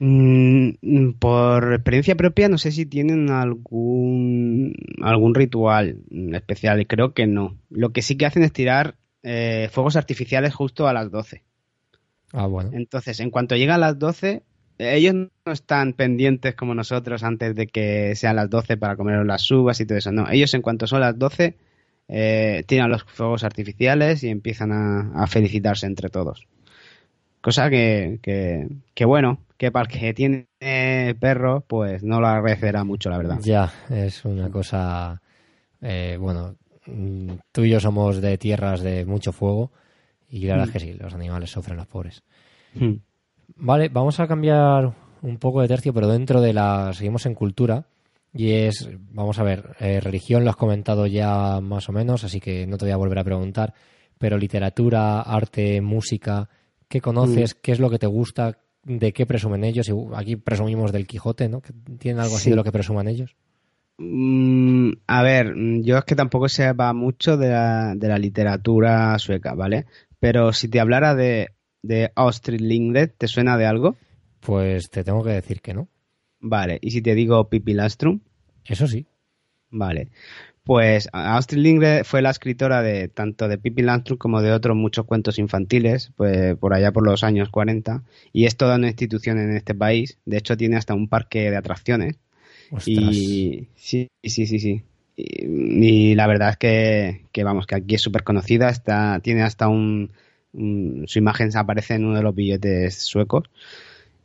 Mm, 0.00 1.14
por 1.18 1.74
experiencia 1.74 2.14
propia, 2.16 2.48
no 2.48 2.56
sé 2.58 2.70
si 2.70 2.86
tienen 2.86 3.30
algún, 3.30 4.74
algún 5.02 5.34
ritual 5.34 5.98
especial. 6.32 6.86
Creo 6.86 7.12
que 7.14 7.26
no. 7.26 7.56
Lo 7.68 7.90
que 7.90 8.02
sí 8.02 8.16
que 8.16 8.26
hacen 8.26 8.44
es 8.44 8.52
tirar 8.52 8.96
eh, 9.30 9.68
fuegos 9.70 9.96
artificiales 9.96 10.54
justo 10.54 10.88
a 10.88 10.92
las 10.94 11.10
12. 11.10 11.42
Ah, 12.32 12.46
bueno. 12.46 12.70
Entonces, 12.72 13.20
en 13.20 13.30
cuanto 13.30 13.56
llegan 13.56 13.80
las 13.80 13.98
12, 13.98 14.42
ellos 14.78 15.14
no 15.14 15.52
están 15.52 15.92
pendientes 15.92 16.54
como 16.54 16.74
nosotros 16.74 17.22
antes 17.22 17.54
de 17.54 17.66
que 17.66 18.14
sean 18.16 18.36
las 18.36 18.48
12 18.48 18.76
para 18.76 18.96
comer 18.96 19.24
las 19.26 19.50
uvas 19.50 19.80
y 19.80 19.86
todo 19.86 19.98
eso. 19.98 20.12
No, 20.12 20.30
ellos 20.30 20.54
en 20.54 20.62
cuanto 20.62 20.86
son 20.86 21.00
las 21.00 21.18
12, 21.18 21.56
eh, 22.08 22.64
tiran 22.66 22.90
los 22.90 23.02
fuegos 23.04 23.44
artificiales 23.44 24.22
y 24.24 24.28
empiezan 24.30 24.72
a, 24.72 25.22
a 25.22 25.26
felicitarse 25.26 25.86
entre 25.86 26.08
todos. 26.08 26.46
Cosa 27.40 27.70
que, 27.70 28.18
que, 28.22 28.66
que 28.94 29.04
bueno, 29.04 29.40
que 29.58 29.70
para 29.70 29.90
el 29.90 29.98
que 29.98 30.14
tiene 30.14 30.46
eh, 30.60 31.14
perro, 31.20 31.60
pues 31.66 32.02
no 32.02 32.20
lo 32.20 32.26
agradecerá 32.26 32.84
mucho, 32.84 33.10
la 33.10 33.18
verdad. 33.18 33.38
Ya, 33.42 33.72
es 33.90 34.24
una 34.24 34.50
cosa. 34.50 35.20
eh, 35.80 36.16
bueno, 36.20 36.56
tú 37.52 37.64
y 37.64 37.70
yo 37.70 37.80
somos 37.80 38.20
de 38.20 38.38
tierras 38.38 38.80
de 38.82 39.04
mucho 39.04 39.32
fuego 39.32 39.72
y 40.30 40.46
la 40.46 40.54
verdad 40.54 40.66
Mm. 40.66 40.68
es 40.68 40.72
que 40.72 40.80
sí, 40.80 40.92
los 40.94 41.14
animales 41.14 41.50
sufren 41.50 41.76
los 41.76 41.86
pobres. 41.86 42.22
Mm. 42.74 42.94
Vale, 43.56 43.88
vamos 43.88 44.20
a 44.20 44.26
cambiar 44.26 44.92
un 45.22 45.38
poco 45.38 45.60
de 45.62 45.68
tercio, 45.68 45.92
pero 45.94 46.06
dentro 46.08 46.40
de 46.40 46.52
la. 46.52 46.92
Seguimos 46.92 47.26
en 47.26 47.34
cultura. 47.34 47.86
Y 48.34 48.52
es, 48.52 48.88
vamos 49.10 49.38
a 49.38 49.42
ver, 49.42 49.74
eh, 49.80 50.00
religión 50.00 50.44
lo 50.44 50.50
has 50.50 50.56
comentado 50.56 51.06
ya 51.06 51.60
más 51.62 51.88
o 51.88 51.92
menos, 51.92 52.24
así 52.24 52.40
que 52.40 52.66
no 52.66 52.76
te 52.76 52.84
voy 52.84 52.92
a 52.92 52.96
volver 52.98 53.18
a 53.18 53.24
preguntar. 53.24 53.72
Pero 54.18 54.36
literatura, 54.36 55.22
arte, 55.22 55.80
música, 55.80 56.48
¿qué 56.88 57.00
conoces? 57.00 57.54
¿Qué 57.54 57.72
es 57.72 57.80
lo 57.80 57.88
que 57.88 57.98
te 57.98 58.06
gusta? 58.06 58.58
¿De 58.84 59.12
qué 59.14 59.24
presumen 59.24 59.64
ellos? 59.64 59.88
Y, 59.88 59.92
uh, 59.92 60.14
Aquí 60.14 60.36
presumimos 60.36 60.92
del 60.92 61.06
Quijote, 61.06 61.48
¿no? 61.48 61.62
¿Que 61.62 61.72
¿Tienen 61.98 62.20
algo 62.20 62.34
así 62.36 62.44
Sí. 62.44 62.50
de 62.50 62.56
lo 62.56 62.64
que 62.64 62.70
presuman 62.72 63.08
ellos? 63.08 63.34
Mm, 63.98 64.92
a 65.06 65.22
ver, 65.22 65.54
yo 65.82 65.98
es 65.98 66.04
que 66.04 66.14
tampoco 66.14 66.48
se 66.48 66.72
va 66.72 66.92
mucho 66.92 67.36
de 67.36 67.48
la, 67.50 67.94
de 67.96 68.08
la 68.08 68.18
literatura 68.18 69.18
sueca, 69.18 69.54
¿vale? 69.54 69.86
Pero 70.20 70.52
si 70.52 70.68
te 70.68 70.80
hablara 70.80 71.14
de, 71.14 71.48
de 71.82 72.12
Astrid 72.14 72.60
Lindgren, 72.60 73.12
¿te 73.18 73.26
suena 73.28 73.56
de 73.56 73.66
algo? 73.66 73.96
Pues 74.40 74.90
te 74.90 75.04
tengo 75.04 75.22
que 75.24 75.30
decir 75.30 75.60
que 75.60 75.74
no. 75.74 75.88
Vale, 76.40 76.78
y 76.80 76.90
si 76.92 77.02
te 77.02 77.14
digo 77.14 77.48
Pippi 77.48 77.74
Landström, 77.74 78.20
Eso 78.64 78.86
sí. 78.86 79.06
vale. 79.70 80.10
Pues 80.64 81.08
Astrid 81.12 81.60
Lindgren 81.62 82.04
fue 82.04 82.20
la 82.22 82.30
escritora 82.30 82.82
de 82.82 83.08
tanto 83.08 83.48
de 83.48 83.58
Pippi 83.58 83.82
Landström 83.82 84.18
como 84.18 84.42
de 84.42 84.52
otros 84.52 84.76
muchos 84.76 85.06
cuentos 85.06 85.38
infantiles, 85.38 86.12
pues 86.16 86.56
por 86.56 86.74
allá 86.74 86.92
por 86.92 87.04
los 87.04 87.24
años 87.24 87.48
40, 87.48 88.04
y 88.32 88.44
es 88.44 88.56
toda 88.56 88.76
una 88.76 88.88
institución 88.88 89.38
en 89.38 89.56
este 89.56 89.74
país. 89.74 90.18
De 90.26 90.36
hecho, 90.36 90.56
tiene 90.56 90.76
hasta 90.76 90.94
un 90.94 91.08
parque 91.08 91.50
de 91.50 91.56
atracciones. 91.56 92.18
Ostras. 92.70 93.14
Y 93.14 93.68
sí, 93.76 94.08
sí, 94.22 94.46
sí, 94.46 94.58
sí. 94.58 94.82
Y, 95.16 95.44
y 95.86 96.14
la 96.14 96.26
verdad 96.26 96.50
es 96.50 96.56
que, 96.58 97.22
que, 97.32 97.44
vamos, 97.44 97.66
que 97.66 97.74
aquí 97.74 97.94
es 97.96 98.02
súper 98.02 98.22
conocida, 98.24 98.68
está, 98.68 99.20
tiene 99.20 99.42
hasta 99.42 99.68
un, 99.68 100.12
un- 100.52 101.04
su 101.06 101.18
imagen 101.18 101.50
aparece 101.56 101.94
en 101.94 102.04
uno 102.04 102.16
de 102.16 102.22
los 102.22 102.34
billetes 102.34 102.94
suecos. 102.98 103.50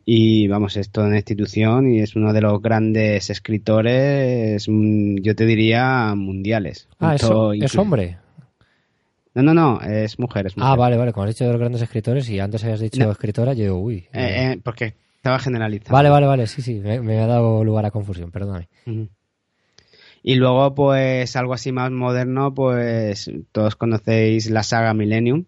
Y 0.05 0.47
vamos, 0.49 0.75
es 0.75 0.89
toda 0.89 1.07
una 1.07 1.15
institución 1.15 1.89
y 1.89 2.01
es 2.01 2.15
uno 2.17 2.33
de 2.33 2.41
los 2.41 2.61
grandes 2.61 3.29
escritores, 3.29 4.67
mm, 4.67 5.15
yo 5.21 5.33
te 5.35 5.45
diría, 5.45 6.13
mundiales. 6.15 6.89
Ah, 6.99 7.15
es, 7.15 7.75
hombre. 7.77 8.17
No, 9.33 9.41
no, 9.41 9.53
no, 9.53 9.81
es 9.81 10.19
mujer, 10.19 10.45
es 10.47 10.57
mujer. 10.57 10.71
Ah, 10.71 10.75
vale, 10.75 10.97
vale. 10.97 11.11
Como 11.13 11.23
has 11.23 11.29
dicho 11.33 11.45
de 11.45 11.51
los 11.51 11.59
grandes 11.59 11.81
escritores 11.81 12.29
y 12.29 12.39
antes 12.39 12.63
habías 12.63 12.81
dicho 12.81 12.99
No. 12.99 13.11
escritora, 13.11 13.53
yo 13.53 13.63
digo, 13.63 13.79
uy. 13.79 14.05
Eh, 14.13 14.51
eh, 14.53 14.59
porque 14.61 14.93
estaba 15.23 15.39
generalizando. 15.39 15.93
Vale, 15.93 16.09
vale, 16.09 16.27
vale. 16.27 16.47
Sí, 16.47 16.61
sí. 16.61 16.81
Me, 16.81 16.99
me 16.99 17.17
ha 17.19 17.27
dado 17.27 17.63
lugar 17.63 17.85
a 17.85 17.91
confusión, 17.91 18.29
perdóname. 18.29 18.67
Y 20.21 20.35
luego, 20.35 20.75
pues, 20.75 21.37
algo 21.37 21.53
así 21.53 21.71
más 21.71 21.91
moderno, 21.91 22.53
pues, 22.53 23.31
todos 23.53 23.77
conocéis 23.77 24.49
la 24.49 24.63
saga 24.63 24.93
Millennium, 24.93 25.45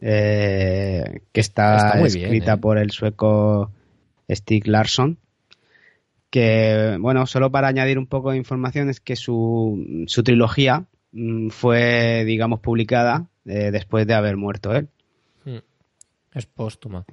eh, 0.00 1.22
que 1.32 1.40
está, 1.40 1.88
Está 1.88 1.98
muy 1.98 2.10
bien, 2.10 2.26
escrita 2.26 2.52
¿eh? 2.52 2.58
por 2.58 2.78
el 2.78 2.92
sueco 2.92 3.72
Stig 4.30 4.68
Larsson. 4.68 5.18
Que, 6.30 6.96
bueno, 7.00 7.26
solo 7.26 7.50
para 7.50 7.66
añadir 7.66 7.98
un 7.98 8.06
poco 8.06 8.30
de 8.30 8.36
información, 8.36 8.88
es 8.88 9.00
que 9.00 9.16
su, 9.16 10.04
su 10.06 10.22
trilogía 10.22 10.84
mm, 11.10 11.48
fue, 11.48 12.24
digamos, 12.24 12.60
publicada 12.60 13.26
eh, 13.46 13.72
después 13.72 14.06
de 14.06 14.14
haber 14.14 14.36
muerto 14.36 14.72
él. 14.76 14.88
Es 16.34 16.46
póstuma. 16.46 17.04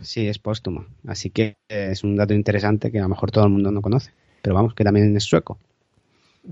Sí, 0.00 0.26
es 0.28 0.38
póstuma. 0.38 0.86
Así 1.06 1.30
que 1.30 1.56
es 1.68 2.04
un 2.04 2.16
dato 2.16 2.34
interesante 2.34 2.90
que 2.92 2.98
a 2.98 3.02
lo 3.02 3.08
mejor 3.08 3.30
todo 3.30 3.44
el 3.44 3.50
mundo 3.50 3.70
no 3.70 3.82
conoce. 3.82 4.12
Pero 4.42 4.54
vamos, 4.54 4.74
que 4.74 4.84
también 4.84 5.16
es 5.16 5.24
sueco. 5.24 5.58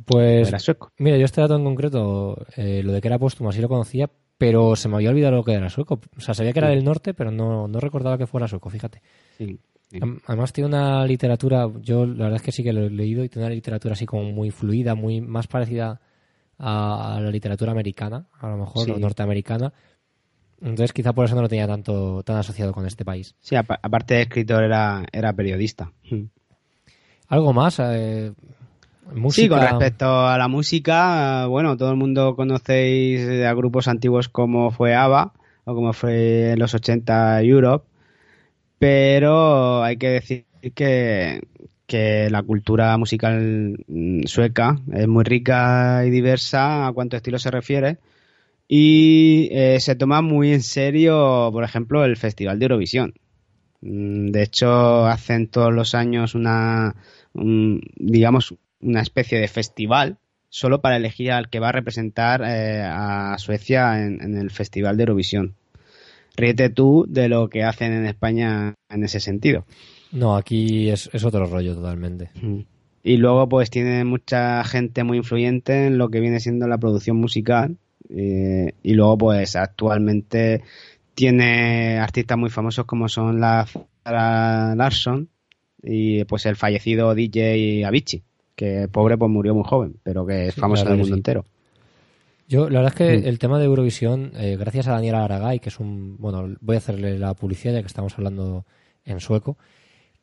Pues, 0.05 0.49
Era 0.49 0.59
sueco. 0.59 0.93
mira, 0.99 1.17
yo 1.17 1.25
este 1.25 1.41
dato 1.41 1.57
en 1.57 1.65
concreto, 1.65 2.37
eh, 2.57 2.83
lo 2.85 2.93
de 2.93 3.01
que 3.01 3.09
era 3.09 3.19
póstuma 3.19 3.53
sí 3.53 3.61
lo 3.61 3.69
conocía, 3.69 4.11
pero 4.37 4.77
se 4.77 4.89
me 4.89 4.97
había 4.97 5.11
olvidado 5.11 5.37
lo 5.37 5.45
que 5.45 5.53
era 5.55 5.71
sueco. 5.71 6.01
O 6.17 6.21
sea, 6.21 6.35
sabía 6.35 6.53
que 6.53 6.59
era 6.59 6.69
del 6.69 6.85
norte, 6.85 7.15
pero 7.15 7.31
no, 7.31 7.67
no 7.69 7.81
recordaba 7.81 8.19
que 8.19 8.27
fuera 8.27 8.49
sueco, 8.49 8.69
fíjate. 8.69 9.01
Sí. 9.39 9.59
Además 10.27 10.53
tiene 10.53 10.69
una 10.69 11.07
literatura, 11.07 11.71
yo 11.81 12.05
la 12.05 12.25
verdad 12.25 12.37
es 12.37 12.43
que 12.43 12.53
sí 12.53 12.63
que 12.65 12.73
lo 12.73 12.83
he 12.87 12.91
leído 12.91 13.23
y 13.25 13.29
tiene 13.29 13.47
una 13.47 13.55
literatura 13.55 13.93
así 13.95 14.05
como 14.05 14.25
muy 14.33 14.51
fluida, 14.51 14.95
muy 14.97 15.21
más 15.21 15.47
parecida 15.47 16.01
a, 16.59 17.17
a 17.17 17.21
la 17.21 17.31
literatura 17.31 17.71
americana, 17.71 18.27
a 18.41 18.49
lo 18.51 18.57
mejor, 18.59 18.85
Sí. 18.85 18.91
o 18.91 18.99
norteamericana. 18.99 19.73
Entonces 20.61 20.93
quizá 20.93 21.13
por 21.13 21.27
eso 21.27 21.35
no 21.35 21.43
lo 21.43 21.49
tenía 21.49 21.67
tanto 21.67 22.23
tan 22.23 22.37
asociado 22.37 22.73
con 22.73 22.87
este 22.87 23.05
país. 23.05 23.35
Sí, 23.41 23.57
apa- 23.57 23.79
aparte 23.83 24.15
de 24.15 24.23
escritor 24.23 24.65
era, 24.65 25.05
era 25.13 25.33
periodista. 25.33 25.93
¿Algo 27.29 27.53
más? 27.53 27.79
Eh, 27.81 28.33
música... 29.15 29.43
Sí, 29.43 29.49
con 29.49 29.61
respecto 29.61 30.27
a 30.27 30.39
la 30.39 30.49
música, 30.49 31.47
bueno, 31.47 31.77
todo 31.77 31.91
el 31.91 31.97
mundo 31.97 32.37
conocéis 32.37 33.29
a 33.45 33.53
grupos 33.55 33.89
antiguos 33.89 34.29
como 34.29 34.71
fue 34.71 34.95
ABBA 34.95 35.33
o 35.65 35.75
como 35.75 35.93
fue 35.93 36.53
en 36.53 36.59
los 36.59 36.75
80 36.75 37.43
Europe, 37.43 37.87
pero 38.79 39.83
hay 39.83 39.97
que 39.97 40.09
decir 40.11 40.45
que, 40.75 41.41
que 41.87 42.29
la 42.31 42.43
cultura 42.43 42.97
musical 42.99 43.77
mm, 43.87 44.23
sueca 44.25 44.79
es 44.93 45.09
muy 45.09 45.25
rica 45.25 46.05
y 46.07 46.11
diversa 46.11 46.87
a 46.87 46.93
cuanto 46.93 47.17
estilo 47.17 47.39
se 47.39 47.51
refiere 47.51 47.99
y 48.69 49.49
eh, 49.53 49.79
se 49.81 49.95
toma 49.95 50.23
muy 50.23 50.53
en 50.53 50.63
serio, 50.63 51.51
por 51.53 51.65
ejemplo, 51.65 52.05
el 52.05 52.17
Festival 52.17 52.59
de 52.59 52.65
Eurovisión. 52.65 53.15
Mm, 53.81 54.29
de 54.29 54.43
hecho, 54.43 55.07
hacen 55.07 55.49
todos 55.49 55.73
los 55.73 55.95
años 55.95 56.35
una, 56.35 56.97
digamos, 57.35 58.55
una 58.81 59.03
especie 59.03 59.39
de 59.39 59.49
festival 59.49 60.19
solo 60.49 60.81
para 60.81 60.97
elegir 60.97 61.33
al 61.33 61.51
que 61.51 61.61
va 61.61 61.69
a 61.69 61.73
representar 61.73 62.43
eh, 62.43 62.83
a 62.83 63.37
Suecia 63.39 64.05
en, 64.05 64.37
el 64.37 64.51
Festival 64.51 64.97
de 64.97 65.03
Eurovisión. 65.03 65.55
Ríete 66.37 66.71
tú 66.71 67.07
de 67.09 67.29
lo 67.29 67.49
que 67.49 67.63
hacen 67.63 67.93
en 67.93 68.07
España 68.07 68.75
en 68.89 69.05
ese 69.05 69.21
sentido. 69.21 69.65
No, 70.13 70.37
aquí 70.37 70.89
es, 70.89 71.09
otro 71.25 71.47
rollo 71.47 71.75
totalmente. 71.75 72.31
Y 73.03 73.17
luego 73.17 73.49
pues 73.49 73.71
tiene 73.71 74.05
mucha 74.05 74.63
gente 74.65 75.05
muy 75.05 75.19
influyente 75.19 75.87
en 75.87 75.99
lo 75.99 76.11
que 76.11 76.21
viene 76.21 76.41
siendo 76.41 76.67
la 76.69 76.79
producción 76.79 77.17
musical. 77.17 77.77
Eh, 78.09 78.73
y 78.83 78.95
luego 78.95 79.19
pues 79.19 79.57
actualmente 79.57 80.63
tiene 81.15 81.99
artistas 81.99 82.39
muy 82.39 82.51
famosos 82.51 82.85
como 82.85 83.09
son 83.09 83.41
la 83.41 83.67
Larson 84.05 85.29
y 85.83 86.25
pues 86.25 86.47
el 86.47 86.57
fallecido 86.57 87.15
DJ 87.15 87.85
Avicii, 87.85 88.23
que 88.55 88.89
pobre 88.89 89.17
pues 89.17 89.31
murió 89.31 89.55
muy 89.55 89.65
joven, 89.65 89.97
pero 90.03 90.27
que 90.27 90.49
es 90.49 90.55
famoso 90.55 90.87
en 90.87 90.93
el 90.93 90.99
mundo 90.99 91.17
entero. 91.17 91.45
Yo, 92.49 92.71
la 92.71 92.81
verdad 92.81 92.95
es 92.95 92.99
que 92.99 93.19
mm. 93.19 93.29
el 93.29 93.39
tema 93.39 93.59
de 93.59 93.65
Eurovisión, 93.65 94.33
eh, 94.37 94.57
gracias 94.59 94.87
a 94.87 94.93
Daniel 94.93 95.17
Aragay, 95.17 95.59
que 95.59 95.69
es 95.69 95.81
un, 95.81 96.17
bueno, 96.19 96.57
voy 96.61 96.77
a 96.77 96.79
hacerle 96.79 97.19
la 97.19 97.35
publicidad 97.35 97.75
ya 97.75 97.81
que 97.81 97.89
estamos 97.89 98.17
hablando 98.17 98.65
en 99.05 99.21
sueco, 99.21 99.57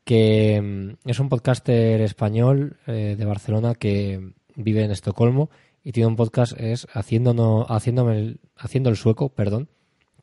que 0.05 0.61
mm, 0.61 1.09
es 1.09 1.19
un 1.19 1.29
podcaster 1.29 2.01
español 2.01 2.77
eh, 2.87 3.15
de 3.17 3.25
Barcelona 3.25 3.75
que 3.75 4.31
vive 4.55 4.83
en 4.83 4.91
Estocolmo 4.91 5.49
y 5.83 5.91
tiene 5.91 6.07
un 6.07 6.15
podcast 6.15 6.53
es 6.57 6.87
haciéndonos, 6.93 7.65
haciéndome 7.69 8.17
el, 8.17 8.39
haciendo 8.55 8.89
el 8.89 8.95
sueco, 8.95 9.29
perdón, 9.29 9.69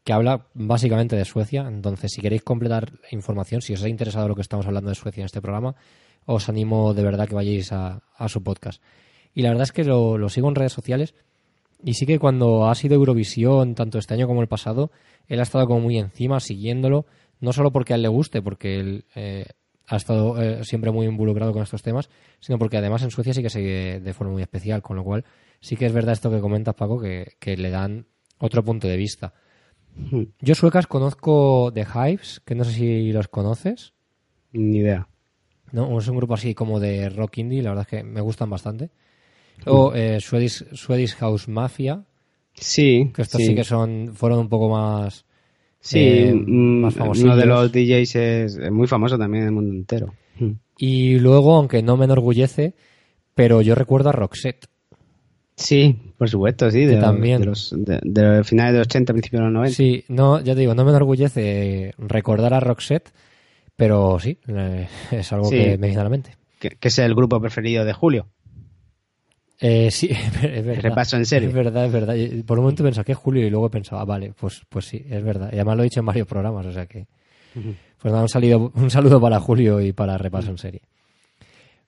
que 0.04 0.12
habla 0.12 0.46
básicamente 0.54 1.16
de 1.16 1.24
Suecia. 1.24 1.66
Entonces, 1.68 2.12
si 2.12 2.22
queréis 2.22 2.42
completar 2.42 2.92
información, 3.10 3.60
si 3.60 3.74
os 3.74 3.82
ha 3.82 3.88
interesado 3.88 4.28
lo 4.28 4.34
que 4.34 4.40
estamos 4.40 4.66
hablando 4.66 4.88
de 4.88 4.94
Suecia 4.94 5.20
en 5.20 5.26
este 5.26 5.42
programa, 5.42 5.74
os 6.24 6.48
animo 6.48 6.94
de 6.94 7.02
verdad 7.02 7.28
que 7.28 7.34
vayáis 7.34 7.72
a, 7.72 8.02
su 8.28 8.42
podcast. 8.42 8.82
Y 9.34 9.42
la 9.42 9.50
verdad 9.50 9.64
es 9.64 9.72
que 9.72 9.84
lo, 9.84 10.18
lo, 10.18 10.28
sigo 10.28 10.48
en 10.48 10.54
redes 10.54 10.72
sociales 10.72 11.14
y 11.84 11.94
sí 11.94 12.06
que 12.06 12.18
cuando 12.18 12.68
ha 12.68 12.74
sido 12.74 12.94
Eurovisión, 12.94 13.74
tanto 13.74 13.98
este 13.98 14.14
año 14.14 14.26
como 14.26 14.42
el 14.42 14.48
pasado, 14.48 14.90
él 15.28 15.40
ha 15.40 15.44
estado 15.44 15.66
como 15.66 15.80
muy 15.80 15.98
encima, 15.98 16.40
siguiéndolo, 16.40 17.06
no 17.40 17.52
solo 17.52 17.70
porque 17.70 17.92
a 17.92 17.96
él 17.96 18.02
le 18.02 18.08
guste, 18.08 18.42
porque 18.42 18.80
él 18.80 19.04
eh, 19.14 19.46
ha 19.86 19.96
estado 19.96 20.40
eh, 20.40 20.64
siempre 20.64 20.90
muy 20.90 21.06
involucrado 21.06 21.52
con 21.52 21.62
estos 21.62 21.82
temas, 21.82 22.10
sino 22.38 22.58
porque 22.58 22.76
además 22.76 23.02
en 23.02 23.10
Suecia 23.10 23.34
sí 23.34 23.42
que 23.42 23.50
sigue 23.50 24.00
de 24.00 24.12
forma 24.12 24.32
muy 24.32 24.42
especial, 24.42 24.82
con 24.82 24.96
lo 24.96 25.04
cual 25.04 25.24
sí 25.60 25.76
que 25.76 25.86
es 25.86 25.92
verdad 25.92 26.12
esto 26.12 26.30
que 26.30 26.40
comentas, 26.40 26.74
Paco, 26.74 27.00
que, 27.00 27.34
que 27.38 27.56
le 27.56 27.70
dan 27.70 28.06
otro 28.38 28.64
punto 28.64 28.88
de 28.88 28.96
vista. 28.96 29.34
Hmm. 29.96 30.24
Yo 30.40 30.54
suecas 30.54 30.86
conozco 30.86 31.72
The 31.74 31.86
Hives, 31.94 32.40
que 32.44 32.54
no 32.54 32.64
sé 32.64 32.72
si 32.72 33.12
los 33.12 33.28
conoces. 33.28 33.92
Ni 34.52 34.78
idea. 34.78 35.08
No, 35.72 35.98
es 35.98 36.08
un 36.08 36.16
grupo 36.16 36.34
así 36.34 36.54
como 36.54 36.80
de 36.80 37.08
rock 37.10 37.38
indie, 37.38 37.62
la 37.62 37.70
verdad 37.70 37.86
es 37.88 37.98
que 37.98 38.04
me 38.04 38.20
gustan 38.20 38.50
bastante. 38.50 38.90
O 39.66 39.92
eh, 39.94 40.18
Swedish, 40.20 41.14
House 41.16 41.48
Mafia. 41.48 42.04
Sí. 42.54 43.10
Que 43.14 43.22
estos 43.22 43.40
sí, 43.40 43.54
que 43.54 43.64
son, 43.64 44.12
fueron 44.14 44.40
un 44.40 44.48
poco 44.48 44.68
más. 44.70 45.24
Sí, 45.78 45.98
eh, 46.00 46.34
mm, 46.34 46.80
más 46.80 46.94
famosos. 46.94 47.24
Uno 47.24 47.36
de 47.36 47.46
los 47.46 47.70
DJs 47.70 48.16
es 48.16 48.70
muy 48.70 48.86
famoso 48.86 49.16
también 49.16 49.42
en 49.42 49.48
el 49.48 49.54
mundo 49.54 49.74
entero. 49.74 50.14
Hmm. 50.38 50.52
Y 50.78 51.18
luego, 51.18 51.56
aunque 51.56 51.82
no 51.82 51.96
me 51.96 52.06
enorgullece, 52.06 52.74
pero 53.34 53.60
yo 53.62 53.74
recuerdo 53.74 54.08
a 54.08 54.12
Roxette. 54.12 54.66
Sí, 55.60 55.94
por 56.16 56.30
supuesto, 56.30 56.70
sí. 56.70 56.86
De, 56.86 56.96
también. 56.96 57.40
De 57.40 57.46
los, 57.46 57.74
de, 57.76 58.44
finales 58.44 58.72
de 58.72 58.78
los 58.78 58.86
80, 58.86 59.12
principios 59.12 59.40
de 59.40 59.44
los 59.44 59.52
90. 59.52 59.76
Sí, 59.76 60.04
no, 60.08 60.40
ya 60.40 60.54
te 60.54 60.60
digo, 60.60 60.74
no 60.74 60.84
me 60.84 60.90
enorgullece 60.90 61.92
recordar 61.98 62.54
a 62.54 62.60
Roxette, 62.60 63.12
pero 63.76 64.18
sí, 64.18 64.38
eh, 64.48 64.88
es 65.10 65.32
algo 65.32 65.50
que 65.50 65.76
me 65.76 65.88
viene 65.88 66.00
a 66.00 66.04
la 66.04 66.10
mente. 66.10 66.36
Que, 66.58 66.76
es 66.80 66.98
el 66.98 67.14
grupo 67.14 67.40
preferido 67.40 67.84
de 67.84 67.92
Julio. 67.92 68.28
Eh, 69.60 69.90
sí, 69.90 70.08
es 70.42 70.64
verdad. 70.64 70.82
Repaso 70.82 71.16
en 71.16 71.26
serio. 71.26 71.50
Es 71.50 71.54
verdad, 71.54 71.84
es 71.84 71.92
verdad. 71.92 72.14
Por 72.46 72.58
un 72.58 72.64
momento 72.64 72.82
pensaba 72.82 73.04
que 73.04 73.12
es 73.12 73.18
Julio 73.18 73.46
y 73.46 73.50
luego 73.50 73.66
he 73.66 73.70
pensado, 73.70 74.00
ah, 74.00 74.06
vale, 74.06 74.32
pues, 74.32 74.62
pues 74.66 74.86
sí, 74.86 75.04
es 75.10 75.22
verdad. 75.22 75.50
Y 75.52 75.56
además 75.56 75.76
lo 75.76 75.82
he 75.82 75.84
dicho 75.84 76.00
en 76.00 76.06
varios 76.06 76.26
programas, 76.26 76.64
o 76.64 76.72
sea 76.72 76.86
que. 76.86 77.06
Pues 77.52 78.12
nada, 78.12 78.22
un, 78.22 78.28
salido, 78.30 78.72
un 78.74 78.90
saludo 78.90 79.20
para 79.20 79.40
Julio 79.40 79.80
y 79.80 79.92
para 79.92 80.16
Repaso 80.16 80.50
en 80.50 80.56
serie. 80.56 80.82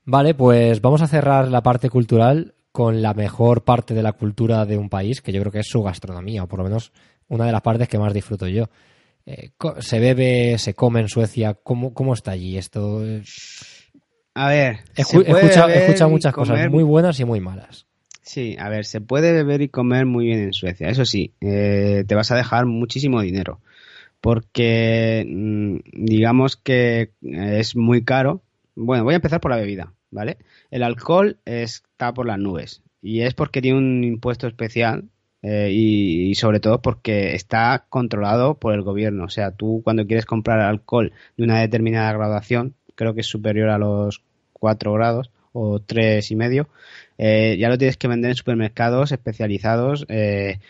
Vale, 0.05 0.35
pues 0.35 0.83
vamos 0.83 1.01
a 1.01 1.07
cerrar 1.07 1.49
la 1.49 1.63
parte 1.63 1.89
cultural 1.89 2.55
con 2.73 3.03
la 3.03 3.15
mejor 3.15 3.65
parte 3.65 3.95
de 3.95 4.03
la 4.03 4.13
cultura 4.13 4.65
de 4.65 4.79
un 4.79 4.89
país, 4.89 5.21
que 5.21 5.33
yo 5.33 5.41
creo 5.41 5.53
que 5.53 5.61
es 5.61 5.69
su 5.69 5.83
gastronomía, 5.83 6.43
o 6.43 6.49
por 6.49 6.59
lo 6.59 6.65
menos 6.65 6.93
una 7.29 7.47
de 7.47 7.53
las 7.53 7.61
partes 7.61 7.89
que 7.89 7.99
más 7.99 8.15
disfruto 8.15 8.49
yo. 8.49 8.71
Eh, 9.27 9.51
¿Se 9.79 10.01
bebe, 10.01 10.59
se 10.59 10.75
come 10.75 11.01
en 11.01 11.09
Suecia? 11.09 11.55
¿Cómo, 11.55 11.95
cómo 11.95 12.15
está 12.15 12.33
allí 12.33 12.57
esto? 12.57 13.03
A 14.35 14.49
ver, 14.49 14.81
he 14.97 15.03
escuchado 15.03 16.11
muchas 16.11 16.33
cosas 16.33 16.71
muy 16.71 16.83
buenas 16.83 17.21
y 17.21 17.25
muy 17.25 17.41
malas. 17.41 17.87
Sí, 18.23 18.57
a 18.59 18.69
ver, 18.69 18.85
se 18.85 19.01
puede 19.01 19.33
beber 19.33 19.63
y 19.63 19.69
comer 19.69 20.07
muy 20.07 20.27
bien 20.27 20.41
en 20.41 20.53
Suecia. 20.53 20.89
Eso 20.89 21.05
sí, 21.05 21.35
eh, 21.41 22.05
te 22.07 22.15
vas 22.15 22.31
a 22.31 22.37
dejar 22.37 22.67
muchísimo 22.67 23.21
dinero. 23.21 23.61
Porque 24.21 25.27
mm, 25.29 25.79
digamos 25.93 26.57
que 26.57 27.11
es 27.23 27.77
muy 27.77 28.05
caro. 28.05 28.43
Bueno, 28.75 29.05
voy 29.05 29.15
a 29.15 29.17
empezar 29.17 29.41
por 29.41 29.51
la 29.51 29.59
bebida. 29.59 29.93
¿Vale? 30.13 30.37
El 30.71 30.85
alcohol 30.85 31.39
está 31.45 32.15
por 32.15 32.27
las 32.27 32.39
nubes 32.39 32.83
y 33.01 33.23
es 33.23 33.35
porque 33.35 33.61
tiene 33.61 33.79
un 33.79 34.05
impuesto 34.05 34.47
especial 34.47 35.09
eh, 35.43 35.71
y, 35.73 36.35
sobre 36.37 36.61
todo 36.61 36.81
porque 36.81 37.35
está 37.35 37.87
controlado 37.89 38.55
por 38.55 38.75
el 38.75 38.83
gobierno. 38.83 39.25
O 39.25 39.29
sea, 39.29 39.51
tú 39.51 39.81
cuando 39.83 40.07
quieres 40.07 40.25
comprar 40.25 40.61
alcohol 40.61 41.13
de 41.37 41.43
una 41.43 41.61
determinada 41.61 42.13
graduación, 42.13 42.75
creo 42.95 43.15
que 43.15 43.23
es 43.23 43.27
superior 43.27 43.71
a 43.71 43.79
los 43.79 44.23
4 44.53 44.93
grados 44.93 45.31
o 45.53 45.81
tres 45.81 46.31
y 46.31 46.37
medio, 46.37 46.69
eh, 47.19 47.57
ya 47.59 47.69
lo 47.69 47.77
tienes 47.77 47.97
que 47.97 48.09
vender 48.09 48.31
en 48.31 48.37
supermercados 48.37 49.13
especializados 49.13 50.07
eh, 50.09 50.61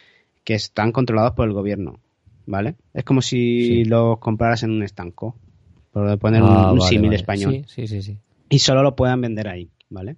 que 0.42 0.54
están 0.54 0.90
controlados 0.90 1.34
por 1.34 1.46
el 1.46 1.54
gobierno, 1.54 2.00
¿vale? 2.46 2.74
Es 2.94 3.04
como 3.04 3.22
si 3.22 3.84
lo 3.84 4.18
compraras 4.18 4.64
en 4.64 4.70
un 4.70 4.82
estanco, 4.82 5.36
por 5.92 6.18
poner 6.18 6.42
un, 6.42 6.48
ah, 6.50 6.74
símil 6.80 7.12
español. 7.12 7.64
Sí, 7.68 7.86
sí, 7.86 8.02
sí 8.02 8.18
y 8.52 8.58
solo 8.58 8.82
lo 8.82 8.94
puedan 8.94 9.22
vender 9.22 9.48
ahí, 9.48 9.70
¿vale? 9.88 10.16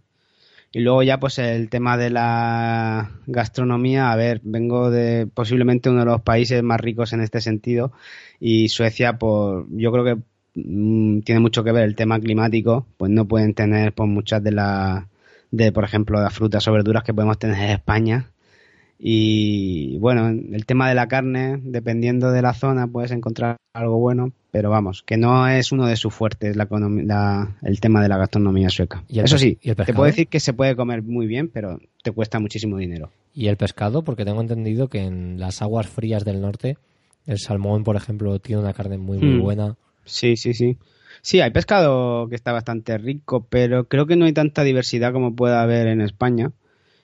Y 0.72 0.80
luego 0.80 1.04
ya 1.04 1.20
pues 1.20 1.38
el 1.38 1.68
tema 1.70 1.96
de 1.96 2.10
la 2.10 3.12
gastronomía, 3.28 4.10
a 4.10 4.16
ver, 4.16 4.40
vengo 4.42 4.90
de 4.90 5.28
posiblemente 5.28 5.88
uno 5.88 6.00
de 6.00 6.06
los 6.06 6.22
países 6.22 6.60
más 6.64 6.80
ricos 6.80 7.12
en 7.12 7.20
este 7.20 7.40
sentido 7.40 7.92
y 8.40 8.68
Suecia, 8.70 9.18
pues 9.18 9.66
yo 9.70 9.92
creo 9.92 10.04
que 10.04 10.16
mm, 10.56 11.20
tiene 11.20 11.40
mucho 11.40 11.62
que 11.62 11.70
ver 11.70 11.84
el 11.84 11.94
tema 11.94 12.18
climático, 12.18 12.86
pues 12.96 13.12
no 13.12 13.24
pueden 13.26 13.54
tener 13.54 13.92
pues 13.92 14.08
muchas 14.08 14.42
de 14.42 14.50
las, 14.50 15.04
de 15.52 15.70
por 15.70 15.84
ejemplo, 15.84 16.20
las 16.20 16.34
frutas 16.34 16.66
o 16.66 16.72
verduras 16.72 17.04
que 17.04 17.14
podemos 17.14 17.38
tener 17.38 17.56
en 17.56 17.70
España 17.70 18.32
y 18.98 19.96
bueno, 19.98 20.28
el 20.28 20.66
tema 20.66 20.88
de 20.88 20.96
la 20.96 21.06
carne, 21.06 21.60
dependiendo 21.62 22.32
de 22.32 22.42
la 22.42 22.54
zona, 22.54 22.88
puedes 22.88 23.12
encontrar 23.12 23.58
algo 23.74 23.98
bueno, 23.98 24.32
pero 24.54 24.70
vamos, 24.70 25.02
que 25.02 25.16
no 25.16 25.48
es 25.48 25.72
uno 25.72 25.84
de 25.84 25.96
sus 25.96 26.14
fuertes 26.14 26.54
la, 26.54 27.56
el 27.62 27.80
tema 27.80 28.00
de 28.00 28.08
la 28.08 28.16
gastronomía 28.16 28.70
sueca. 28.70 29.02
Eso 29.08 29.36
sí, 29.36 29.56
te 29.56 29.92
puedo 29.92 30.04
decir 30.04 30.28
que 30.28 30.38
se 30.38 30.52
puede 30.52 30.76
comer 30.76 31.02
muy 31.02 31.26
bien, 31.26 31.48
pero 31.48 31.80
te 32.04 32.12
cuesta 32.12 32.38
muchísimo 32.38 32.76
dinero. 32.78 33.10
¿Y 33.34 33.48
el 33.48 33.56
pescado? 33.56 34.04
Porque 34.04 34.24
tengo 34.24 34.40
entendido 34.40 34.86
que 34.86 35.00
en 35.00 35.40
las 35.40 35.60
aguas 35.60 35.88
frías 35.88 36.24
del 36.24 36.40
norte, 36.40 36.78
el 37.26 37.40
salmón, 37.40 37.82
por 37.82 37.96
ejemplo, 37.96 38.38
tiene 38.38 38.62
una 38.62 38.74
carne 38.74 38.96
muy, 38.96 39.18
muy 39.18 39.40
hmm. 39.40 39.42
buena. 39.42 39.76
Sí, 40.04 40.36
sí, 40.36 40.54
sí. 40.54 40.78
Sí, 41.20 41.40
hay 41.40 41.50
pescado 41.50 42.28
que 42.28 42.36
está 42.36 42.52
bastante 42.52 42.96
rico, 42.96 43.48
pero 43.50 43.88
creo 43.88 44.06
que 44.06 44.14
no 44.14 44.24
hay 44.24 44.34
tanta 44.34 44.62
diversidad 44.62 45.12
como 45.12 45.34
puede 45.34 45.56
haber 45.56 45.88
en 45.88 46.00
España. 46.00 46.52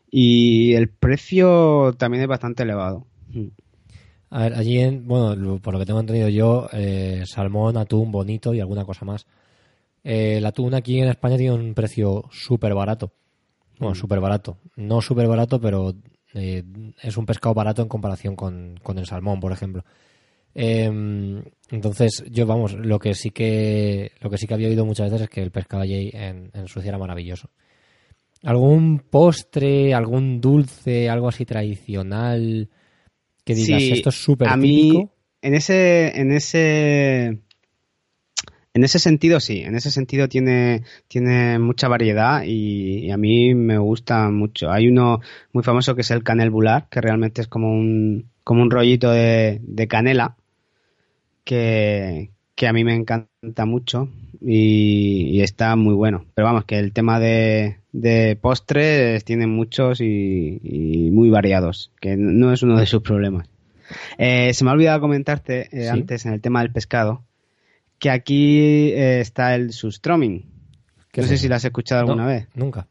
Y 0.09 0.75
el 0.75 0.89
precio 0.89 1.97
también 1.99 2.23
es 2.23 2.29
bastante 2.29 2.63
elevado. 2.63 3.09
A 4.31 4.43
ver, 4.45 4.55
allí, 4.55 4.79
en, 4.79 5.07
bueno, 5.09 5.59
por 5.61 5.75
lo 5.75 5.81
que 5.81 5.87
tengo 5.87 5.99
entendido 5.99 6.29
yo, 6.29 6.69
eh, 6.73 7.25
salmón, 7.27 7.77
atún, 7.77 8.13
bonito 8.13 8.55
y 8.55 8.61
alguna 8.61 8.85
cosa 8.85 9.05
más. 9.05 9.27
Eh, 10.05 10.37
el 10.39 10.47
atún 10.47 10.75
aquí 10.75 11.01
en 11.01 11.09
España 11.09 11.37
tiene 11.37 11.55
un 11.55 11.75
precio 11.75 12.25
súper 12.31 12.73
barato. 12.75 13.13
Bueno, 13.79 13.93
mm. 13.93 13.97
súper 13.97 14.21
barato. 14.21 14.59
No 14.77 15.01
súper 15.01 15.27
barato, 15.27 15.61
pero 15.61 15.95
eh, 16.35 16.63
es 17.03 17.17
un 17.17 17.27
pescado 17.27 17.55
barato 17.55 17.83
en 17.83 17.89
comparación 17.89 18.37
con, 18.37 18.79
con, 18.83 18.99
el 18.99 19.07
salmón, 19.07 19.41
por 19.41 19.51
ejemplo. 19.51 19.85
Em, 20.55 21.43
entonces, 21.71 22.25
yo, 22.31 22.47
vamos, 22.47 22.75
lo 22.75 22.99
que 23.01 23.15
sí 23.15 23.31
que 23.31 24.13
lo 24.21 24.31
que 24.31 24.39
sí 24.39 24.47
que 24.47 24.55
había 24.55 24.69
oído 24.69 24.85
muchas 24.85 25.11
veces 25.11 25.23
es 25.23 25.31
que 25.31 25.43
el 25.43 25.51
pescado 25.51 25.83
allí 25.83 26.11
en, 26.13 26.51
en 26.55 26.69
Suecia 26.69 26.91
era 26.91 26.99
maravilloso. 26.99 27.51
¿Algún 28.45 29.01
postre, 29.01 29.93
algún 29.93 30.41
dulce, 30.41 31.09
algo 31.11 31.29
así 31.29 31.45
tradicional 31.45 32.69
que 33.51 33.57
digas 33.57 33.89
Sí, 33.89 33.93
esto 33.93 34.09
es 34.11 34.17
súper 34.17 34.49
a 34.49 34.57
mí, 34.57 34.67
típico? 34.69 35.13
en 35.43 35.55
ese, 35.55 36.19
en 36.21 36.33
ese, 36.33 37.41
en 38.73 38.85
ese 38.85 38.99
sentido 39.01 39.41
sí, 39.41 39.61
en 39.63 39.75
ese 39.75 39.91
sentido 39.91 40.29
tiene, 40.29 40.85
tiene 41.09 41.59
mucha 41.59 41.89
variedad 41.89 42.43
y, 42.47 43.07
y 43.07 43.11
a 43.11 43.17
mí 43.17 43.55
me 43.55 43.79
gusta 43.79 44.31
mucho. 44.31 44.71
Hay 44.71 44.89
uno 44.89 45.21
muy 45.53 45.65
famoso 45.65 45.95
que 45.95 46.03
es 46.03 46.11
el 46.11 46.23
canel 46.23 46.51
bular, 46.51 46.89
que 46.89 47.01
realmente 47.01 47.41
es 47.43 47.49
como 47.49 47.73
un, 47.73 48.31
como 48.45 48.63
un 48.63 48.71
rollito 48.71 49.11
de, 49.11 49.61
de 49.63 49.89
canela 49.89 50.37
que, 51.45 52.31
que 52.55 52.69
a 52.69 52.73
mí 52.73 52.85
me 52.85 52.95
encanta 52.95 53.65
mucho 53.67 54.09
y, 54.41 55.29
y 55.39 55.43
está 55.43 55.77
muy 55.77 55.95
bueno. 55.95 56.27
Pero 56.35 56.47
vamos, 56.47 56.65
que 56.65 56.79
el 56.79 56.93
tema 56.93 57.19
de, 57.21 57.80
de 57.93 58.37
postres 58.41 59.25
tiene 59.25 59.47
muchos 59.47 60.01
y, 60.01 60.61
y 60.63 61.11
muy 61.11 61.31
variados, 61.31 61.93
que 62.01 62.17
no 62.17 62.53
es 62.53 62.63
uno 62.63 62.79
de 62.79 62.87
sus 62.87 63.03
problemas. 63.03 63.49
Eh, 64.19 64.55
se 64.55 64.65
me 64.65 64.71
ha 64.71 64.75
olvidado 64.75 65.01
comentarte 65.01 65.63
eh, 65.73 65.83
Sí. 65.85 65.89
antes 65.89 66.25
en 66.27 66.33
el 66.35 66.41
tema 66.41 66.61
del 66.63 66.73
pescado 66.73 67.25
que 67.99 68.11
aquí 68.11 68.59
eh, 68.93 69.21
está 69.21 69.55
el 69.57 69.73
sustroming. 69.73 70.47
¿Qué 71.13 71.21
No 71.21 71.25
es 71.25 71.29
sé 71.29 71.35
eso? 71.35 71.43
si 71.43 71.49
lo 71.49 71.57
has 71.57 71.65
escuchado 71.65 72.03
alguna 72.03 72.23
No, 72.23 72.29
vez. 72.29 72.47
Nunca. 72.55 72.87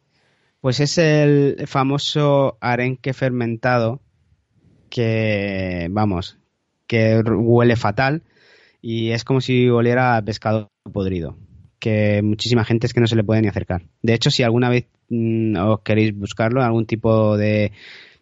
Pues 0.62 0.82
es 0.82 0.98
el 0.98 1.64
famoso 1.68 2.58
arenque 2.60 3.14
fermentado 3.14 4.02
que, 4.90 5.88
vamos, 5.90 6.38
que 6.88 7.22
huele 7.26 7.76
fatal 7.76 8.24
y 8.82 9.12
es 9.12 9.24
como 9.24 9.40
si 9.42 9.70
oliera 9.70 10.18
a 10.18 10.22
pescado 10.22 10.70
podrido, 10.92 11.38
que 11.80 12.22
muchísima 12.22 12.66
gente 12.66 12.86
es 12.88 12.94
que 12.94 13.00
no 13.02 13.08
se 13.08 13.16
le 13.16 13.24
puede 13.24 13.42
ni 13.42 13.48
acercar. 13.48 13.84
De 14.02 14.14
hecho, 14.14 14.30
si 14.32 14.44
alguna 14.44 14.70
vez 14.70 14.86
mm, 15.10 15.56
os 15.58 15.80
queréis 15.82 16.16
buscarlo, 16.18 16.62
algún 16.62 16.86
tipo 16.86 17.38
de, 17.38 17.72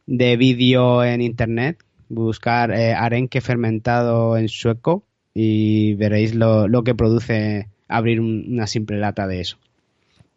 de 0.05 0.37
vídeo 0.37 1.03
en 1.03 1.21
internet, 1.21 1.83
buscar 2.09 2.71
eh, 2.71 2.93
arenque 2.93 3.41
fermentado 3.41 4.37
en 4.37 4.47
sueco 4.47 5.03
y 5.33 5.93
veréis 5.95 6.33
lo, 6.35 6.67
lo 6.67 6.83
que 6.83 6.95
produce 6.95 7.67
abrir 7.87 8.19
un- 8.21 8.45
una 8.49 8.67
simple 8.67 8.97
lata 8.97 9.27
de 9.27 9.41
eso. 9.41 9.57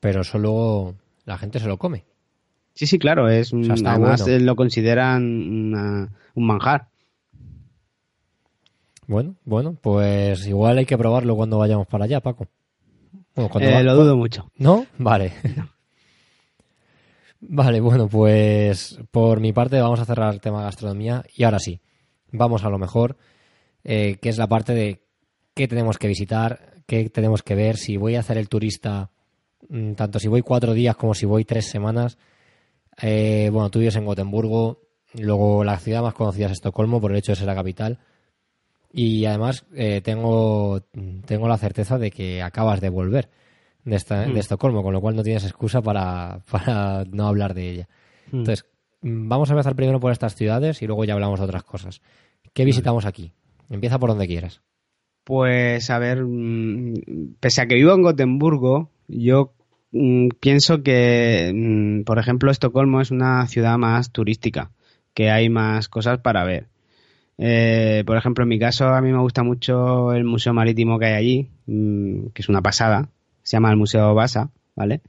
Pero 0.01 0.23
eso 0.23 0.39
luego 0.39 0.95
la 1.27 1.37
gente 1.39 1.59
se 1.61 1.69
lo 1.69 1.77
come. 1.79 2.05
Sí, 2.75 2.87
sí, 2.87 2.99
claro, 2.99 3.29
es 3.29 3.49
sea, 3.49 3.75
está 3.75 3.91
además 3.91 4.23
bueno. 4.25 4.39
lo 4.45 4.57
consideran 4.57 5.23
una- 5.25 6.09
un 6.35 6.47
manjar. 6.47 6.89
Bueno, 9.07 9.35
bueno, 9.45 9.77
pues 9.81 10.47
igual 10.47 10.79
hay 10.79 10.87
que 10.87 10.97
probarlo 10.97 11.35
cuando 11.37 11.59
vayamos 11.59 11.87
para 11.89 12.05
allá, 12.05 12.21
Paco. 12.21 12.47
Bueno, 13.35 13.51
Eh, 13.61 13.73
va- 13.73 13.83
lo 13.83 13.95
dudo 13.97 14.17
mucho. 14.17 14.51
¿No? 14.57 14.87
Vale. 14.99 15.33
Vale, 17.41 17.81
bueno, 17.81 18.07
pues 18.09 18.99
por 19.11 19.41
mi 19.41 19.53
parte 19.53 19.81
vamos 19.81 19.99
a 20.01 20.05
cerrar 20.05 20.35
el 20.35 20.41
tema 20.41 20.63
gastronomía 20.63 21.25
y 21.35 21.45
ahora 21.45 21.59
sí, 21.59 21.81
vamos 22.33 22.65
a 22.65 22.69
lo 22.71 22.79
mejor, 22.79 23.17
eh, 23.83 24.19
que 24.21 24.29
es 24.29 24.37
la 24.37 24.47
parte 24.47 24.75
de 24.75 25.03
qué 25.55 25.67
tenemos 25.67 25.97
que 25.97 26.07
visitar, 26.07 26.75
qué 26.87 27.09
tenemos 27.09 27.43
que 27.43 27.55
ver, 27.55 27.79
si 27.79 27.97
voy 27.97 28.17
a 28.17 28.21
hacer 28.21 28.37
el 28.37 28.51
turista, 28.51 29.11
mm, 29.71 29.93
tanto 29.95 30.19
si 30.19 30.29
voy 30.29 30.43
cuatro 30.43 30.75
días 30.75 30.97
como 30.97 31.15
si 31.15 31.25
voy 31.25 31.47
tres 31.47 31.67
semanas. 31.71 32.19
Eh, 33.01 33.49
bueno, 33.51 33.71
tú 33.71 33.79
vives 33.79 33.97
en 33.97 34.05
Gotemburgo, 34.05 34.83
luego 35.15 35.65
la 35.65 35.79
ciudad 35.79 36.03
más 36.03 36.13
conocida 36.15 36.47
es 36.47 36.53
Estocolmo 36.53 37.01
por 37.01 37.11
el 37.11 37.17
hecho 37.19 37.33
de 37.33 37.37
ser 37.37 37.47
la 37.47 37.55
capital. 37.55 38.01
Y 38.93 39.25
además 39.25 39.67
eh, 39.75 40.01
tengo, 40.03 40.83
tengo 41.25 41.49
la 41.49 41.59
certeza 41.59 41.99
de 41.99 42.11
que 42.11 42.43
acabas 42.43 42.81
de 42.81 42.89
volver 42.89 43.29
de, 43.85 43.97
esta, 43.97 44.27
Mm. 44.27 44.35
de 44.35 44.41
Estocolmo, 44.41 44.83
con 44.83 44.93
lo 44.93 45.01
cual 45.01 45.17
no 45.17 45.23
tienes 45.23 45.45
excusa 45.45 45.81
para, 45.83 46.41
para 46.51 47.05
no 47.05 47.27
hablar 47.27 47.55
de 47.55 47.71
ella. 47.71 47.89
Mm. 48.33 48.39
Entonces, 48.39 48.67
mm, 49.03 49.29
vamos 49.29 49.51
a 49.51 49.53
empezar 49.53 49.77
primero 49.77 50.01
por 50.01 50.13
estas 50.13 50.35
ciudades 50.35 50.83
y 50.83 50.87
luego 50.87 51.05
ya 51.05 51.15
hablamos 51.15 51.39
de 51.39 51.45
otras 51.47 51.63
cosas. 51.63 52.01
¿Qué 52.53 52.65
visitamos 52.65 53.07
aquí? 53.07 53.33
Empieza 53.69 53.99
por 53.99 54.11
donde 54.11 54.27
quieras. 54.27 54.63
Pues 55.25 55.91
a 55.91 55.99
ver, 55.99 56.25
mm, 56.25 57.35
pese 57.39 57.63
a 57.63 57.67
que 57.67 57.77
vivo 57.77 57.95
en 57.95 58.03
Gotemburgo, 58.03 58.91
yo 59.07 59.55
mm, 59.93 60.29
pienso 60.41 60.83
que, 60.83 61.53
mm, 61.55 62.03
por 62.05 62.19
ejemplo, 62.19 62.51
Estocolmo 62.51 63.01
es 63.01 63.11
una 63.11 63.47
ciudad 63.47 63.79
más 63.79 64.11
turística, 64.13 64.73
que 65.15 65.31
hay 65.31 65.49
más 65.49 65.89
cosas 65.89 66.19
para 66.19 66.45
ver. 66.45 66.70
Eh, 67.43 68.05
por 68.07 68.19
ejemplo, 68.19 68.43
en 68.43 68.51
mi 68.51 68.59
caso, 68.59 68.89
a 68.89 69.01
mí 69.01 69.11
me 69.11 69.19
gusta 69.19 69.43
mucho 69.43 70.13
el 70.13 70.25
museo 70.25 70.53
marítimo 70.53 70.99
que 70.99 71.07
hay 71.07 71.15
allí, 71.15 71.49
mm, 71.67 72.27
que 72.35 72.43
es 72.43 72.49
una 72.51 72.61
pasada. 72.61 73.09
Se 73.43 73.57
llama 73.57 73.71
el 73.71 73.79
Museo 73.79 74.15
Vasa, 74.15 74.51
¿vale? 74.77 75.01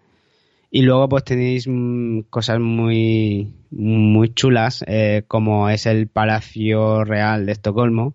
Y 0.72 0.84
luego 0.84 1.10
pues 1.10 1.26
tenéis 1.26 1.68
mm, 1.68 2.22
cosas 2.30 2.60
muy, 2.62 3.54
muy 3.72 4.34
chulas, 4.34 4.84
eh, 4.88 5.24
como 5.28 5.70
es 5.70 5.86
el 5.86 6.08
Palacio 6.08 7.04
Real 7.04 7.46
de 7.46 7.52
Estocolmo, 7.52 8.14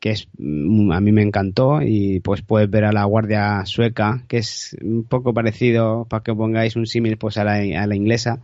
que 0.00 0.10
es 0.10 0.28
mm, 0.38 0.92
a 0.92 1.00
mí 1.00 1.12
me 1.12 1.22
encantó 1.22 1.80
y 1.82 2.20
pues 2.20 2.42
puedes 2.42 2.68
ver 2.70 2.84
a 2.84 2.92
la 2.92 3.04
Guardia 3.04 3.64
Sueca, 3.64 4.24
que 4.28 4.38
es 4.38 4.76
un 4.82 5.04
poco 5.04 5.32
parecido, 5.32 6.06
para 6.10 6.22
que 6.22 6.34
pongáis 6.34 6.76
un 6.76 6.86
símil 6.86 7.16
pues 7.16 7.38
a 7.38 7.44
la 7.44 7.96
inglesa, 7.96 8.40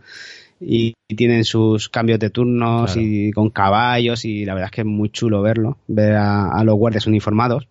y, 0.65 0.93
tienen 1.15 1.43
sus 1.45 1.89
cambios 1.89 2.17
de 2.19 2.31
turnos 2.31 2.93
Claro. 2.93 3.01
y 3.07 3.31
con 3.33 3.51
caballos 3.51 4.25
y 4.25 4.45
la 4.45 4.55
verdad 4.55 4.69
es 4.69 4.75
que 4.75 4.81
es 4.81 4.87
muy 4.87 5.09
chulo 5.09 5.43
verlo, 5.43 5.77
ver 5.87 6.13
a, 6.15 6.49
a 6.49 6.63
los 6.63 6.75
guardias 6.75 7.05
uniformados. 7.05 7.67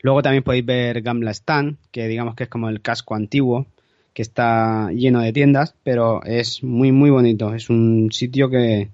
Luego 0.00 0.22
también 0.22 0.42
podéis 0.42 0.64
ver 0.64 1.02
Gamla 1.02 1.30
Stan, 1.32 1.76
que 1.90 2.08
digamos 2.08 2.34
que 2.34 2.44
es 2.44 2.48
como 2.48 2.68
el 2.70 2.80
casco 2.80 3.14
antiguo, 3.14 3.66
que 4.14 4.22
está 4.22 4.90
lleno 4.92 5.20
de 5.20 5.32
tiendas, 5.34 5.74
pero 5.82 6.22
es 6.24 6.62
muy 6.62 6.90
muy 6.92 7.10
bonito. 7.10 7.54
Es 7.54 7.68
un 7.68 8.08
sitio 8.12 8.48
que, 8.48 8.88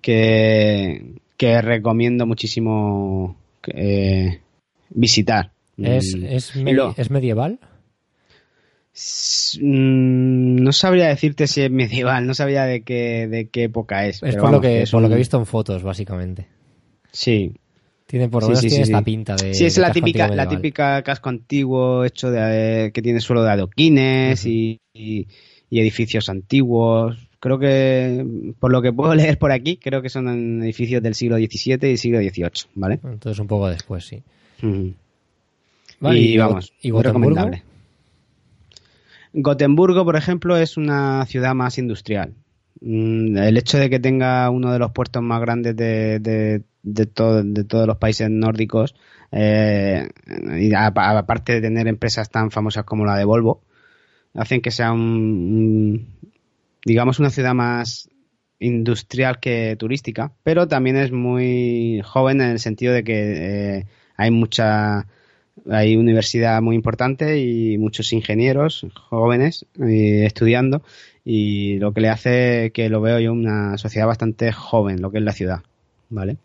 que, 0.00 1.12
que 1.36 1.60
recomiendo 1.62 2.26
muchísimo 2.26 3.36
eh, 3.68 4.40
visitar. 4.90 5.52
¿Es, 5.76 6.16
Mm, 6.16 6.24
es, 6.24 6.56
medi- 6.56 6.94
¿Es 6.96 7.10
medieval? 7.10 7.60
Mm, 9.60 10.56
no 10.62 10.72
sabría 10.72 11.08
decirte 11.08 11.46
si 11.46 11.62
es 11.62 11.70
medieval, 11.70 12.26
no 12.26 12.34
sabría 12.34 12.64
de 12.64 12.82
qué, 12.82 13.26
de 13.28 13.48
qué 13.48 13.64
época 13.64 14.06
es. 14.06 14.16
Es 14.16 14.20
pero 14.22 14.42
por, 14.42 14.50
lo 14.52 14.60
que, 14.60 14.82
es 14.82 14.90
por 14.90 15.02
lo 15.02 15.08
que 15.08 15.14
he 15.14 15.18
visto 15.18 15.38
en 15.38 15.46
fotos, 15.46 15.82
básicamente. 15.82 16.46
Sí, 17.12 17.52
Tiene 18.06 18.28
por 18.28 18.42
lo 18.42 18.48
Sí, 18.48 18.52
menos 18.52 18.62
sí, 18.62 18.68
tiene 18.70 18.84
sí, 18.84 18.92
esta 18.92 19.04
pinta 19.04 19.36
de. 19.36 19.54
Sí, 19.54 19.64
es 19.66 19.74
de 19.74 19.80
la 19.80 19.92
típica, 19.92 20.28
la 20.28 20.48
típica 20.48 21.02
casco 21.02 21.28
antiguo 21.28 22.04
hecho 22.04 22.30
de 22.30 22.90
que 22.92 23.02
tiene 23.02 23.20
suelo 23.20 23.42
de 23.42 23.50
adoquines 23.50 24.46
y, 24.46 24.80
y- 24.92 25.26
y 25.70 25.80
edificios 25.80 26.28
antiguos. 26.28 27.18
Creo 27.40 27.58
que, 27.58 28.26
por 28.58 28.72
lo 28.72 28.82
que 28.82 28.92
puedo 28.92 29.14
leer 29.16 29.38
por 29.38 29.52
aquí, 29.52 29.76
creo 29.76 30.02
que 30.02 30.08
son 30.08 30.62
edificios 30.62 31.02
del 31.02 31.14
siglo 31.14 31.36
XVII 31.36 31.90
y 31.92 31.96
siglo 31.96 32.18
XVIII, 32.18 32.70
¿vale? 32.74 33.00
Entonces 33.04 33.38
un 33.38 33.46
poco 33.46 33.68
después, 33.68 34.04
sí. 34.06 34.22
Vale, 36.00 36.20
y, 36.20 36.36
vamos, 36.38 36.72
¿y 36.80 36.90
Gotemburgo? 36.90 37.28
recomendable. 37.28 37.62
Gotemburgo, 39.32 40.04
por 40.04 40.16
ejemplo, 40.16 40.56
es 40.56 40.76
una 40.76 41.24
ciudad 41.26 41.54
más 41.54 41.78
industrial. 41.78 42.34
Mm, 42.80 43.36
El 43.38 43.56
hecho 43.56 43.78
de 43.78 43.90
que 43.90 44.00
tenga 44.00 44.48
uno 44.50 44.72
de 44.72 44.78
los 44.78 44.92
puertos 44.92 45.22
más 45.22 45.40
grandes 45.40 45.76
de, 45.76 46.18
de, 46.20 46.62
de, 46.82 47.06
todo- 47.06 47.42
de 47.42 47.64
todos 47.64 47.86
los 47.86 47.98
países 47.98 48.30
nórdicos, 48.30 48.94
eh, 49.32 50.08
y 50.58 50.72
aparte 50.74 51.54
de 51.54 51.60
tener 51.60 51.88
empresas 51.88 52.30
tan 52.30 52.50
famosas 52.50 52.84
como 52.84 53.04
la 53.04 53.16
de 53.16 53.24
Volvo, 53.24 53.62
hacen 54.34 54.60
que 54.60 54.70
sea 54.70 54.92
un, 54.92 55.00
un- 55.00 56.08
digamos, 56.84 57.18
una 57.18 57.30
ciudad 57.30 57.54
más 57.54 58.08
industrial 58.60 59.38
que 59.40 59.76
turística, 59.78 60.32
pero 60.42 60.66
también 60.68 60.96
es 60.96 61.12
muy 61.12 62.00
joven 62.04 62.40
en 62.40 62.50
el 62.50 62.58
sentido 62.58 62.92
de 62.92 63.04
que 63.04 63.78
eh, 63.78 63.86
hay 64.16 64.30
mucha 64.30 65.06
hay 65.70 65.96
universidad 65.96 66.60
muy 66.62 66.74
importante 66.76 67.38
y 67.40 67.78
muchos 67.78 68.12
ingenieros 68.12 68.86
jóvenes 68.94 69.66
eh, 69.80 70.24
estudiando 70.26 70.82
y 71.24 71.78
lo 71.78 71.92
que 71.92 72.00
le 72.00 72.08
hace 72.08 72.70
que 72.72 72.88
lo 72.88 73.00
veo 73.00 73.18
yo 73.20 73.32
una 73.32 73.76
sociedad 73.78 74.06
bastante 74.06 74.52
joven, 74.52 75.00
lo 75.02 75.10
que 75.10 75.18
es 75.18 75.24
la 75.24 75.32
ciudad, 75.32 75.60
¿vale? 76.10 76.36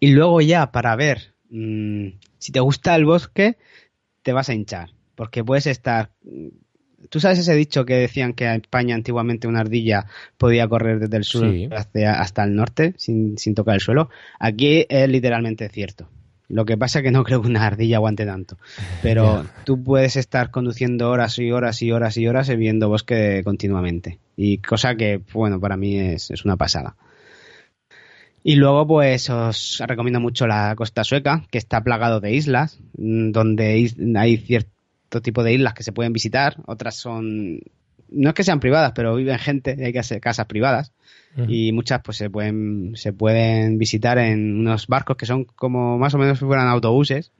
Y 0.00 0.10
luego 0.12 0.40
ya 0.40 0.70
para 0.72 0.94
ver 0.96 1.34
mm, 1.50 2.08
si 2.38 2.52
te 2.52 2.60
gusta 2.60 2.94
el 2.94 3.04
bosque, 3.04 3.56
te 4.22 4.32
vas 4.32 4.48
a 4.48 4.54
hinchar, 4.54 4.90
porque 5.14 5.42
puedes 5.44 5.66
estar... 5.66 6.10
¿Tú 7.08 7.18
sabes 7.18 7.40
ese 7.40 7.54
dicho 7.56 7.84
que 7.84 7.94
decían 7.94 8.32
que 8.32 8.44
en 8.44 8.60
España 8.60 8.94
antiguamente 8.94 9.48
una 9.48 9.60
ardilla 9.60 10.06
podía 10.38 10.68
correr 10.68 11.00
desde 11.00 11.16
el 11.16 11.24
sur 11.24 11.50
Sí. 11.50 11.68
hacia- 11.72 12.20
hasta 12.20 12.44
el 12.44 12.54
norte 12.54 12.94
sin, 12.96 13.36
sin 13.38 13.54
tocar 13.56 13.74
el 13.74 13.80
suelo? 13.80 14.08
Aquí 14.38 14.86
es 14.88 15.08
literalmente 15.08 15.68
cierto. 15.68 16.08
Lo 16.52 16.66
que 16.66 16.76
pasa 16.76 16.98
es 16.98 17.02
que 17.02 17.10
no 17.10 17.24
creo 17.24 17.40
que 17.40 17.48
una 17.48 17.66
ardilla 17.66 17.96
aguante 17.96 18.26
tanto. 18.26 18.58
Pero 19.02 19.46
tú 19.64 19.82
puedes 19.82 20.16
estar 20.16 20.50
conduciendo 20.50 21.08
horas 21.08 21.38
y 21.38 21.50
horas 21.50 21.80
y 21.80 21.90
horas 21.90 22.18
y 22.18 22.28
horas 22.28 22.54
viendo 22.54 22.90
bosque 22.90 23.40
continuamente. 23.42 24.18
Y 24.36 24.58
cosa 24.58 24.94
que, 24.94 25.22
bueno, 25.32 25.58
para 25.58 25.78
mí 25.78 25.98
es, 25.98 26.30
es 26.30 26.44
una 26.44 26.58
pasada. 26.58 26.94
Y 28.44 28.56
luego, 28.56 28.86
pues 28.86 29.30
os 29.30 29.82
recomiendo 29.86 30.20
mucho 30.20 30.46
la 30.46 30.74
costa 30.76 31.04
sueca, 31.04 31.46
que 31.50 31.56
está 31.56 31.82
plagado 31.82 32.20
de 32.20 32.34
islas, 32.34 32.80
mm, 32.98 33.30
donde 33.30 33.90
hay 34.16 34.36
cierto 34.36 35.22
tipo 35.22 35.42
de 35.42 35.54
islas 35.54 35.72
que 35.72 35.84
se 35.84 35.92
pueden 35.92 36.12
visitar, 36.12 36.56
otras 36.66 36.96
son, 36.96 37.60
no 38.14 38.30
es 38.30 38.34
que 38.34 38.44
sean 38.44 38.60
privadas, 38.60 38.92
pero 38.94 39.14
viven 39.14 39.38
gente, 39.38 39.76
hay 39.84 39.92
que 39.92 39.98
hacer 39.98 40.20
casas 40.20 40.46
privadas, 40.46 40.92
y 41.48 41.72
muchas 41.72 42.02
pues 42.04 42.18
se 42.18 42.28
pueden, 42.28 42.92
se 42.94 43.14
pueden 43.14 43.78
visitar 43.78 44.18
en 44.18 44.60
unos 44.60 44.86
barcos 44.86 45.16
que 45.16 45.24
son 45.24 45.44
como 45.44 45.98
más 45.98 46.12
o 46.14 46.18
menos 46.18 46.38
si 46.38 46.44
fueran 46.44 46.68
autobuses, 46.68 47.32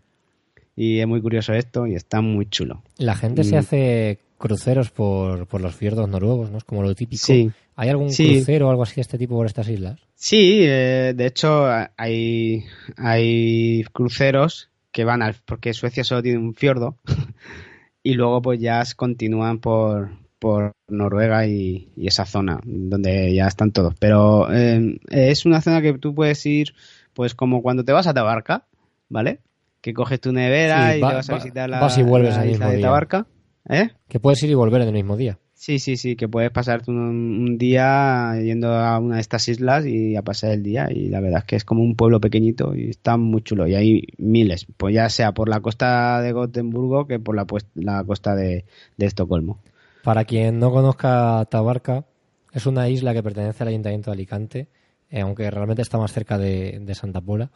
y 0.74 1.00
es 1.00 1.06
muy 1.06 1.20
curioso 1.20 1.52
esto 1.52 1.86
y 1.86 1.94
está 1.94 2.20
muy 2.20 2.46
chulo. 2.46 2.82
La 2.96 3.14
gente 3.14 3.44
se 3.44 3.58
hace 3.58 4.18
cruceros 4.38 4.90
por, 4.90 5.46
por 5.46 5.60
los 5.60 5.74
fiordos 5.74 6.08
noruegos, 6.08 6.50
¿no? 6.50 6.58
Es 6.58 6.64
como 6.64 6.82
lo 6.82 6.94
típico. 6.94 7.32
¿Hay 7.74 7.88
algún 7.88 8.12
crucero 8.12 8.68
o 8.68 8.70
algo 8.70 8.82
así 8.82 8.96
de 8.96 9.02
este 9.02 9.18
tipo 9.18 9.36
por 9.36 9.46
estas 9.46 9.68
islas? 9.68 10.00
Sí, 10.14 10.60
eh, 10.62 11.14
de 11.16 11.26
hecho 11.26 11.66
hay, 11.96 12.64
hay 12.96 13.84
cruceros 13.92 14.70
que 14.90 15.04
van 15.04 15.22
al... 15.22 15.36
porque 15.44 15.72
Suecia 15.72 16.04
solo 16.04 16.22
tiene 16.22 16.38
un 16.38 16.54
fiordo 16.54 16.96
y 18.02 18.14
luego 18.14 18.42
pues 18.42 18.60
ya 18.60 18.82
continúan 18.96 19.58
por, 19.58 20.10
por 20.43 20.72
Noruega 20.88 21.47
y, 21.47 21.93
esa 21.97 22.26
zona 22.26 22.59
donde 22.64 23.32
ya 23.32 23.47
están 23.47 23.70
todos. 23.70 23.95
Pero 24.01 24.53
eh, 24.53 24.99
es 25.09 25.47
una 25.47 25.61
zona 25.61 25.80
que 25.80 25.97
tú 25.99 26.16
puedes 26.16 26.45
ir 26.47 26.74
pues 27.12 27.36
como 27.36 27.62
cuando 27.62 27.84
te 27.84 27.93
vas 27.93 28.09
a 28.09 28.14
Tabarca, 28.14 28.66
¿vale? 29.09 29.38
Que 29.80 29.95
coges 29.95 30.20
tu 30.20 30.32
nevera 30.32 30.97
y 30.97 31.01
te 31.01 31.07
vas 31.07 31.30
a 31.30 31.36
visitar 31.36 31.70
la, 31.70 31.78
vas 31.78 31.97
y 31.97 32.03
vuelves 32.03 32.36
la 32.36 32.47
isla 32.47 32.70
de 32.70 32.80
Tabarca. 32.80 33.28
¿Eh? 33.68 33.90
Que 34.09 34.18
puedes 34.18 34.43
ir 34.43 34.51
y 34.51 34.55
volver 34.55 34.82
en 34.82 34.88
el 34.88 34.95
mismo 34.95 35.16
día. 35.16 35.38
Sí, 35.55 35.78
sí, 35.78 35.97
sí, 35.97 36.16
que 36.16 36.26
puedes 36.26 36.51
pasarte 36.51 36.90
un, 36.90 37.57
día 37.57 38.34
yendo 38.43 38.72
a 38.72 38.99
una 38.99 39.14
de 39.14 39.20
estas 39.20 39.47
islas 39.49 39.86
y 39.86 40.16
a 40.16 40.22
pasar 40.22 40.51
el 40.51 40.64
día. 40.64 40.88
Y 40.90 41.09
la 41.09 41.20
verdad 41.20 41.38
es 41.38 41.45
que 41.45 41.55
es 41.55 41.64
como 41.64 41.84
un 41.84 41.95
pueblo 41.95 42.20
pequeñito 42.20 42.74
y 42.74 42.90
está 42.90 43.16
muy 43.16 43.43
chulo. 43.43 43.68
Y 43.68 43.76
hay 43.76 44.03
miles, 44.18 44.66
pues 44.76 44.93
ya 44.93 45.09
sea 45.09 45.30
por 45.30 45.49
la 45.49 45.61
costa 45.61 46.20
de 46.20 46.32
Gotemburgo 46.32 47.07
que 47.07 47.20
por 47.20 47.36
la, 47.36 47.45
pues, 47.45 47.64
la 47.74 48.03
costa 48.03 48.34
de, 48.34 48.64
Estocolmo. 48.99 49.61
Para 50.03 50.24
quien 50.24 50.59
no 50.59 50.70
conozca 50.70 51.46
Tabarca, 51.50 52.05
es 52.53 52.66
una 52.66 52.88
isla 52.88 53.14
que 53.14 53.22
pertenece 53.22 53.62
al 53.62 53.68
Ayuntamiento 53.68 54.11
de 54.11 54.14
Alicante, 54.14 54.68
eh, 55.11 55.20
aunque 55.20 55.50
realmente 55.50 55.82
está 55.82 55.98
más 55.98 56.12
cerca 56.12 56.38
de, 56.38 56.94
Santa 56.94 57.20
Pola, 57.20 57.50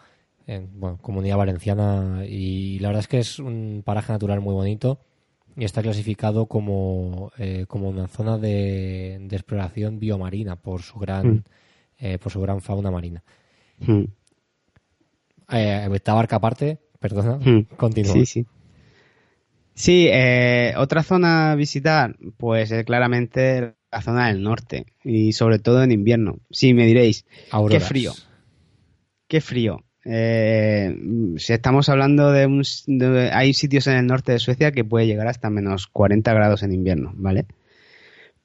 en 0.47 0.79
bueno, 0.79 0.99
comunidad 1.01 1.37
valenciana. 1.37 2.25
Y 2.27 2.79
la 2.79 2.89
verdad 2.89 3.01
es 3.01 3.09
que 3.09 3.19
es 3.19 3.39
un 3.39 3.83
paraje 3.85 4.13
natural 4.13 4.41
muy 4.41 4.55
bonito 4.55 5.01
y 5.57 5.65
está 5.65 5.83
clasificado 5.83 6.47
como, 6.47 7.33
eh, 7.39 7.65
como 7.67 7.89
una 7.89 8.07
zona 8.09 8.37
de, 8.39 9.17
exploración 9.31 9.99
biomarina 9.99 10.57
por 10.57 10.83
su 10.83 10.99
gran, 10.99 11.27
mm. 11.27 11.45
eh, 11.99 12.19
por 12.19 12.31
su 12.31 12.41
gran 12.41 12.61
fauna 12.61 12.91
marina. 12.91 13.25
Mm. 13.81 14.05
Eh, 15.53 15.89
esta 15.93 16.15
barca 16.15 16.37
aparte, 16.37 16.79
perdona, 16.99 17.39
mm. 17.39 17.77
continúa. 17.77 18.13
Sí, 18.13 18.27
sí. 18.27 18.47
Sí, 19.77 20.09
otra 20.77 21.03
zona 21.03 21.53
a 21.53 21.55
visitar, 21.55 22.17
pues 22.39 22.73
es 22.73 22.85
claramente 22.85 23.75
la 23.93 24.03
zona 24.03 24.29
del 24.29 24.43
norte 24.43 24.87
y 25.05 25.33
sobre 25.33 25.59
todo 25.59 25.83
en 25.83 25.93
invierno. 25.93 26.39
Sí, 26.51 26.75
me 26.75 26.87
diréis, 26.87 27.27
qué 27.69 27.79
frío. 27.79 28.13
Qué 29.29 29.41
frío. 29.41 29.85
Eh, 30.09 30.97
si 31.37 31.53
estamos 31.53 31.89
hablando 31.89 32.31
de, 32.31 32.47
un, 32.47 32.63
Hay 33.33 33.55
sitios 33.55 33.89
en 33.89 33.97
el 33.97 34.07
norte 34.07 34.33
de 34.33 34.39
Suecia 34.39 34.71
que 34.71 34.85
puede 34.85 35.07
llegar 35.07 35.27
hasta 35.27 35.51
menos 35.51 35.89
40 35.89 36.33
grados 36.33 36.63
en 36.63 36.73
invierno, 36.73 37.13
¿vale? 37.17 37.47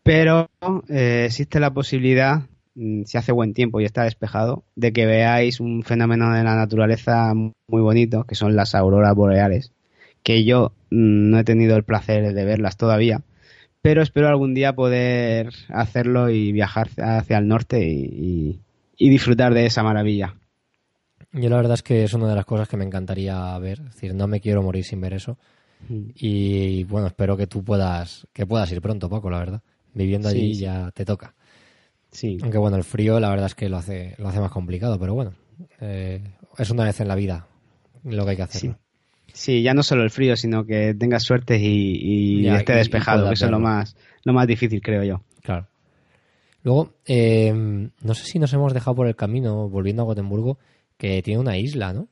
Pero 0.02 0.50
eh, 0.90 1.26
existe 1.28 1.60
la 1.60 1.72
posibilidad, 1.72 2.42
mm, 2.74 3.04
si 3.04 3.18
hace 3.18 3.32
buen 3.32 3.54
tiempo 3.54 3.80
y 3.80 3.86
está 3.86 4.04
despejado, 4.04 4.64
de 4.76 4.92
que 4.92 5.06
veáis 5.06 5.60
un 5.60 5.84
fenómeno 5.84 6.34
de 6.34 6.44
la 6.44 6.56
naturaleza 6.56 7.32
muy 7.36 7.82
bonito, 7.82 8.24
que 8.24 8.36
son 8.36 8.56
las 8.56 8.74
auroras 8.74 9.14
boreales, 9.14 9.72
que 10.24 10.44
yo 10.44 10.74
mm, 10.90 11.30
no 11.30 11.40
he 11.40 11.44
tenido 11.44 11.76
el 11.76 11.84
placer 11.84 12.34
de 12.34 12.46
verlas 12.46 12.78
todavía, 12.78 13.22
pero 13.82 14.02
espero 14.02 14.28
algún 14.28 14.54
día 14.54 14.74
poder 14.74 15.54
hacerlo 15.70 16.30
y 16.30 16.52
viajar 16.52 16.90
hacia 16.98 17.38
el 17.38 17.48
norte 17.48 17.88
y 17.90 18.60
disfrutar 18.98 19.54
de 19.54 19.66
esa 19.66 19.82
maravilla. 19.82 20.36
Yo 21.34 21.50
la 21.50 21.58
verdad 21.58 21.76
es 21.76 21.84
que 21.84 22.04
es 22.04 22.14
una 22.14 22.28
de 22.28 22.36
las 22.36 22.46
cosas 22.46 22.68
que 22.68 22.78
me 22.78 22.86
encantaría 22.86 23.58
ver. 23.60 23.80
Es 23.80 23.96
decir, 23.96 24.14
no 24.14 24.28
me 24.28 24.42
quiero 24.42 24.62
morir 24.64 24.84
sin 24.84 25.00
ver 25.00 25.14
eso. 25.14 25.38
Mm. 25.88 26.10
Y 26.16 26.84
bueno, 26.86 27.08
espero 27.08 27.38
que 27.38 27.48
tú 27.48 27.64
puedas, 27.64 28.28
que 28.34 28.46
puedas 28.46 28.72
ir 28.72 28.82
pronto, 28.82 29.10
Paco, 29.10 29.30
la 29.30 29.40
verdad. 29.40 29.62
Viviendo 29.94 30.30
allí 30.30 30.54
ya 30.54 30.92
te 30.92 31.06
toca. 31.06 31.34
Sí. 32.12 32.38
Aunque 32.42 32.58
bueno, 32.58 32.76
el 32.78 32.84
frío 32.84 33.20
la 33.20 33.30
verdad 33.30 33.46
es 33.46 33.56
que 33.56 33.70
lo 33.70 33.78
hace, 33.78 34.16
lo 34.18 34.28
hace 34.28 34.40
más 34.42 34.52
complicado, 34.52 35.00
pero 35.00 35.14
bueno, 35.14 35.34
eh, 35.80 36.22
es 36.58 36.70
una 36.70 36.84
vez 36.84 37.00
en 37.00 37.08
la 37.08 37.16
vida 37.16 37.48
lo 38.04 38.26
que 38.26 38.32
hay 38.32 38.38
que 38.38 38.44
hacer. 38.44 38.76
Sí. 39.34 39.62
ya 39.62 39.74
no 39.74 39.84
solo 39.84 40.04
el 40.04 40.10
frío, 40.10 40.36
sino 40.36 40.66
que 40.66 40.94
tengas 40.94 41.24
suerte 41.24 41.58
y, 41.60 42.48
esté 42.48 42.74
despejado, 42.74 43.32
eso 43.32 43.46
es 43.46 43.52
lo 43.52 43.60
más, 43.60 43.96
lo 44.24 44.34
más 44.34 44.48
difícil, 44.48 44.82
creo 44.82 45.04
yo. 45.04 45.22
Claro. 45.42 45.68
Luego, 46.64 46.94
eh, 47.06 47.54
no 47.54 48.14
sé 48.14 48.26
si 48.26 48.40
nos 48.40 48.54
hemos 48.54 48.74
dejado 48.74 48.96
por 48.96 49.08
el 49.08 49.16
camino, 49.16 49.68
volviendo 49.70 50.04
a 50.04 50.06
Gotemburgo, 50.06 50.60
que 50.98 51.22
tiene 51.24 51.40
una 51.40 51.58
isla, 51.58 51.94
¿no? 51.94 52.08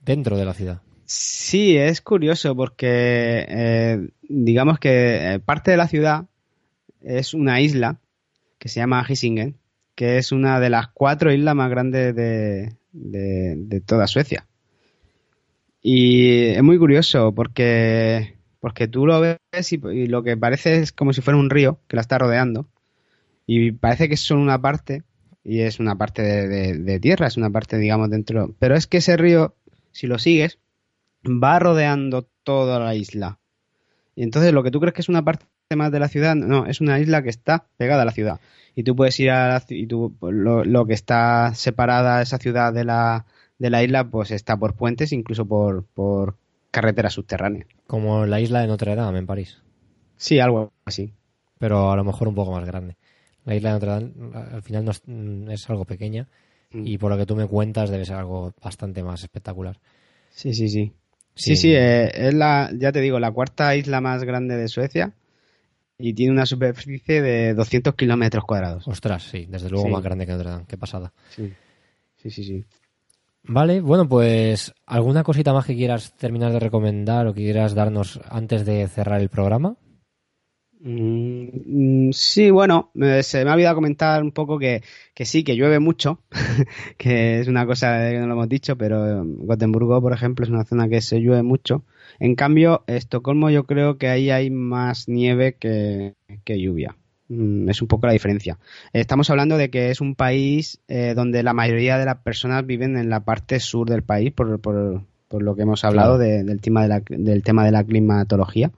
Dentro 0.00 0.36
de 0.36 0.44
la 0.44 0.54
ciudad. 0.54 0.82
Sí, 1.04 1.76
es 1.76 2.00
curioso 2.00 2.54
porque 2.56 3.44
eh, 3.48 4.08
digamos 4.22 4.78
que 4.78 5.34
eh, 5.34 5.38
parte 5.40 5.72
de 5.72 5.76
la 5.76 5.88
ciudad 5.88 6.26
es 7.00 7.34
una 7.34 7.60
isla 7.60 7.98
que 8.58 8.68
se 8.68 8.80
llama 8.80 9.04
Hisingen, 9.06 9.58
que 9.94 10.18
es 10.18 10.32
una 10.32 10.60
de 10.60 10.70
las 10.70 10.88
cuatro 10.88 11.32
islas 11.32 11.54
más 11.54 11.68
grandes 11.68 12.14
de, 12.14 13.82
toda 13.84 14.06
Suecia. 14.06 14.46
Y 15.82 16.46
es 16.50 16.62
muy 16.62 16.78
curioso 16.78 17.34
porque, 17.34 18.36
porque 18.60 18.86
tú 18.86 19.06
lo 19.06 19.20
ves 19.20 19.72
y, 19.72 20.06
lo 20.06 20.22
que 20.22 20.36
parece 20.36 20.76
es 20.76 20.92
como 20.92 21.12
si 21.12 21.20
fuera 21.20 21.38
un 21.38 21.50
río 21.50 21.80
que 21.88 21.96
la 21.96 22.02
está 22.02 22.18
rodeando. 22.18 22.68
Y 23.46 23.72
parece 23.72 24.08
que 24.08 24.14
es 24.14 24.20
solo 24.20 24.40
una 24.40 24.62
parte, 24.62 25.02
y 25.42 25.60
es 25.60 25.80
una 25.80 25.96
parte 25.96 26.22
de, 26.22 27.00
tierra, 27.00 27.26
es 27.26 27.36
una 27.36 27.50
parte, 27.50 27.78
digamos, 27.78 28.08
dentro. 28.10 28.54
Pero 28.60 28.76
es 28.76 28.86
que 28.86 28.98
ese 28.98 29.16
río, 29.16 29.56
si 29.90 30.06
lo 30.06 30.18
sigues, 30.18 30.58
va 31.26 31.58
rodeando 31.58 32.28
toda 32.44 32.78
la 32.78 32.94
isla. 32.94 33.40
Y 34.14 34.22
entonces 34.22 34.52
lo 34.52 34.62
que 34.62 34.70
tú 34.70 34.78
crees 34.78 34.94
que 34.94 35.00
es 35.02 35.08
una 35.08 35.24
parte 35.24 35.46
más 35.74 35.90
de 35.90 35.98
la 35.98 36.08
ciudad, 36.08 36.36
no, 36.36 36.66
es 36.66 36.80
una 36.80 37.00
isla 37.00 37.22
que 37.22 37.30
está 37.30 37.66
pegada 37.76 38.02
a 38.02 38.04
la 38.04 38.12
ciudad. 38.12 38.40
Y 38.74 38.84
tú 38.84 38.94
puedes 38.94 39.18
ir 39.20 39.30
a 39.30 39.48
la, 39.48 39.64
y 39.68 39.86
tú, 39.86 40.14
pues, 40.18 40.34
lo, 40.34 40.86
que 40.86 40.94
está 40.94 41.54
separada 41.54 42.22
esa 42.22 42.38
ciudad 42.38 42.72
de 42.72 42.84
la, 42.84 43.26
de 43.62 43.70
la 43.70 43.84
isla, 43.84 44.10
pues 44.10 44.32
está 44.32 44.56
por 44.56 44.74
puentes, 44.74 45.12
incluso 45.12 45.46
por, 45.46 45.84
por 45.84 46.36
carreteras 46.72 47.12
subterráneas. 47.12 47.68
Como 47.86 48.26
la 48.26 48.40
isla 48.40 48.60
de 48.60 48.66
Notre 48.66 48.96
Dame 48.96 49.20
en 49.20 49.26
París. 49.26 49.62
Sí, 50.16 50.40
algo 50.40 50.72
así. 50.84 51.12
Pero 51.60 51.92
a 51.92 51.96
lo 51.96 52.02
mejor 52.02 52.26
un 52.26 52.34
poco 52.34 52.50
más 52.50 52.66
grande. 52.66 52.96
La 53.44 53.54
isla 53.54 53.68
de 53.68 53.74
Notre 53.74 53.90
Dame 53.90 54.12
al 54.52 54.62
final 54.62 54.84
no 54.84 54.90
mm, 55.06 55.50
es, 55.52 55.70
algo 55.70 55.84
pequeña 55.84 56.26
mm. 56.72 56.88
y 56.88 56.98
por 56.98 57.12
lo 57.12 57.16
que 57.16 57.24
tú 57.24 57.36
me 57.36 57.46
cuentas 57.46 57.88
debe 57.88 58.04
ser 58.04 58.16
algo 58.16 58.52
bastante 58.60 59.04
más 59.04 59.22
espectacular. 59.22 59.78
Sí, 60.30 60.52
sí, 60.54 60.68
sí. 60.68 60.92
Sí, 61.36 61.54
sí, 61.54 61.72
eh, 61.72 62.10
es 62.12 62.34
la, 62.34 62.68
ya 62.76 62.90
te 62.90 63.00
digo, 63.00 63.20
la 63.20 63.30
cuarta 63.30 63.76
isla 63.76 64.00
más 64.00 64.24
grande 64.24 64.56
de 64.56 64.66
Suecia 64.66 65.14
y 65.98 66.14
tiene 66.14 66.32
una 66.32 66.46
superficie 66.46 67.22
de 67.22 67.54
200 67.54 67.94
kilómetros 67.94 68.44
cuadrados. 68.44 68.88
Ostras, 68.88 69.22
sí, 69.22 69.46
desde 69.48 69.70
luego 69.70 69.88
más 69.88 70.02
grande 70.02 70.26
que 70.26 70.32
Notre 70.32 70.50
Dame, 70.50 70.64
qué 70.66 70.76
pasada. 70.76 71.12
Sí, 71.30 71.52
sí, 72.16 72.28
sí. 72.28 72.42
sí. 72.42 72.64
Vale, 73.44 73.80
bueno, 73.80 74.08
pues 74.08 74.72
¿alguna 74.86 75.24
cosita 75.24 75.52
más 75.52 75.66
que 75.66 75.74
quieras 75.74 76.16
terminar 76.16 76.52
de 76.52 76.60
recomendar 76.60 77.26
o 77.26 77.34
que 77.34 77.42
quieras 77.42 77.74
darnos 77.74 78.20
antes 78.30 78.64
de 78.64 78.86
cerrar 78.86 79.20
el 79.20 79.30
programa? 79.30 79.76
Mm, 80.84 82.10
sí, 82.12 82.50
bueno, 82.50 82.90
se 83.22 83.44
me 83.44 83.50
ha 83.50 83.54
olvidado 83.54 83.76
comentar 83.76 84.20
un 84.22 84.32
poco 84.32 84.58
que, 84.58 84.82
sí, 85.24 85.44
que 85.44 85.54
llueve 85.54 85.78
mucho, 85.78 86.24
que 86.98 87.38
es 87.40 87.46
una 87.46 87.66
cosa 87.66 88.10
que 88.10 88.18
no 88.18 88.26
lo 88.26 88.32
hemos 88.34 88.48
dicho, 88.48 88.76
pero 88.76 89.24
Gotemburgo, 89.24 90.00
por 90.02 90.12
ejemplo, 90.12 90.44
es 90.44 90.50
una 90.50 90.64
zona 90.64 90.88
que 90.88 91.00
se 91.00 91.20
llueve 91.20 91.44
mucho. 91.44 91.84
En 92.18 92.34
cambio, 92.34 92.82
Estocolmo 92.88 93.48
yo 93.50 93.64
creo 93.64 93.96
que 93.96 94.08
ahí 94.08 94.30
hay 94.30 94.50
más 94.50 95.08
nieve 95.08 95.56
que, 95.56 96.14
lluvia. 96.46 96.96
Mm, 97.32 97.70
es 97.70 97.80
un 97.80 97.88
poco 97.88 98.06
la 98.06 98.12
diferencia. 98.12 98.58
Estamos 98.92 99.30
hablando 99.30 99.56
de 99.56 99.70
que 99.70 99.90
es 99.90 100.02
un 100.02 100.14
país 100.14 100.80
eh, 100.88 101.14
donde 101.16 101.42
la 101.42 101.54
mayoría 101.54 101.96
de 101.96 102.04
las 102.04 102.18
personas 102.18 102.66
viven 102.66 102.98
en 102.98 103.08
la 103.08 103.20
parte 103.20 103.58
sur 103.58 103.88
del 103.88 104.02
país, 104.02 104.32
por, 104.32 104.60
por, 104.60 105.02
por 105.28 105.42
lo 105.42 105.54
que 105.56 105.62
hemos 105.62 105.82
hablado 105.84 106.18
del, 106.18 106.60
tema 106.60 106.82
de 106.82 106.88
la, 106.88 107.02
del 107.08 107.42
tema 107.42 107.64
de 107.64 107.72
la 107.72 107.84
climatología. 107.84 108.70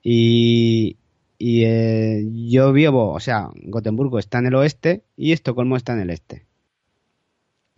Y, 0.00 0.96
y 1.38 1.64
eh, 1.64 2.24
yo 2.48 2.72
vivo, 2.72 3.10
o 3.12 3.20
sea, 3.20 3.48
Gotemburgo 3.64 4.20
está 4.20 4.38
en 4.38 4.46
el 4.46 4.54
oeste 4.54 5.02
y 5.16 5.32
Estocolmo 5.32 5.76
está 5.76 5.94
en 5.94 6.00
el 6.00 6.10
este. 6.10 6.46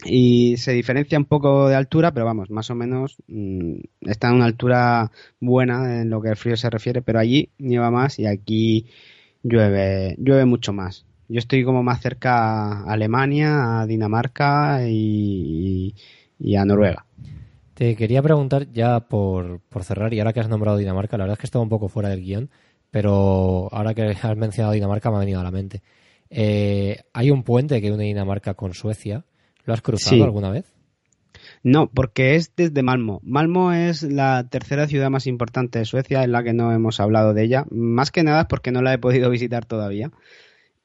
Y 0.04 0.58
se 0.58 0.72
diferencia 0.72 1.18
un 1.18 1.24
poco 1.24 1.68
de 1.68 1.76
altura, 1.76 2.12
pero 2.12 2.26
vamos, 2.26 2.50
más 2.50 2.70
o 2.70 2.74
menos 2.74 3.16
mm, 3.26 3.78
está 4.02 4.28
en 4.28 4.34
una 4.34 4.44
altura 4.44 5.10
buena 5.40 6.02
en 6.02 6.10
lo 6.10 6.20
que 6.20 6.28
el 6.28 6.36
frío 6.36 6.58
se 6.58 6.68
refiere, 6.68 7.00
pero 7.00 7.18
allí 7.18 7.48
nieva 7.58 7.90
más 7.90 8.18
y 8.18 8.26
aquí 8.26 8.86
llueve, 9.42 10.16
llueve 10.18 10.44
mucho 10.44 10.72
más. 10.72 11.04
Yo 11.28 11.38
estoy 11.38 11.64
como 11.64 11.82
más 11.82 12.00
cerca 12.00 12.82
a 12.82 12.92
Alemania, 12.92 13.80
a 13.80 13.86
Dinamarca 13.86 14.88
y, 14.88 15.94
a 16.56 16.64
Noruega. 16.64 17.04
Te 17.74 17.94
quería 17.94 18.22
preguntar 18.22 18.72
ya 18.72 19.00
por, 19.00 19.60
por, 19.68 19.84
cerrar, 19.84 20.12
y 20.14 20.18
ahora 20.18 20.32
que 20.32 20.40
has 20.40 20.48
nombrado 20.48 20.78
Dinamarca, 20.78 21.16
la 21.16 21.24
verdad 21.24 21.34
es 21.34 21.40
que 21.40 21.46
estaba 21.46 21.62
un 21.62 21.68
poco 21.68 21.88
fuera 21.88 22.08
del 22.08 22.22
guion, 22.22 22.50
pero 22.90 23.68
ahora 23.72 23.94
que 23.94 24.02
has 24.02 24.36
mencionado 24.36 24.72
Dinamarca 24.72 25.10
me 25.10 25.16
ha 25.16 25.20
venido 25.20 25.40
a 25.40 25.44
la 25.44 25.50
mente. 25.50 25.82
Eh, 26.30 26.98
hay 27.12 27.30
un 27.30 27.42
puente 27.42 27.80
que 27.80 27.92
une 27.92 28.04
Dinamarca 28.04 28.54
con 28.54 28.74
Suecia. 28.74 29.24
¿Lo 29.64 29.74
has 29.74 29.82
cruzado 29.82 30.24
alguna 30.24 30.50
vez? 30.50 30.77
No, 31.62 31.90
porque 31.90 32.34
es 32.34 32.54
desde 32.56 32.82
Malmo. 32.82 33.20
Malmo 33.22 33.72
es 33.72 34.02
la 34.02 34.48
tercera 34.48 34.86
ciudad 34.86 35.10
más 35.10 35.26
importante 35.26 35.78
de 35.78 35.84
Suecia, 35.84 36.24
en 36.24 36.32
la 36.32 36.42
que 36.42 36.52
no 36.52 36.72
hemos 36.72 37.00
hablado 37.00 37.34
de 37.34 37.44
ella. 37.44 37.64
Más 37.70 38.10
que 38.10 38.22
nada 38.22 38.48
porque 38.48 38.72
no 38.72 38.82
la 38.82 38.94
he 38.94 38.98
podido 38.98 39.30
visitar 39.30 39.64
todavía. 39.64 40.10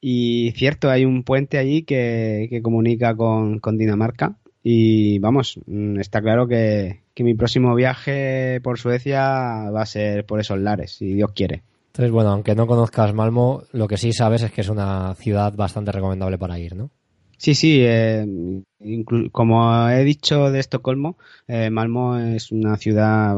Y 0.02 0.52
cierto, 0.58 0.90
hay 0.90 1.06
un 1.06 1.24
puente 1.24 1.58
allí 1.58 1.84
que, 1.84 2.60
comunica 2.62 3.16
con, 3.16 3.60
Dinamarca. 3.78 4.36
Y 4.62 5.20
vamos, 5.20 5.60
mm, 5.66 6.00
está 6.00 6.22
claro 6.22 6.48
que, 6.48 7.02
mi 7.18 7.36
próximo 7.36 7.76
viaje 7.76 8.60
por 8.62 8.80
Suecia 8.80 9.70
va 9.70 9.82
a 9.82 9.86
ser 9.86 10.26
por 10.26 10.40
esos 10.40 10.60
lares, 10.60 10.96
si 10.96 11.14
Dios 11.14 11.32
quiere. 11.34 11.64
Entonces, 11.88 12.12
bueno, 12.12 12.32
aunque 12.32 12.56
no 12.56 12.66
conozcas 12.66 13.14
Malmo, 13.14 13.64
lo 13.72 13.88
que 13.88 13.98
sí 13.98 14.14
sabes 14.14 14.42
es 14.42 14.52
que 14.52 14.62
es 14.62 14.70
una 14.70 15.14
ciudad 15.16 15.54
bastante 15.56 15.92
recomendable 15.92 16.38
para 16.38 16.58
ir, 16.58 16.76
¿no? 16.76 16.90
Sí, 17.44 17.56
sí, 17.56 17.80
eh, 17.82 18.26
como 19.34 19.90
he 19.90 20.06
dicho 20.06 20.50
de 20.50 20.62
Estocolmo, 20.62 21.18
eh, 21.46 21.70
Malmo 21.70 22.18
es 22.18 22.54
una 22.54 22.78
ciudad 22.78 23.36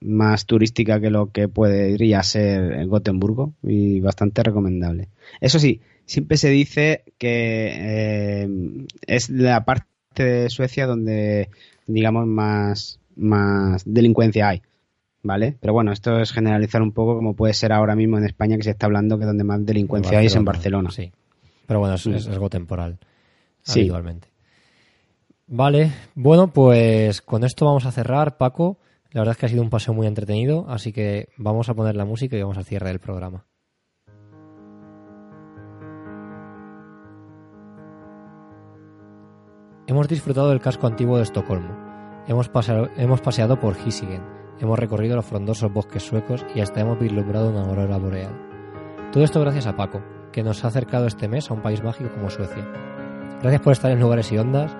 más 0.00 0.46
turística 0.46 1.00
que 1.00 1.10
lo 1.10 1.32
que 1.32 1.48
podría 1.48 2.22
ser 2.22 2.86
Gotemburgo 2.86 3.54
y 3.64 3.98
bastante 3.98 4.44
recomendable. 4.44 5.08
Eso 5.40 5.58
sí, 5.58 5.80
siempre 6.04 6.36
se 6.36 6.50
dice 6.50 7.02
que 7.18 7.72
eh, 7.74 8.48
es 9.08 9.28
la 9.28 9.64
parte 9.64 10.22
de 10.22 10.50
Suecia 10.50 10.86
donde, 10.86 11.50
digamos, 11.88 12.28
más, 12.28 13.00
más 13.16 13.82
delincuencia 13.84 14.50
hay. 14.50 14.62
¿Vale? 15.24 15.56
Pero 15.60 15.72
bueno, 15.72 15.90
esto 15.90 16.20
es 16.20 16.30
generalizar 16.30 16.80
un 16.80 16.92
poco 16.92 17.16
como 17.16 17.34
puede 17.34 17.54
ser 17.54 17.72
ahora 17.72 17.96
mismo 17.96 18.18
en 18.18 18.24
España 18.24 18.56
que 18.56 18.62
se 18.62 18.70
está 18.70 18.86
hablando 18.86 19.18
que 19.18 19.24
donde 19.24 19.42
más 19.42 19.66
delincuencia 19.66 20.20
hay 20.20 20.26
es 20.26 20.36
en 20.36 20.44
Barcelona. 20.44 20.92
Sí. 20.92 21.10
Pero 21.66 21.80
bueno, 21.80 21.96
es, 21.96 22.06
es 22.06 22.28
algo 22.28 22.48
temporal 22.48 23.00
sí. 23.62 23.90
Vale, 25.46 25.92
bueno, 26.14 26.52
pues 26.52 27.22
con 27.22 27.42
esto 27.42 27.64
vamos 27.64 27.86
a 27.86 27.92
cerrar, 27.92 28.36
Paco. 28.36 28.78
La 29.10 29.22
verdad 29.22 29.32
es 29.32 29.38
que 29.38 29.46
ha 29.46 29.48
sido 29.48 29.62
un 29.62 29.70
paseo 29.70 29.94
muy 29.94 30.06
entretenido, 30.06 30.66
así 30.68 30.92
que 30.92 31.28
vamos 31.38 31.70
a 31.70 31.74
poner 31.74 31.96
la 31.96 32.04
música 32.04 32.36
y 32.36 32.42
vamos 32.42 32.58
al 32.58 32.66
cierre 32.66 32.88
del 32.88 33.00
programa. 33.00 33.46
Hemos 39.86 40.06
disfrutado 40.06 40.50
del 40.50 40.60
casco 40.60 40.86
antiguo 40.86 41.16
de 41.16 41.22
Estocolmo. 41.22 41.74
Hemos, 42.26 42.50
paseado, 42.50 42.90
hemos 42.98 43.22
paseado 43.22 43.58
por 43.58 43.74
Hisingen, 43.74 44.22
hemos 44.60 44.78
recorrido 44.78 45.16
los 45.16 45.24
frondosos 45.24 45.72
bosques 45.72 46.02
suecos 46.02 46.44
y 46.54 46.60
hasta 46.60 46.80
hemos 46.80 46.98
vislumbrado 46.98 47.48
una 47.48 47.62
aurora 47.62 47.96
boreal. 47.96 48.48
Todo 49.12 49.24
esto 49.24 49.40
gracias 49.40 49.66
a 49.66 49.76
Paco, 49.76 50.02
que 50.30 50.42
nos 50.42 50.62
ha 50.62 50.68
acercado 50.68 51.06
este 51.06 51.26
mes 51.26 51.50
a 51.50 51.54
un 51.54 51.62
país 51.62 51.82
mágico 51.82 52.10
como 52.12 52.28
Suecia. 52.28 52.97
Gracias 53.40 53.62
por 53.62 53.72
estar 53.72 53.90
en 53.90 54.00
Lugares 54.00 54.32
y 54.32 54.38
Ondas 54.38 54.76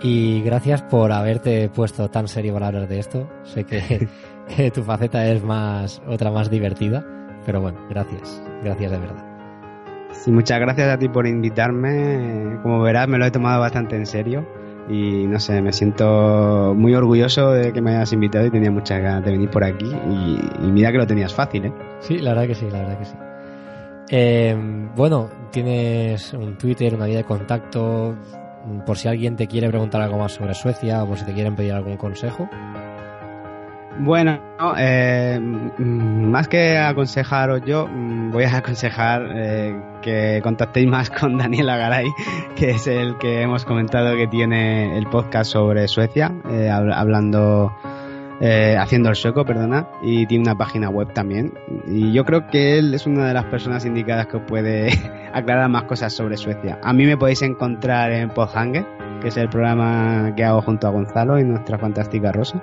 y 0.00 0.42
gracias 0.42 0.82
por 0.82 1.10
haberte 1.10 1.68
puesto 1.68 2.08
tan 2.08 2.28
serio 2.28 2.52
para 2.52 2.68
hablar 2.68 2.86
de 2.86 2.98
esto. 2.98 3.28
Sé 3.42 3.64
que, 3.64 4.08
tu 4.74 4.82
faceta 4.82 5.26
es 5.26 5.42
más 5.42 6.02
otra 6.06 6.30
más 6.30 6.50
divertida, 6.50 7.04
pero 7.44 7.60
bueno, 7.60 7.78
gracias, 7.90 8.42
gracias 8.62 8.92
de 8.92 8.98
verdad. 8.98 9.24
Sí, 10.12 10.30
muchas 10.30 10.60
gracias 10.60 10.88
a 10.88 10.98
ti 10.98 11.08
por 11.08 11.26
invitarme. 11.26 12.58
Como 12.62 12.80
verás, 12.80 13.08
me 13.08 13.18
lo 13.18 13.26
he 13.26 13.30
tomado 13.30 13.60
bastante 13.60 13.96
en 13.96 14.06
serio 14.06 14.46
y 14.88 15.26
no 15.26 15.40
sé, 15.40 15.60
me 15.60 15.72
siento 15.72 16.74
muy 16.76 16.94
orgulloso 16.94 17.50
de 17.50 17.72
que 17.72 17.80
me 17.80 17.96
hayas 17.96 18.12
invitado 18.12 18.46
y 18.46 18.50
tenía 18.50 18.70
muchas 18.70 19.02
ganas 19.02 19.24
de 19.24 19.32
venir 19.32 19.50
por 19.50 19.64
aquí 19.64 19.90
y, 20.08 20.38
y 20.64 20.70
mira 20.70 20.92
que 20.92 20.98
lo 20.98 21.06
tenías 21.06 21.34
fácil, 21.34 21.66
¿eh? 21.66 21.72
Sí, 22.00 22.18
la 22.18 22.30
verdad 22.30 22.46
que 22.46 22.54
sí, 22.54 22.70
la 22.70 22.78
verdad 22.78 22.98
que 22.98 23.04
sí. 23.04 23.14
Eh, 24.08 24.56
bueno, 24.94 25.28
tienes 25.50 26.32
un 26.32 26.56
Twitter, 26.56 26.94
una 26.94 27.06
vía 27.06 27.18
de 27.18 27.24
contacto, 27.24 28.16
por 28.84 28.96
si 28.96 29.08
alguien 29.08 29.36
te 29.36 29.46
quiere 29.46 29.68
preguntar 29.68 30.02
algo 30.02 30.18
más 30.18 30.32
sobre 30.32 30.54
Suecia 30.54 31.02
o 31.02 31.08
por 31.08 31.18
si 31.18 31.24
te 31.24 31.32
quieren 31.32 31.56
pedir 31.56 31.72
algún 31.72 31.96
consejo. 31.96 32.48
Bueno, 33.98 34.38
eh, 34.76 35.40
más 35.40 36.48
que 36.48 36.76
aconsejaros 36.76 37.62
yo, 37.64 37.86
mm, 37.86 38.30
voy 38.30 38.44
a 38.44 38.56
aconsejar 38.58 39.26
eh, 39.34 39.80
que 40.02 40.40
contactéis 40.42 40.86
más 40.86 41.10
con 41.10 41.38
Daniel 41.38 41.70
Agaray, 41.70 42.06
que 42.56 42.70
es 42.70 42.86
el 42.86 43.16
que 43.18 43.42
hemos 43.42 43.64
comentado 43.64 44.14
que 44.16 44.26
tiene 44.26 44.98
el 44.98 45.06
podcast 45.06 45.50
sobre 45.52 45.88
Suecia, 45.88 46.32
eh, 46.50 46.68
hablando 46.70 47.72
eh, 48.40 48.76
haciendo 48.78 49.08
el 49.08 49.16
sueco, 49.16 49.44
perdona, 49.44 49.88
y 50.02 50.26
tiene 50.26 50.42
una 50.42 50.56
página 50.56 50.90
web 50.90 51.12
también. 51.12 51.54
Y 51.86 52.12
yo 52.12 52.24
creo 52.24 52.46
que 52.48 52.78
él 52.78 52.92
es 52.92 53.06
una 53.06 53.26
de 53.28 53.34
las 53.34 53.44
personas 53.46 53.84
indicadas 53.86 54.26
que 54.26 54.38
puede 54.38 54.90
aclarar 55.32 55.68
más 55.70 55.84
cosas 55.84 56.12
sobre 56.12 56.36
Suecia. 56.36 56.78
A 56.82 56.92
mí 56.92 57.06
me 57.06 57.16
podéis 57.16 57.42
encontrar 57.42 58.12
en 58.12 58.30
Podhanger, 58.30 58.86
que 59.20 59.28
es 59.28 59.36
el 59.36 59.48
programa 59.48 60.34
que 60.36 60.44
hago 60.44 60.60
junto 60.62 60.86
a 60.86 60.90
Gonzalo 60.90 61.38
y 61.38 61.44
nuestra 61.44 61.78
fantástica 61.78 62.32
Rosa. 62.32 62.62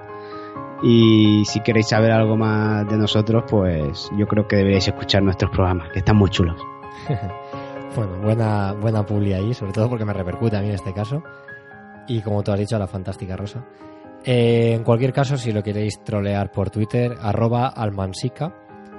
Y 0.84 1.44
si 1.46 1.62
queréis 1.62 1.88
saber 1.88 2.12
algo 2.12 2.36
más 2.36 2.86
de 2.88 2.98
nosotros, 2.98 3.46
pues 3.50 4.12
yo 4.18 4.28
creo 4.28 4.48
que 4.48 4.58
deberíais 4.58 4.88
escuchar 4.88 5.24
nuestros 5.24 5.50
programas, 5.50 5.90
que 5.92 6.00
están 6.00 6.18
muy 6.18 6.30
chulos. 6.30 6.62
bueno, 7.96 8.18
buena, 8.22 8.74
buena 8.74 9.06
publi 9.06 9.34
ahí, 9.34 9.54
sobre 9.54 9.72
todo 9.72 9.90
porque 9.90 10.06
me 10.06 10.14
repercute 10.14 10.58
a 10.58 10.62
mí 10.62 10.68
en 10.68 10.76
este 10.76 10.94
caso. 10.94 11.24
Y 12.06 12.22
como 12.22 12.44
tú 12.44 12.52
has 12.52 12.60
dicho, 12.60 12.76
a 12.76 12.80
la 12.80 12.88
fantástica 12.88 13.38
Rosa. 13.38 13.64
Eh, 14.26 14.74
en 14.74 14.84
cualquier 14.84 15.12
caso, 15.12 15.38
si 15.38 15.52
lo 15.52 15.64
queréis 15.64 16.02
trolear 16.04 16.52
por 16.52 16.70
Twitter, 16.70 17.16
arroba 17.22 17.68
almansica. 17.68 18.54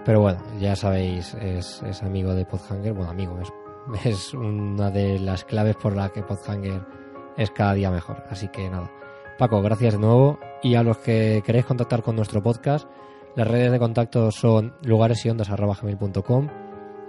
Pero 0.05 0.21
bueno, 0.21 0.41
ya 0.61 0.77
sabéis, 0.77 1.35
es, 1.35 1.83
amigo 2.03 2.35
de 2.35 2.45
Podhanger. 2.45 2.93
Bueno, 2.93 3.11
amigo, 3.11 3.39
es, 3.41 3.51
es 4.05 4.35
una 4.35 4.91
de 4.91 5.19
las 5.19 5.45
claves 5.45 5.77
por 5.77 5.97
la 5.97 6.11
que 6.11 6.23
Podhanger 6.23 6.83
es 7.37 7.51
cada 7.51 7.75
día 7.75 7.91
mejor. 7.91 8.25
Así 8.29 8.49
que 8.49 8.69
nada. 8.69 8.91
Paco, 9.39 9.63
gracias 9.63 9.95
de 9.95 10.01
nuevo. 10.01 10.39
Y 10.63 10.75
a 10.75 10.83
los 10.83 10.99
que 10.99 11.43
queréis 11.45 11.65
contactar 11.65 12.03
con 12.03 12.17
nuestro 12.17 12.43
podcast, 12.43 12.87
las 13.35 13.49
redes 13.49 13.73
de 13.73 13.79
contacto 13.79 14.31
son 14.31 14.75
lugaresyondas.com, 14.83 16.49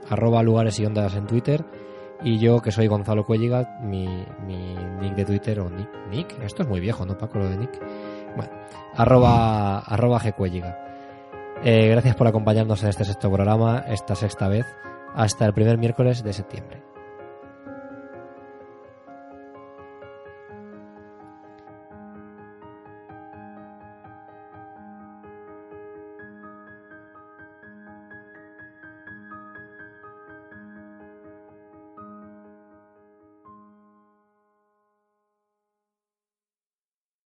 arroba 0.09 0.41
lugares 0.41 0.80
y 0.80 0.86
ondas 0.86 1.16
en 1.16 1.28
Twitter 1.28 1.66
y 2.24 2.39
yo, 2.39 2.61
que 2.61 2.72
soy 2.72 2.88
Gonzalo 2.88 3.26
Cuelliga, 3.26 3.78
mi, 3.82 4.26
mi 4.45 4.76
nick 5.01 5.16
de 5.16 5.26
Twitter, 5.26 5.59
o 5.59 5.70
nick, 5.70 5.89
nick, 6.09 6.39
esto 6.41 6.63
es 6.63 6.70
muy 6.70 6.80
viejo, 6.80 7.05
¿no, 7.05 7.18
Paco, 7.18 7.39
lo 7.39 7.49
de 7.49 7.57
nick? 7.57 7.80
Bueno, 8.36 8.51
arroba, 8.95 9.80
arroba 9.86 10.20
gcuelliga. 10.20 10.80
Eh, 11.63 11.88
gracias 11.89 12.16
por 12.16 12.28
acompañarnos 12.28 12.84
en 12.84 12.89
este 12.89 13.05
sexto 13.05 13.32
programa, 13.32 13.86
esta 13.88 14.16
sexta 14.16 14.47
vez, 14.47 14.66
hasta 15.13 15.45
el 15.45 15.53
primer 15.53 15.78
miércoles 15.78 16.24
de 16.24 16.34
septiembre. 16.34 16.84